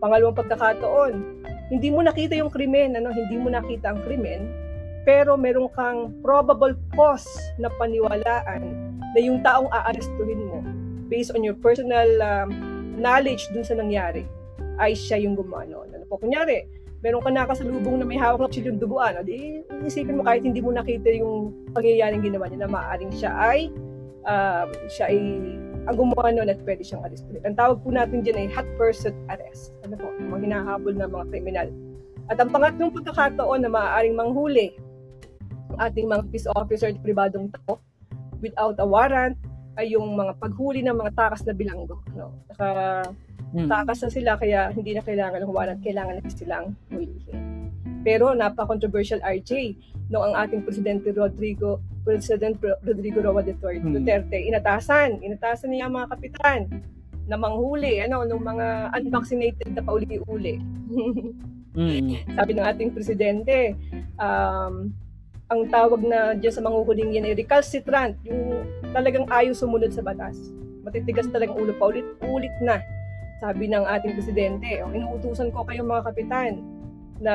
Pangalawang 0.03 0.35
pagkakataon, 0.35 1.13
hindi 1.71 1.89
mo 1.95 2.03
nakita 2.03 2.35
yung 2.35 2.51
krimen, 2.51 2.99
ano, 2.99 3.15
hindi 3.15 3.39
mo 3.39 3.47
nakita 3.47 3.95
ang 3.95 4.03
krimen, 4.03 4.51
pero 5.07 5.39
meron 5.39 5.71
kang 5.71 6.11
probable 6.19 6.75
cause 6.99 7.31
na 7.63 7.71
paniwalaan 7.79 8.75
na 9.15 9.21
yung 9.23 9.39
taong 9.47 9.71
aarestuhin 9.71 10.51
mo 10.51 10.67
based 11.07 11.31
on 11.31 11.47
your 11.47 11.55
personal 11.55 12.11
um, 12.19 12.51
knowledge 12.99 13.47
dun 13.55 13.63
sa 13.63 13.79
nangyari 13.79 14.27
ay 14.81 14.93
siya 14.97 15.21
yung 15.21 15.37
gumano. 15.37 15.85
Ano 15.85 16.05
po, 16.09 16.21
kunyari, 16.21 16.67
meron 17.05 17.23
ka 17.23 17.31
nakasalubong 17.31 18.01
na 18.01 18.07
may 18.09 18.19
hawak 18.19 18.49
na 18.49 18.53
silyong 18.53 18.81
duguan, 18.81 19.17
o 19.21 19.25
di 19.25 19.63
isipin 19.85 20.19
mo 20.19 20.25
kahit 20.25 20.43
hindi 20.43 20.65
mo 20.65 20.73
nakita 20.73 21.13
yung 21.13 21.53
pangyayaring 21.77 22.25
ginawa 22.25 22.49
niya 22.49 22.65
na 22.65 22.71
maaaring 22.73 23.13
siya 23.13 23.31
ay 23.37 23.69
um, 24.27 24.69
siya 24.91 25.13
ay 25.13 25.21
ang 25.87 25.95
gumawa 25.95 26.35
nun 26.35 26.51
at 26.51 26.59
pwede 26.67 26.83
siyang 26.83 27.07
arrestuhin. 27.07 27.47
Ang 27.47 27.55
tawag 27.55 27.79
po 27.79 27.95
natin 27.95 28.27
dyan 28.27 28.43
ay 28.43 28.49
hot 28.51 28.67
pursuit 28.75 29.15
arrest. 29.31 29.71
Ano 29.87 29.95
po, 29.95 30.11
mga 30.19 30.43
hinahabol 30.43 30.95
ng 30.99 31.11
mga 31.15 31.25
kriminal. 31.31 31.69
At 32.27 32.43
ang 32.43 32.51
pangatlong 32.51 32.91
pagkakataon 32.91 33.63
na 33.63 33.71
maaaring 33.71 34.19
manghuli 34.19 34.75
ang 35.71 35.79
ating 35.79 36.11
mga 36.11 36.27
peace 36.35 36.51
officer 36.59 36.91
at 36.91 36.99
pribadong 37.07 37.55
tao 37.55 37.79
without 38.43 38.75
a 38.83 38.87
warrant 38.87 39.39
ay 39.77 39.95
yung 39.95 40.17
mga 40.17 40.41
paghuli 40.41 40.81
ng 40.83 40.97
mga 40.97 41.13
takas 41.13 41.45
na 41.45 41.53
bilanggo. 41.53 42.01
No? 42.17 42.33
Naka, 42.49 42.69
Hmm. 43.55 43.71
Takas 43.71 44.03
na 44.03 44.11
sila 44.11 44.33
kaya 44.37 44.75
hindi 44.75 44.93
na 44.93 45.01
kailangan 45.01 45.39
ng 45.41 45.55
warrant, 45.55 45.81
kailangan 45.81 46.19
na 46.19 46.29
silang 46.29 46.75
hulihin. 46.91 47.71
Pero 48.03 48.35
napaka-controversial 48.35 49.23
RJ 49.23 49.79
no 50.11 50.23
ang 50.23 50.39
ating 50.39 50.63
presidente 50.63 51.11
Rodrigo 51.11 51.83
President 52.07 52.55
Rodrigo 52.63 53.19
Roa 53.19 53.43
Duterte, 53.43 53.83
hmm. 53.83 53.95
Duterte 53.97 54.39
inatasan, 54.39 55.23
inatasan 55.23 55.75
niya 55.75 55.91
ang 55.91 55.95
mga 55.99 56.11
kapitan 56.15 56.61
na 57.27 57.35
manghuli 57.35 57.99
ano 58.03 58.23
ng 58.23 58.43
mga 58.43 58.67
unvaccinated 59.03 59.71
na 59.75 59.83
pauli-uli. 59.83 60.63
mm. 61.75 62.39
Sabi 62.39 62.51
ng 62.55 62.67
ating 62.71 62.95
presidente, 62.95 63.75
um, 64.15 64.95
ang 65.47 65.71
tawag 65.71 66.03
na 66.03 66.35
dyan 66.35 66.55
sa 66.55 66.63
manghuhuling 66.63 67.15
yan 67.15 67.31
ay 67.31 67.39
recalcitrant, 67.39 68.19
yung 68.27 68.67
talagang 68.91 69.31
ayaw 69.31 69.55
sumunod 69.55 69.95
sa 69.95 70.03
batas. 70.03 70.51
Matitigas 70.83 71.31
talagang 71.31 71.59
ulo 71.59 71.71
pa 71.79 71.91
ulit-ulit 71.91 72.55
na. 72.59 72.83
Sabi 73.39 73.71
ng 73.71 73.87
ating 73.87 74.17
presidente, 74.19 74.67
oh, 74.83 74.91
inuutusan 74.91 75.55
ko 75.55 75.63
kayong 75.63 75.87
mga 75.87 76.11
kapitan 76.11 76.63
na 77.23 77.35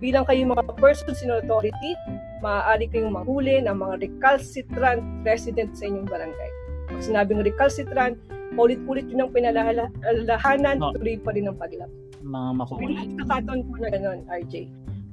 bilang 0.00 0.24
kayo 0.24 0.46
mga 0.48 0.64
persons 0.80 1.20
in 1.20 1.32
authority, 1.36 1.92
maaari 2.40 2.88
kayong 2.88 3.12
manghuli 3.12 3.60
ng 3.60 3.76
mga 3.76 3.94
recalcitrant 4.08 5.04
resident 5.22 5.76
sa 5.76 5.84
inyong 5.84 6.08
barangay. 6.08 6.50
Pag 6.88 7.04
sinabing 7.04 7.44
recalcitrant, 7.44 8.16
ulit-ulit 8.56 9.04
yun 9.10 9.28
ang 9.28 9.32
pinalalahanan, 9.34 10.76
Oh. 10.80 10.94
tuloy 10.96 11.20
pa 11.20 11.34
rin 11.36 11.50
ang 11.50 11.58
paglap. 11.60 11.90
Mga 12.24 12.50
makukulit. 12.56 12.96
May 13.04 13.08
kakataon 13.20 13.60
po 13.68 13.72
na 13.76 13.88
gano'n, 13.92 14.20
RJ, 14.32 14.54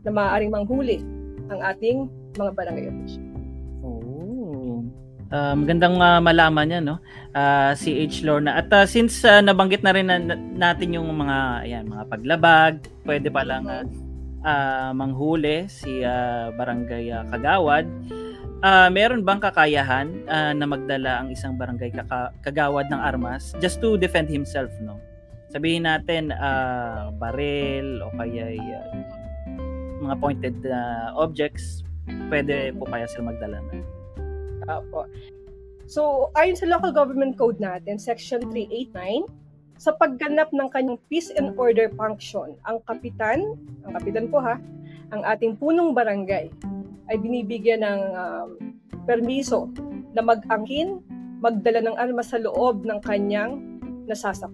na 0.07 0.09
maaaring 0.15 0.53
manghuli 0.53 1.03
ang 1.51 1.61
ating 1.61 1.97
mga 2.39 2.51
barangay 2.55 2.85
official. 2.87 3.23
Oh. 3.83 4.79
Ah, 5.31 5.55
magandang 5.55 5.95
ah, 5.99 6.19
malaman 6.19 6.67
yan, 6.71 6.83
no? 6.87 6.97
Ah, 7.31 7.71
si 7.75 7.95
H. 8.03 8.23
Lorna. 8.23 8.59
At 8.59 8.71
ah, 8.71 8.87
since 8.87 9.23
ah, 9.27 9.43
nabanggit 9.43 9.83
na 9.83 9.91
rin 9.95 10.07
na, 10.07 10.19
na- 10.19 10.39
natin 10.39 10.95
yung 10.95 11.07
mga, 11.11 11.67
ayan, 11.67 11.85
mga 11.87 12.03
paglabag, 12.07 12.73
pwede 13.03 13.27
pa 13.31 13.43
lang 13.43 13.63
ah, 13.67 13.83
ah, 14.43 14.91
manghuli 14.91 15.67
si 15.71 16.03
ah, 16.03 16.51
Barangay 16.55 17.11
ah, 17.11 17.23
Kagawad. 17.31 17.87
Ah, 18.61 18.93
meron 18.93 19.23
bang 19.23 19.39
kakayahan 19.41 20.07
ah, 20.27 20.51
na 20.51 20.65
magdala 20.67 21.23
ang 21.23 21.33
isang 21.33 21.57
barangay 21.57 21.89
kaka- 21.95 22.35
kagawad 22.45 22.91
ng 22.91 23.01
armas 23.01 23.55
just 23.57 23.79
to 23.81 23.97
defend 23.97 24.27
himself, 24.29 24.69
no? 24.83 24.99
Sabihin 25.49 25.83
natin 25.87 26.31
ah, 26.35 27.09
baril 27.11 28.03
o 28.03 28.11
kaya 28.15 28.51
ah, 28.55 28.87
mga 30.01 30.15
pointed 30.17 30.57
ah, 30.67 31.13
objects, 31.13 31.85
pwede 32.33 32.73
po 32.75 32.89
kaya 32.89 33.05
sila 33.05 33.31
magdala 33.31 33.61
na. 33.61 33.73
Opo. 34.81 35.05
So, 35.85 36.31
ayon 36.39 36.57
sa 36.57 36.69
local 36.71 36.95
government 36.95 37.35
code 37.35 37.59
natin, 37.59 37.99
section 37.99 38.41
389, 38.49 39.27
sa 39.81 39.91
pagganap 39.97 40.53
ng 40.53 40.69
kanyang 40.69 41.01
peace 41.09 41.33
and 41.33 41.57
order 41.57 41.89
function, 41.97 42.53
ang 42.69 42.79
kapitan, 42.85 43.57
ang 43.83 43.91
kapitan 43.97 44.29
po 44.29 44.39
ha, 44.39 44.61
ang 45.11 45.21
ating 45.25 45.57
punong 45.57 45.91
barangay 45.91 46.47
ay 47.11 47.15
binibigyan 47.19 47.83
ng 47.83 48.01
um, 48.15 48.49
permiso 49.03 49.67
na 50.15 50.23
mag-angkin, 50.23 51.01
magdala 51.43 51.83
ng 51.83 51.97
armas 51.97 52.31
sa 52.31 52.39
loob 52.39 52.85
ng 52.87 53.01
kanyang 53.03 53.59
nasasak. 54.07 54.53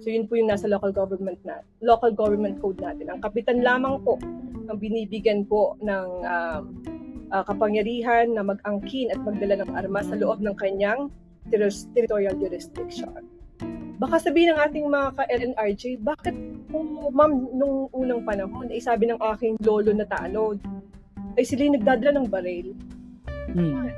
So 0.00 0.08
yun 0.08 0.24
po 0.24 0.36
yung 0.40 0.48
nasa 0.48 0.64
local 0.64 0.92
government 0.96 1.36
na 1.44 1.60
local 1.84 2.12
government 2.16 2.56
code 2.64 2.80
natin. 2.80 3.12
Ang 3.12 3.20
kapitan 3.20 3.60
lamang 3.60 4.00
po 4.00 4.16
ang 4.70 4.78
binibigyan 4.78 5.44
po 5.44 5.76
ng 5.82 6.08
um, 6.24 6.62
uh, 7.34 7.44
kapangyarihan 7.44 8.30
na 8.32 8.46
mag-angkin 8.46 9.10
at 9.10 9.18
magdala 9.20 9.60
ng 9.60 9.70
armas 9.74 10.06
sa 10.06 10.16
loob 10.16 10.38
ng 10.40 10.54
kanyang 10.56 11.10
ter- 11.50 11.90
territorial 11.92 12.34
jurisdiction. 12.38 13.26
Baka 14.00 14.16
sabihin 14.16 14.56
ng 14.56 14.60
ating 14.64 14.86
mga 14.88 15.08
ka-LNRJ, 15.12 15.82
bakit 16.00 16.32
kung 16.72 16.88
ma'am 17.12 17.52
nung 17.52 17.92
unang 17.92 18.24
panahon, 18.24 18.72
ay 18.72 18.80
sabi 18.80 19.10
ng 19.10 19.20
aking 19.36 19.60
lolo 19.60 19.92
na 19.92 20.08
tanod, 20.08 20.56
ay 21.36 21.44
sila 21.44 21.68
yung 21.68 21.76
nagdadala 21.76 22.16
ng 22.16 22.26
baril. 22.32 22.72
Hmm. 23.52 23.90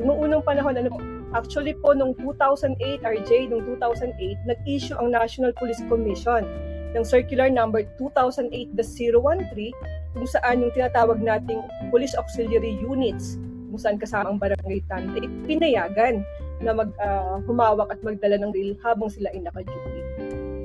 Nung 0.00 0.18
unang 0.24 0.40
panahon, 0.46 0.72
ano 0.78 0.88
po, 0.88 0.98
actually 1.34 1.74
po, 1.74 1.92
nung 1.92 2.14
2008, 2.16 2.78
RJ, 3.02 3.50
nung 3.50 3.66
2008, 3.66 4.14
nag-issue 4.46 4.94
ang 4.96 5.10
National 5.10 5.50
Police 5.58 5.82
Commission 5.90 6.46
ng 6.94 7.02
circular 7.02 7.50
number 7.50 7.82
2008-013 7.98 9.74
kung 10.14 10.26
saan 10.30 10.62
yung 10.62 10.72
tinatawag 10.72 11.18
nating 11.18 11.58
Police 11.90 12.14
Auxiliary 12.14 12.78
Units, 12.78 13.34
kung 13.74 13.80
saan 13.82 13.98
kasama 13.98 14.30
ang 14.30 14.38
barangay 14.38 14.78
ay 14.94 15.26
pinayagan 15.50 16.22
na 16.62 16.70
mag, 16.70 16.94
ah, 17.02 17.42
humawak 17.50 17.90
at 17.90 17.98
magdala 18.06 18.38
ng 18.38 18.54
reel 18.54 18.78
habang 18.86 19.10
sila 19.10 19.26
ay 19.34 19.42
naka-duty. 19.42 20.00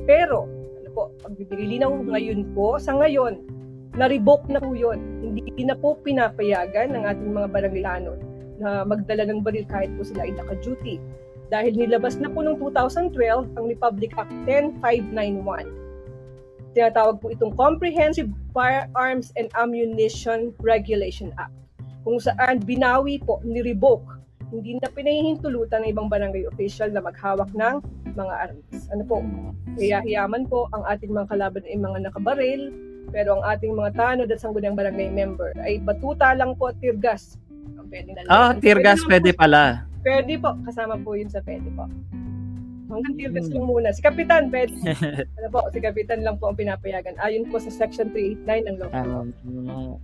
Pero, 0.05 0.45
ano 0.77 0.89
po, 0.93 1.09
pagbibigay 1.25 1.81
linaw 1.81 1.89
ngayon 1.89 2.45
po, 2.53 2.77
sa 2.77 2.93
ngayon, 2.93 3.41
na-revoke 3.97 4.45
na 4.53 4.61
po 4.61 4.77
yun. 4.77 5.01
Hindi 5.25 5.65
na 5.65 5.73
po 5.73 5.97
pinapayagan 6.05 6.93
ng 6.93 7.03
ating 7.09 7.33
mga 7.33 7.47
barangay 7.49 7.81
tanod 7.81 8.28
na 8.59 8.83
magdala 8.83 9.25
ng 9.25 9.41
baril 9.41 9.65
kahit 9.65 9.89
po 9.95 10.03
sila 10.03 10.27
ay 10.27 10.35
naka-duty. 10.35 10.99
Dahil 11.49 11.73
nilabas 11.73 12.21
na 12.21 12.29
po 12.29 12.45
noong 12.45 12.61
2012 12.61 13.57
ang 13.57 13.65
Republic 13.65 14.13
Act 14.19 14.29
10591. 14.45 15.65
Tinatawag 16.77 17.17
po 17.17 17.33
itong 17.33 17.57
Comprehensive 17.57 18.29
Firearms 18.53 19.33
and 19.33 19.49
Ammunition 19.57 20.53
Regulation 20.61 21.33
Act 21.41 21.59
kung 22.09 22.17
saan 22.19 22.63
binawi 22.63 23.19
po, 23.19 23.43
ni-revoke, 23.43 24.07
hindi 24.49 24.79
na 24.79 24.89
pinahihintulutan 24.89 25.85
ng 25.85 25.93
ibang 25.93 26.09
barangay 26.09 26.47
official 26.49 26.89
na 26.89 27.03
maghawak 27.03 27.51
ng 27.53 27.83
mga 28.15 28.33
arms. 28.49 28.89
Ano 28.89 29.03
po, 29.05 29.21
hiyahiyaman 29.77 30.49
po 30.49 30.65
ang 30.73 30.87
ating 30.89 31.13
mga 31.13 31.29
kalaban 31.29 31.63
ay 31.69 31.77
mga 31.77 32.09
nakabaril, 32.09 32.61
pero 33.13 33.37
ang 33.37 33.43
ating 33.45 33.77
mga 33.77 33.93
tanod 33.93 34.29
at 34.31 34.41
sangguniang 34.41 34.73
barangay 34.73 35.11
member 35.11 35.53
ay 35.61 35.77
batuta 35.83 36.33
lang 36.33 36.57
po 36.57 36.73
at 36.73 36.77
tirgas. 36.81 37.37
Ang 37.37 37.48
pwedeng 37.87 38.13
dalawa. 38.15 38.29
Ah, 38.29 38.51
tear 38.53 38.79
gas 38.79 39.01
pwede 39.03 39.29
po- 39.29 39.39
pala. 39.39 39.85
Pwede 39.99 40.33
po, 40.37 40.55
kasama 40.63 40.95
po 40.95 41.13
yun 41.13 41.27
sa 41.27 41.43
pwede 41.43 41.67
po. 41.73 41.83
Hanggang 42.89 43.15
tear 43.15 43.31
gas 43.31 43.47
lang 43.47 43.63
muna. 43.63 43.89
Si 43.91 44.01
Kapitan, 44.01 44.49
pwede. 44.49 44.73
ano 45.37 45.47
po, 45.47 45.61
si 45.69 45.77
Kapitan 45.77 46.25
lang 46.25 46.35
po 46.35 46.49
ang 46.49 46.57
pinapayagan. 46.57 47.13
Ayon 47.19 47.45
po 47.45 47.61
sa 47.61 47.69
Section 47.69 48.09
389 48.09 48.65
ng 48.65 48.75
law. 48.77 48.89
Um, 48.91 49.27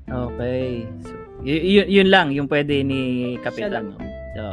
okay. 0.05 0.85
So, 1.01 1.13
y- 1.41 1.63
y- 1.75 1.89
yun 1.91 2.09
lang 2.09 2.29
yung 2.29 2.45
pwede 2.45 2.81
ni 2.81 3.01
Siya 3.33 3.43
Kapitan. 3.43 3.71
lang. 3.71 3.85
No? 3.89 3.97
So, 4.35 4.43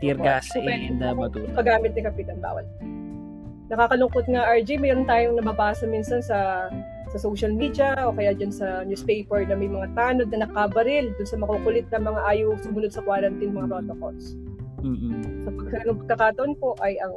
tear 0.00 0.16
Opo. 0.16 0.24
gas 0.24 0.44
So, 0.48 0.58
pwede 0.58 0.90
and 0.90 0.98
uh. 0.98 1.14
Paggamit 1.54 1.94
ni 1.94 2.02
Kapitan, 2.02 2.42
bawal. 2.42 2.66
Nakakalungkot 3.70 4.26
nga, 4.26 4.50
RJ, 4.50 4.82
mayroon 4.82 5.06
tayong 5.06 5.38
nababasa 5.38 5.86
minsan 5.86 6.18
sa 6.18 6.66
sa 7.10 7.18
social 7.18 7.50
media 7.50 7.98
o 8.06 8.14
kaya 8.14 8.30
dyan 8.32 8.54
sa 8.54 8.86
newspaper 8.86 9.42
na 9.42 9.58
may 9.58 9.66
mga 9.66 9.90
tanod 9.98 10.30
na 10.30 10.46
nakabaril 10.46 11.10
dun 11.18 11.26
sa 11.26 11.36
makukulit 11.36 11.86
na 11.90 11.98
mga 11.98 12.20
ayaw 12.30 12.54
sumunod 12.62 12.94
sa 12.94 13.02
quarantine 13.02 13.50
mga 13.50 13.66
protocols. 13.66 14.38
Mm-mm. 14.80 15.44
Sa 15.44 15.50
pagkakaroon 15.52 15.98
pagkakataon 16.06 16.52
po 16.56 16.78
ay 16.80 16.96
ang 17.02 17.14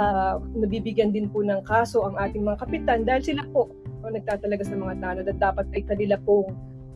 ah, 0.00 0.40
nabibigyan 0.56 1.12
din 1.12 1.28
po 1.28 1.44
ng 1.44 1.60
kaso 1.68 2.08
ang 2.08 2.16
ating 2.16 2.42
mga 2.42 2.58
kapitan 2.64 3.04
dahil 3.04 3.22
sila 3.22 3.42
po 3.52 3.68
ang 4.02 4.16
nagtatalaga 4.16 4.64
sa 4.64 4.76
mga 4.78 4.94
tanod 5.04 5.26
at 5.28 5.38
dapat 5.38 5.66
ay 5.76 5.82
kanila 5.84 6.16
pong 6.24 6.48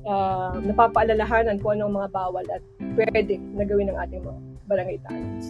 ah, 0.09 0.57
napapaalalahanan 0.57 1.61
kung 1.61 1.79
ano 1.79 1.93
ang 1.93 1.95
mga 2.01 2.11
bawal 2.17 2.47
at 2.49 2.63
pwede 2.97 3.39
na 3.55 3.69
gawin 3.69 3.93
ng 3.93 3.99
ating 4.01 4.25
mga 4.25 4.52
barangay 4.67 4.99
tanods. 5.07 5.47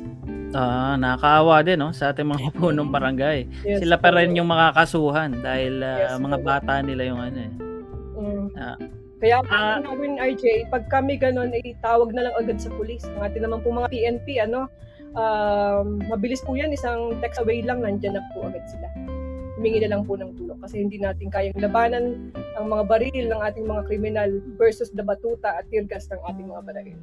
Ah, 0.52 1.00
nakakaawa 1.00 1.64
din 1.64 1.80
no 1.80 1.90
sa 1.96 2.12
ating 2.12 2.28
mga 2.28 2.48
punong 2.60 2.92
barangay. 2.92 3.48
Yes, 3.64 3.80
Sila 3.84 3.96
pa 3.96 4.12
rin 4.12 4.36
yung 4.36 4.48
makakasuhan 4.48 5.40
dahil 5.40 5.80
ah, 5.80 6.16
Yes, 6.16 6.20
mga 6.20 6.38
po. 6.40 6.44
bata 6.44 6.72
nila 6.84 7.02
yung 7.08 7.20
ano 7.20 7.38
eh. 7.40 7.52
Mm. 8.22 8.46
Ah. 8.56 8.78
Kaya 9.22 9.38
ang 9.38 9.86
gagawin 9.86 10.18
RJ, 10.18 10.66
pag 10.66 10.90
kami 10.90 11.14
ganun, 11.14 11.54
ay 11.54 11.78
tawag 11.78 12.10
na 12.10 12.26
lang 12.26 12.34
agad 12.34 12.58
sa 12.58 12.74
pulis. 12.74 13.06
Ang 13.06 13.22
ating 13.22 13.46
naman 13.46 13.62
po 13.62 13.70
mga 13.70 13.94
PNP, 13.94 14.42
ano, 14.42 14.66
um, 15.14 16.02
mabilis 16.10 16.42
po 16.42 16.58
yan, 16.58 16.74
isang 16.74 17.14
text 17.22 17.38
away 17.38 17.62
lang, 17.62 17.86
nandyan 17.86 18.18
na 18.18 18.22
po 18.34 18.50
agad 18.50 18.66
sila. 18.66 18.90
Humingi 19.54 19.78
na 19.86 19.94
lang 19.94 20.02
po 20.02 20.18
ng 20.18 20.34
tulong 20.34 20.58
kasi 20.58 20.82
hindi 20.82 20.98
natin 20.98 21.30
kayang 21.30 21.54
labanan 21.62 22.34
ang 22.58 22.66
mga 22.66 22.82
baril 22.90 23.26
ng 23.30 23.40
ating 23.46 23.62
mga 23.62 23.82
kriminal 23.86 24.30
versus 24.58 24.90
the 24.90 25.06
batuta 25.06 25.54
at 25.54 25.70
tear 25.70 25.86
gas 25.86 26.10
ng 26.10 26.18
ating 26.26 26.50
mga 26.50 26.62
baril. 26.66 26.98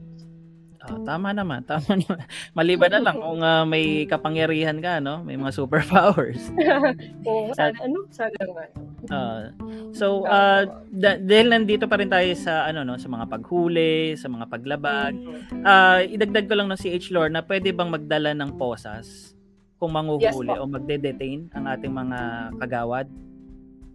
Ah, 0.79 0.95
tama 1.03 1.35
naman, 1.35 1.59
tama 1.67 1.91
naman. 1.99 2.23
Maliban 2.55 2.87
na 2.89 3.03
lang 3.03 3.15
kung 3.15 3.43
ah, 3.43 3.67
may 3.67 4.07
kapangyarihan 4.07 4.79
ka, 4.79 5.03
no? 5.03 5.19
May 5.21 5.35
mga 5.35 5.51
superpowers. 5.51 6.39
Oo, 7.27 7.51
sana, 7.51 7.75
ano, 7.83 8.07
sana 8.07 8.31
nga. 8.39 8.65
Ah, 9.11 9.43
so, 9.91 10.23
ah, 10.23 10.63
da- 10.87 11.19
dahil 11.19 11.51
nandito 11.51 11.83
pa 11.83 11.99
rin 11.99 12.07
tayo 12.07 12.31
sa 12.33 12.63
ano 12.63 12.87
no, 12.87 12.95
sa 12.95 13.07
mga 13.07 13.27
paghuli, 13.27 14.15
sa 14.15 14.31
mga 14.31 14.47
paglabag. 14.47 15.13
Ah, 15.61 15.99
idagdag 15.99 16.47
ko 16.47 16.55
lang 16.55 16.67
no 16.67 16.79
si 16.79 16.87
H 16.89 17.11
Lord 17.11 17.35
na 17.35 17.43
pwede 17.43 17.75
bang 17.75 17.91
magdala 17.91 18.31
ng 18.31 18.55
posas 18.55 19.35
kung 19.75 19.91
manghuhuli 19.91 20.27
Yes 20.51 20.59
po. 20.59 20.63
o 20.63 20.67
magde-detain 20.67 21.51
ang 21.51 21.67
ating 21.67 21.91
mga 21.91 22.19
kagawad? 22.59 23.07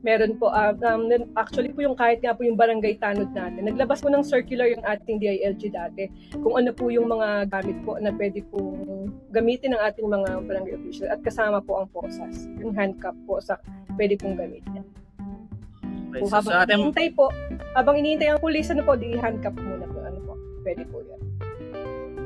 Meron 0.05 0.37
po, 0.37 0.53
ah, 0.53 0.77
um, 0.93 1.09
actually 1.33 1.73
po 1.73 1.81
yung 1.81 1.97
kahit 1.97 2.21
nga 2.21 2.37
po 2.37 2.45
yung 2.45 2.61
barangay 2.61 3.01
tanod 3.01 3.33
natin, 3.33 3.65
naglabas 3.65 4.05
po 4.05 4.13
ng 4.13 4.21
circular 4.21 4.69
yung 4.69 4.85
ating 4.85 5.17
DILG 5.17 5.73
dati 5.73 6.13
kung 6.45 6.61
ano 6.61 6.77
po 6.77 6.93
yung 6.93 7.09
mga 7.09 7.49
gamit 7.49 7.81
po 7.89 7.97
na 7.97 8.13
pwede 8.13 8.45
po 8.53 8.77
gamitin 9.33 9.73
ng 9.73 9.81
ating 9.81 10.05
mga 10.05 10.45
barangay 10.45 10.77
official 10.77 11.09
at 11.09 11.25
kasama 11.25 11.65
po 11.65 11.81
ang 11.81 11.89
posas, 11.89 12.45
yung 12.61 12.77
handcuff 12.77 13.17
po 13.25 13.41
sa 13.41 13.57
pwede 13.97 14.21
pong 14.21 14.37
gamitin. 14.37 14.85
Okay, 16.13 16.21
Kung 16.21 16.29
so, 16.29 16.37
habang 16.37 16.53
sa 16.53 16.63
ating 16.69 16.77
iniintay 16.85 17.09
po, 17.17 17.33
habang 17.73 17.97
iniintay 17.97 18.29
ang 18.29 18.41
pulis, 18.45 18.69
ano 18.69 18.85
po, 18.85 19.01
di 19.01 19.17
handcuff 19.17 19.57
muna 19.57 19.89
po, 19.89 19.99
ano 20.05 20.19
po, 20.21 20.33
pwede 20.69 20.85
po 20.85 21.01
yan. 21.01 21.21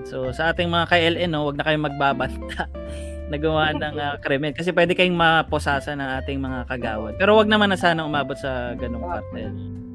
So 0.08 0.32
sa 0.32 0.50
ating 0.50 0.72
mga 0.72 0.88
KLN 0.88 1.30
no, 1.30 1.44
wag 1.46 1.60
na 1.60 1.66
kayong 1.68 1.84
magbabanta 1.84 2.64
na 3.28 3.36
gumawa 3.36 3.72
ng 3.72 3.94
ah, 3.96 4.16
krimen 4.16 4.52
kasi 4.52 4.72
pwede 4.72 4.92
kayong 4.92 5.14
maposasa 5.14 5.92
ng 5.92 6.10
ating 6.20 6.40
mga 6.40 6.64
kagawad. 6.66 7.14
Pero 7.16 7.36
wag 7.36 7.46
naman 7.46 7.68
na 7.68 7.76
sana 7.76 8.02
umabot 8.02 8.34
sa 8.34 8.72
ganung 8.74 9.04
Ah. 9.04 9.20
parte. 9.20 9.52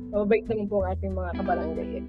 Mabait 0.10 0.46
naman 0.46 0.66
po 0.70 0.86
ang 0.86 0.94
ating 0.94 1.12
mga 1.12 1.30
kabarangay. 1.36 1.88
eh. 1.98 2.06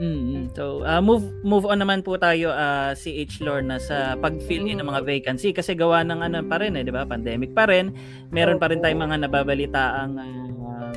Mm. 0.00 0.56
So, 0.56 0.80
uh, 0.80 1.02
move 1.04 1.28
move 1.44 1.68
on 1.68 1.76
naman 1.76 2.00
po 2.00 2.16
tayo 2.16 2.48
uh, 2.48 2.96
si 2.96 3.20
H 3.20 3.44
Lorna 3.44 3.76
sa 3.76 4.16
pag-fill 4.16 4.64
in 4.64 4.80
ng 4.80 4.88
mga 4.88 5.04
vacancy 5.04 5.52
kasi 5.52 5.76
gawa 5.76 6.00
ng 6.00 6.24
ano 6.24 6.40
pa 6.40 6.56
rin 6.56 6.72
eh, 6.72 6.80
'di 6.80 6.88
ba? 6.88 7.04
Pandemic 7.04 7.52
pa 7.52 7.68
rin. 7.68 7.92
Meron 8.32 8.56
pa 8.56 8.72
rin 8.72 8.80
tayong 8.80 8.96
mga 8.96 9.28
nababalitaang 9.28 10.14
uh, 10.16 10.90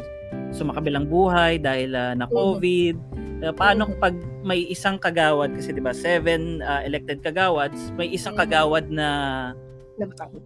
sumakabilang 0.55 1.03
buhay 1.03 1.59
dahil 1.59 1.91
uh, 1.91 2.15
na 2.15 2.31
COVID. 2.31 2.95
Uh, 3.43 3.51
paano 3.51 3.91
pag 3.99 4.15
may 4.39 4.63
isang 4.71 4.95
kagawad 4.95 5.51
kasi 5.51 5.75
'di 5.75 5.83
ba, 5.83 5.91
seven 5.91 6.63
uh, 6.63 6.79
elected 6.87 7.19
kagawads, 7.19 7.91
may 7.99 8.07
isang 8.07 8.39
kagawad 8.39 8.87
na 8.87 9.51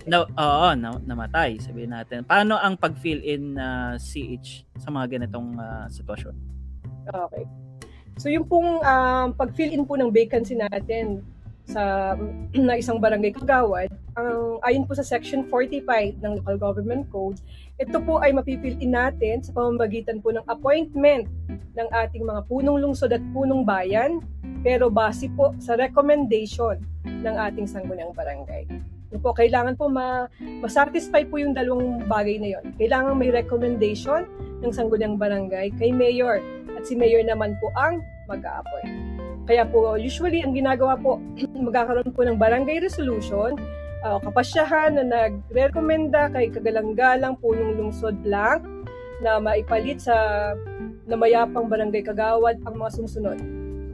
na, 0.03 0.27
oo, 0.27 0.67
na, 0.75 0.97
namatay, 1.07 1.55
sabihin 1.61 1.95
natin. 1.95 2.27
Paano 2.27 2.59
ang 2.59 2.75
pag-fill 2.75 3.23
in 3.23 3.55
uh, 3.55 3.95
CH 3.95 4.67
sa 4.75 4.91
mga 4.91 5.15
ganitong 5.15 5.55
uh, 5.55 5.87
sitwasyon? 5.87 6.35
Okay. 7.07 7.47
So 8.19 8.27
yung 8.27 8.49
pong 8.49 8.83
um, 8.83 9.27
pag-fill 9.37 9.71
in 9.71 9.87
po 9.87 9.95
ng 9.95 10.11
vacancy 10.11 10.57
natin 10.57 11.23
sa 11.63 12.15
na 12.67 12.75
isang 12.75 12.99
barangay 12.99 13.31
kagawad, 13.39 13.87
ang 14.17 14.59
ayon 14.67 14.83
po 14.83 14.97
sa 14.97 15.05
section 15.05 15.45
45 15.47 16.19
ng 16.19 16.31
Local 16.43 16.57
Government 16.57 17.05
Code, 17.07 17.39
ito 17.77 17.97
po 18.01 18.17
ay 18.25 18.33
mapifill 18.33 18.73
in 18.81 18.97
natin 18.97 19.45
sa 19.45 19.53
pamamagitan 19.53 20.17
po 20.17 20.33
ng 20.33 20.41
appointment 20.49 21.29
ng 21.77 21.87
ating 21.93 22.25
mga 22.25 22.41
punong 22.49 22.81
lungsod 22.81 23.13
at 23.13 23.21
punong 23.37 23.61
bayan, 23.61 24.17
pero 24.65 24.89
base 24.89 25.29
po 25.37 25.53
sa 25.61 25.77
recommendation 25.77 26.81
ng 27.05 27.35
ating 27.37 27.69
sangguniang 27.69 28.17
barangay. 28.17 28.65
Yung 29.13 29.21
po, 29.21 29.31
kailangan 29.31 29.77
po 29.77 29.87
ma, 29.87 30.25
ma-satisfy 30.41 31.23
po 31.29 31.37
yung 31.37 31.53
dalawang 31.53 32.01
bagay 32.09 32.41
na 32.41 32.57
yon. 32.57 32.65
Kailangan 32.81 33.13
may 33.13 33.29
recommendation 33.29 34.25
ng 34.65 34.73
sangguniang 34.73 35.15
barangay 35.15 35.69
kay 35.77 35.93
mayor 35.93 36.41
at 36.73 36.83
si 36.83 36.97
mayor 36.97 37.21
naman 37.21 37.55
po 37.61 37.69
ang 37.77 38.01
mag-a-appoint. 38.25 38.89
Kaya 39.47 39.63
po, 39.63 39.95
usually, 39.95 40.43
ang 40.43 40.51
ginagawa 40.51 40.99
po, 40.99 41.23
magkakaroon 41.69 42.11
po 42.11 42.25
ng 42.25 42.35
barangay 42.35 42.83
resolution, 42.83 43.55
uh, 44.05 44.19
kapasyahan 44.21 44.97
na 44.99 45.03
nagre-recommenda 45.05 46.29
kay 46.33 46.51
kagalang-galang 46.53 47.37
po 47.39 47.53
yung 47.57 47.77
lungsod 47.79 48.17
lang 48.27 48.61
na 49.23 49.41
maipalit 49.41 50.03
sa 50.03 50.13
namayapang 51.09 51.65
barangay 51.65 52.05
kagawad 52.05 52.61
ang 52.67 52.75
mga 52.77 53.01
sumusunod. 53.01 53.37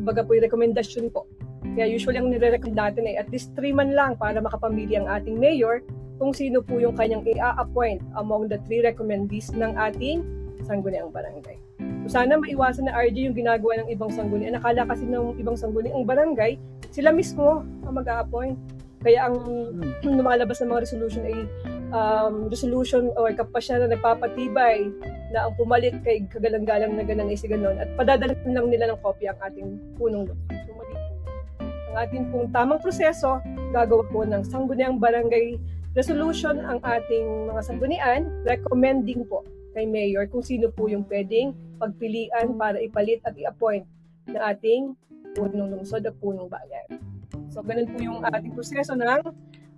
Kumbaga 0.01 0.25
po 0.25 0.35
yung 0.35 0.45
rekomendasyon 0.49 1.05
po. 1.13 1.23
Kaya 1.63 1.87
usually 1.87 2.19
ang 2.19 2.27
nire-recommend 2.27 2.75
natin 2.75 3.07
ay 3.07 3.15
at 3.15 3.27
least 3.31 3.55
3 3.55 3.71
man 3.71 3.95
lang 3.95 4.19
para 4.19 4.35
makapamili 4.43 4.99
ang 4.99 5.07
ating 5.07 5.39
mayor 5.39 5.79
kung 6.19 6.35
sino 6.35 6.59
po 6.59 6.77
yung 6.77 6.93
kanyang 6.93 7.23
i-appoint 7.23 8.03
among 8.19 8.51
the 8.51 8.59
three 8.67 8.83
recommendees 8.83 9.49
ng 9.55 9.73
ating 9.79 10.21
sangguniang 10.63 11.11
barangay. 11.11 11.59
So 12.07 12.19
sana 12.19 12.35
maiwasan 12.35 12.87
na 12.87 12.95
RJ 12.95 13.31
yung 13.31 13.35
ginagawa 13.35 13.83
ng 13.83 13.87
ibang 13.91 14.11
sangguni. 14.11 14.51
Nakala 14.51 14.83
kasi 14.87 15.07
ng 15.07 15.39
ibang 15.39 15.55
sangguni 15.55 15.91
ang 15.91 16.03
barangay, 16.03 16.59
sila 16.91 17.15
mismo 17.15 17.63
ang 17.87 17.93
mag-a-appoint. 17.95 18.55
Kaya 19.03 19.27
ang 19.27 19.35
hmm. 19.43 20.15
lumalabas 20.19 20.63
ng 20.63 20.71
mga 20.71 20.83
resolution 20.87 21.21
ay 21.27 21.37
um, 21.91 22.47
resolution 22.47 23.11
or 23.19 23.29
kapasya 23.35 23.83
na 23.83 23.91
nagpapatibay 23.91 24.89
na 25.35 25.47
ang 25.47 25.53
pumalit 25.59 25.99
kay 26.01 26.23
kagalang-galang 26.31 26.95
na 26.95 27.03
ganan 27.03 27.29
ay 27.29 27.37
si 27.37 27.51
ganon 27.51 27.77
at 27.77 27.91
padadala 27.99 28.33
lang 28.47 28.67
nila 28.71 28.93
ng 28.93 28.99
kopya 29.03 29.35
ang 29.35 29.39
ating 29.51 29.67
punong 29.99 30.29
lupa. 30.29 30.55
So, 30.65 30.71
Ang 31.93 31.95
ating 32.09 32.23
pong 32.33 32.49
tamang 32.49 32.81
proseso, 32.81 33.37
gagawa 33.69 34.03
po 34.09 34.25
ng 34.25 34.41
sangguniang 34.47 34.97
barangay 34.97 35.61
resolution 35.93 36.57
ang 36.65 36.81
ating 36.81 37.53
mga 37.53 37.61
sanggunian, 37.61 38.21
recommending 38.49 39.25
po 39.29 39.45
kay 39.73 39.85
Mayor 39.85 40.25
kung 40.29 40.41
sino 40.45 40.69
po 40.69 40.89
yung 40.89 41.05
pwedeng 41.09 41.53
pagpilian 41.77 42.57
para 42.57 42.77
ipalit 42.81 43.21
at 43.25 43.37
i-appoint 43.37 43.85
ng 44.29 44.37
ating 44.37 44.97
punong 45.33 45.73
lungsod 45.73 46.05
at 46.05 46.13
punong 46.21 46.49
bayan. 46.49 47.12
So, 47.53 47.61
ganun 47.61 47.89
po 47.91 47.97
yung 48.01 48.25
ating 48.25 48.53
proseso 48.53 48.97
ng 48.97 49.05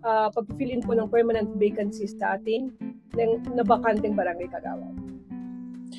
uh, 0.05 0.27
pag-fill 0.31 0.71
in 0.71 0.81
po 0.85 0.93
ng 0.93 1.09
permanent 1.09 1.49
vacancies 1.57 2.15
sa 2.15 2.37
ating 2.39 2.71
ng 3.15 3.31
nabakanteng 3.55 4.13
barangay 4.13 4.47
kagawad. 4.51 4.93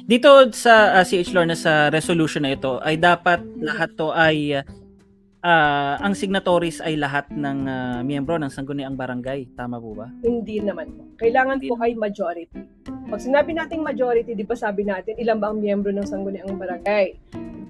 Dito 0.07 0.29
sa 0.55 0.95
uh, 0.95 1.03
CH 1.03 1.35
Lorna 1.35 1.57
sa 1.59 1.91
resolution 1.91 2.45
na 2.47 2.55
ito 2.55 2.79
ay 2.85 3.01
dapat 3.01 3.43
lahat 3.59 3.91
to 3.99 4.13
ay 4.15 4.61
uh, 4.61 4.63
ang 6.03 6.15
signatories 6.19 6.83
ay 6.83 6.99
lahat 6.99 7.31
ng 7.31 7.59
uh, 7.71 8.01
miyembro 8.03 8.35
ng 8.35 8.51
sangguniang 8.51 8.99
barangay. 8.99 9.47
Tama 9.55 9.79
po 9.79 9.95
ba? 9.95 10.11
Hindi 10.27 10.59
naman 10.59 10.91
po. 10.91 11.07
Kailangan 11.23 11.63
po 11.63 11.79
ay 11.79 11.95
majority. 11.95 12.59
Pag 13.07 13.23
sinabi 13.23 13.55
nating 13.55 13.87
majority, 13.87 14.35
di 14.35 14.43
ba 14.43 14.59
sabi 14.59 14.83
natin 14.83 15.15
ilan 15.15 15.39
ba 15.39 15.55
ang 15.55 15.63
miyembro 15.63 15.95
ng 15.95 16.03
sangguniang 16.03 16.59
barangay? 16.59 17.15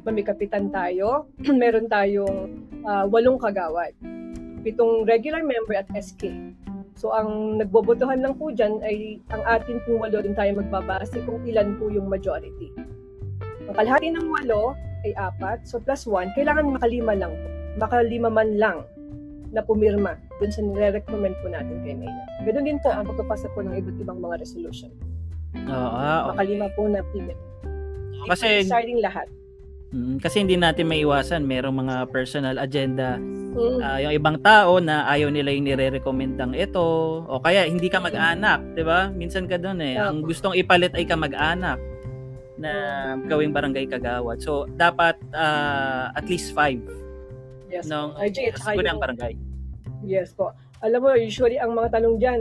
May 0.07 0.23
kapitan 0.23 0.71
tayo, 0.71 1.29
meron 1.61 1.91
tayong 1.91 2.55
uh, 2.87 3.05
walong 3.11 3.37
kagawad, 3.37 3.93
pitong 4.63 5.03
regular 5.05 5.43
member 5.43 5.77
at 5.77 5.91
SK. 5.93 6.31
So 6.97 7.13
ang 7.13 7.61
nagbobotohan 7.61 8.25
lang 8.25 8.41
po 8.41 8.49
dyan 8.55 8.81
ay 8.81 9.21
ang 9.29 9.45
atin 9.45 9.83
po 9.85 10.01
walo 10.01 10.23
din 10.25 10.33
tayo 10.33 10.57
magbabase 10.57 11.21
kung 11.29 11.45
ilan 11.45 11.77
po 11.77 11.93
yung 11.93 12.09
majority. 12.09 12.73
Ang 13.69 13.75
kalahati 13.77 14.15
ng 14.15 14.31
walo 14.31 14.73
ay 15.05 15.13
apat, 15.19 15.67
so 15.69 15.77
plus 15.83 16.09
one, 16.09 16.33
kailangan 16.33 16.73
makalima 16.73 17.13
lang 17.13 17.35
po. 17.35 17.56
Makalima 17.77 18.33
man 18.33 18.57
lang 18.57 18.79
na 19.53 19.63
pumirma 19.63 20.19
dun 20.41 20.51
sa 20.53 20.61
nire-recommend 20.61 21.37
po 21.41 21.49
natin 21.49 21.77
kay 21.85 21.95
Mayor. 21.97 22.27
Ganun 22.45 22.65
din 22.67 22.79
po 22.83 22.93
ang 22.93 23.07
pagpapasa 23.09 23.49
po 23.53 23.63
ng 23.63 23.73
iba't 23.73 23.97
ibang 24.03 24.19
mga 24.21 24.43
resolution. 24.43 24.91
Oo. 25.65 25.97
Ah, 25.97 26.29
Makalima 26.35 26.69
po 26.77 26.89
na 26.91 27.01
pili. 27.15 27.33
Kasi 28.27 28.67
starting 28.67 29.01
lahat. 29.01 29.31
Mm, 29.95 30.19
kasi 30.19 30.43
hindi 30.43 30.59
natin 30.59 30.91
maiwasan, 30.91 31.47
merong 31.47 31.87
mga 31.87 31.97
personal 32.11 32.59
agenda. 32.59 33.17
Mm. 33.17 33.79
Uh, 33.81 33.99
yung 34.03 34.15
ibang 34.19 34.37
tao 34.43 34.83
na 34.83 35.07
ayaw 35.09 35.31
nila 35.31 35.55
yung 35.55 35.65
nire-recommendang 35.65 36.53
ito 36.53 37.23
o 37.25 37.41
kaya 37.41 37.65
hindi 37.65 37.89
ka 37.89 38.03
mag-anak, 38.03 38.77
'di 38.77 38.83
ba? 38.85 39.09
Minsan 39.15 39.49
ka 39.49 39.57
doon 39.57 39.81
eh. 39.81 39.97
Yeah. 39.97 40.11
Ang 40.13 40.27
gustong 40.27 40.59
ipalit 40.59 40.93
ay 40.93 41.09
ka 41.09 41.17
mag-anak 41.17 41.81
na 42.61 42.73
gawing 43.25 43.55
barangay 43.55 43.89
kagawad. 43.89 44.43
So 44.43 44.69
dapat 44.77 45.17
uh, 45.33 46.13
at 46.13 46.27
least 46.29 46.53
five 46.53 46.83
yes, 47.83 47.91
ng 47.91 48.09
RJ, 48.17 48.39
yung, 48.57 49.01
barangay. 49.01 49.33
Yes 50.07 50.33
po. 50.33 50.53
Alam 50.85 51.01
mo, 51.05 51.11
usually 51.17 51.57
ang 51.57 51.73
mga 51.73 51.99
tanong 52.01 52.17
diyan 52.21 52.41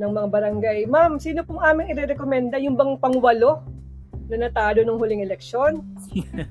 ng 0.00 0.10
mga 0.16 0.28
barangay, 0.32 0.78
Ma'am, 0.88 1.20
sino 1.20 1.44
pong 1.44 1.60
aming 1.60 1.92
i-recommenda 1.92 2.56
yung 2.56 2.76
bang 2.76 2.96
pangwalo 2.96 3.60
na 4.32 4.48
natalo 4.48 4.80
ng 4.80 4.96
huling 4.96 5.24
eleksyon? 5.26 5.84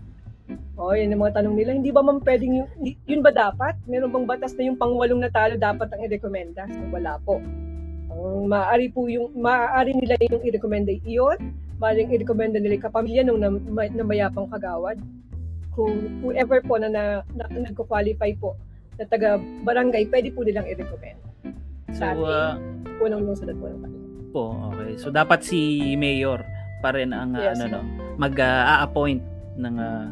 oh, 0.79 0.93
yan 0.93 1.13
ang 1.13 1.21
mga 1.25 1.41
tanong 1.41 1.55
nila. 1.57 1.71
Hindi 1.73 1.89
ba 1.89 2.05
ma'am 2.05 2.21
pwedeng 2.21 2.53
yung, 2.61 2.69
yun 3.09 3.21
ba 3.25 3.33
dapat? 3.33 3.79
Meron 3.89 4.13
bang 4.13 4.27
batas 4.29 4.53
na 4.53 4.69
yung 4.69 4.77
pangwalong 4.77 5.21
natalo 5.21 5.57
dapat 5.57 5.87
ang 5.89 6.01
i-recommenda? 6.05 6.69
So, 6.69 6.81
wala 6.93 7.17
po. 7.25 7.41
Ang 8.09 8.51
maaari 8.51 8.91
po 8.93 9.09
yung, 9.09 9.33
maaari 9.33 9.97
nila 9.97 10.19
yung 10.29 10.43
i-recommenda 10.45 10.93
iyon, 11.05 11.55
maaaring 11.79 12.11
i-recommenda 12.11 12.59
nila 12.59 12.77
yung 12.77 12.85
kapamilya 12.85 13.23
ng 13.23 13.39
na, 13.39 13.49
na 13.95 14.03
mayapang 14.03 14.45
kagawad. 14.51 14.99
Kung 15.79 16.19
whoever 16.19 16.59
po 16.59 16.75
na, 16.75 16.91
na, 16.91 17.23
na, 17.31 17.47
na 17.47 17.71
nagko-qualify 17.71 18.35
po 18.35 18.59
na 18.99 19.07
taga 19.07 19.39
barangay, 19.39 20.11
pwede 20.11 20.35
po 20.35 20.43
nilang 20.43 20.67
i-recommend. 20.67 21.15
So, 21.95 22.03
uh, 22.27 22.59
unang 22.99 23.23
lungsod 23.23 23.47
at 23.47 23.55
unang 23.55 23.95
Po, 24.35 24.59
okay. 24.69 24.99
So 24.99 25.07
dapat 25.09 25.41
si 25.47 25.95
mayor 25.95 26.43
pa 26.83 26.91
rin 26.91 27.15
ang 27.15 27.33
yes, 27.33 27.57
ano 27.57 27.79
no, 27.79 27.81
mag-a-appoint 28.19 29.23
uh, 29.23 29.63
ng 29.63 29.75
uh, 29.79 30.05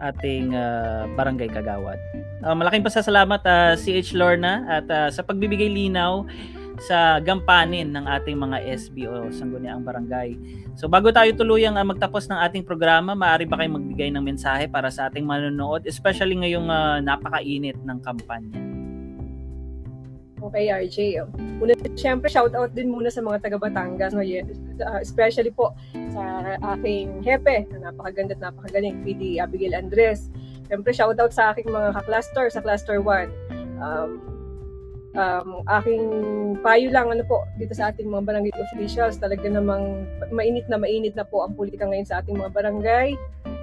ating 0.00 0.52
uh, 0.52 1.06
barangay 1.14 1.48
kagawad. 1.48 1.96
Uh, 2.42 2.52
malaking 2.52 2.84
pasasalamat 2.84 3.40
uh, 3.46 3.72
si 3.78 3.96
H. 3.96 4.12
Lorna 4.12 4.66
at 4.66 4.86
uh, 4.90 5.08
sa 5.08 5.22
pagbibigay 5.22 5.70
linaw 5.70 6.26
sa 6.80 7.20
gampanin 7.20 7.92
ng 7.92 8.08
ating 8.08 8.40
mga 8.40 8.64
SBO 8.80 9.28
Sangguniang 9.28 9.84
Barangay. 9.84 10.34
So 10.80 10.88
bago 10.88 11.12
tayo 11.12 11.28
tuluyang 11.36 11.76
uh, 11.76 11.84
magtapos 11.84 12.26
ng 12.32 12.40
ating 12.40 12.64
programa, 12.64 13.12
maaari 13.12 13.44
ba 13.44 13.60
kayong 13.60 13.76
magbigay 13.76 14.08
ng 14.08 14.24
mensahe 14.24 14.64
para 14.64 14.88
sa 14.88 15.12
ating 15.12 15.28
manonood, 15.28 15.84
especially 15.84 16.40
ngayong 16.40 16.72
uh, 16.72 17.04
napakainit 17.04 17.76
ng 17.84 17.98
kampanya? 18.00 18.70
Okay, 20.40 20.72
RJ. 20.72 21.20
Una, 21.60 21.76
syempre, 22.00 22.32
shout 22.32 22.56
out 22.56 22.72
din 22.72 22.88
muna 22.88 23.12
sa 23.12 23.20
mga 23.20 23.44
taga 23.44 23.60
Batangas, 23.60 24.16
no? 24.16 24.24
Uh, 24.24 25.00
especially 25.04 25.52
po 25.52 25.76
sa 26.16 26.56
aking 26.76 27.20
hepe, 27.20 27.68
na 27.76 27.92
napakaganda 27.92 28.32
at 28.40 28.42
napakagaling, 28.48 29.04
PD 29.04 29.36
Abigail 29.36 29.76
Andres. 29.76 30.32
Syempre, 30.72 30.96
shout 30.96 31.20
out 31.20 31.36
sa 31.36 31.52
aking 31.52 31.68
mga 31.68 31.92
ka-cluster, 31.92 32.48
sa 32.48 32.64
cluster 32.64 33.04
1. 33.04 33.28
Um, 33.84 34.29
um, 35.16 35.64
aking 35.80 36.04
payo 36.62 36.88
lang 36.92 37.10
ano 37.10 37.24
po 37.26 37.42
dito 37.58 37.74
sa 37.74 37.90
ating 37.90 38.06
mga 38.06 38.26
barangay 38.26 38.54
officials 38.70 39.18
talaga 39.18 39.46
namang 39.48 40.06
mainit 40.30 40.66
na 40.70 40.78
mainit 40.78 41.14
na 41.18 41.26
po 41.26 41.42
ang 41.42 41.56
politika 41.56 41.86
ngayon 41.86 42.06
sa 42.06 42.22
ating 42.22 42.38
mga 42.38 42.52
barangay 42.54 43.18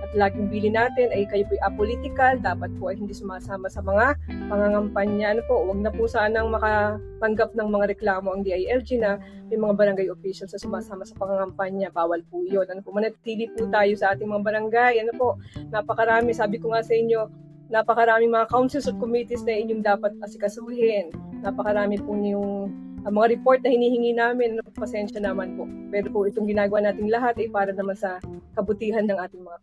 at 0.08 0.16
laging 0.16 0.48
bili 0.48 0.72
natin 0.72 1.12
ay 1.12 1.28
kayo 1.28 1.44
po 1.52 1.60
apolitical, 1.60 2.40
dapat 2.40 2.72
po 2.80 2.88
ay 2.88 2.96
hindi 2.96 3.12
sumasama 3.12 3.68
sa 3.68 3.84
mga 3.84 4.16
pangangampanya. 4.48 5.36
Ano 5.36 5.44
po, 5.52 5.68
wag 5.68 5.84
na 5.84 5.92
po 5.92 6.08
sanang 6.08 6.48
makatanggap 6.48 7.52
ng 7.52 7.68
mga 7.68 7.86
reklamo 7.92 8.32
ang 8.32 8.40
DILG 8.40 9.04
na 9.04 9.20
may 9.52 9.60
mga 9.60 9.76
barangay 9.76 10.08
officials 10.08 10.56
na 10.56 10.64
sumasama 10.64 11.04
sa 11.04 11.12
pangangampanya. 11.20 11.92
Bawal 11.92 12.24
po 12.32 12.40
yun. 12.48 12.64
Ano 12.72 12.80
po, 12.88 12.96
manatili 12.96 13.52
po 13.52 13.68
tayo 13.68 13.92
sa 14.00 14.16
ating 14.16 14.32
mga 14.32 14.48
barangay. 14.48 14.94
Ano 15.04 15.12
po, 15.20 15.28
napakarami. 15.76 16.32
Sabi 16.32 16.56
ko 16.64 16.72
nga 16.72 16.80
sa 16.80 16.96
inyo, 16.96 17.28
napakaraming 17.68 18.32
mga 18.32 18.48
councils 18.48 18.88
at 18.88 18.96
committees 19.00 19.44
na 19.44 19.56
inyong 19.56 19.84
dapat 19.84 20.12
asikasuhin. 20.24 21.12
Napakarami 21.44 22.00
po 22.00 22.16
yung 22.16 22.72
ang 23.08 23.16
mga 23.16 23.40
report 23.40 23.64
na 23.64 23.72
hinihingi 23.72 24.20
namin, 24.20 24.60
ano, 24.60 24.68
pasensya 24.76 25.24
naman 25.24 25.56
po. 25.56 25.64
Pero 25.94 26.12
po 26.12 26.28
itong 26.28 26.50
ginagawa 26.50 26.84
nating 26.92 27.08
lahat 27.08 27.40
ay 27.40 27.48
para 27.48 27.72
naman 27.72 27.96
sa 27.96 28.20
kabutihan 28.58 29.08
ng 29.08 29.16
ating 29.16 29.44
mga 29.44 29.58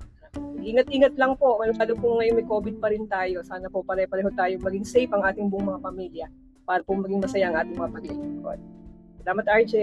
Ingat-ingat 0.64 1.14
lang 1.20 1.36
po, 1.36 1.60
lalo 1.60 1.92
po 2.00 2.16
ngayon 2.16 2.40
may 2.40 2.48
COVID 2.48 2.80
pa 2.80 2.88
rin 2.88 3.04
tayo. 3.04 3.44
Sana 3.44 3.68
po 3.68 3.84
pare-pareho 3.84 4.32
tayo 4.32 4.56
maging 4.64 4.88
safe 4.88 5.12
ang 5.12 5.20
ating 5.20 5.52
buong 5.52 5.76
mga 5.76 5.84
pamilya 5.84 6.26
para 6.64 6.80
po 6.80 6.96
maging 6.96 7.20
masaya 7.20 7.52
ang 7.52 7.56
ating 7.60 7.76
mga 7.76 7.92
paglilingkod. 7.92 8.58
Salamat 9.20 9.44
RJ! 9.44 9.74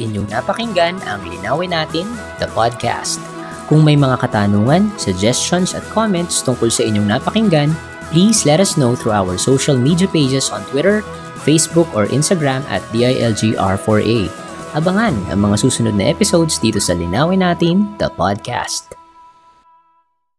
Inyong 0.00 0.32
napakinggan 0.32 0.96
ang 1.04 1.20
Linawin 1.28 1.76
Natin, 1.76 2.08
the 2.40 2.48
podcast. 2.56 3.20
Kung 3.68 3.84
may 3.84 3.94
mga 3.94 4.18
katanungan, 4.18 4.90
suggestions 4.96 5.76
at 5.76 5.84
comments 5.92 6.40
tungkol 6.42 6.72
sa 6.72 6.82
inyong 6.82 7.06
napakinggan, 7.06 7.70
please 8.10 8.42
let 8.48 8.58
us 8.58 8.74
know 8.74 8.96
through 8.96 9.14
our 9.14 9.38
social 9.38 9.78
media 9.78 10.08
pages 10.10 10.50
on 10.50 10.64
Twitter, 10.72 11.06
Facebook, 11.46 11.86
or 11.94 12.10
Instagram 12.10 12.66
at 12.72 12.82
DILGR4A. 12.90 14.26
Abangan 14.74 15.14
ang 15.30 15.40
mga 15.44 15.56
susunod 15.62 15.94
na 15.94 16.10
episodes 16.10 16.58
dito 16.58 16.82
sa 16.82 16.96
Linawin 16.96 17.44
Natin, 17.44 17.94
the 18.00 18.10
podcast. 18.10 18.99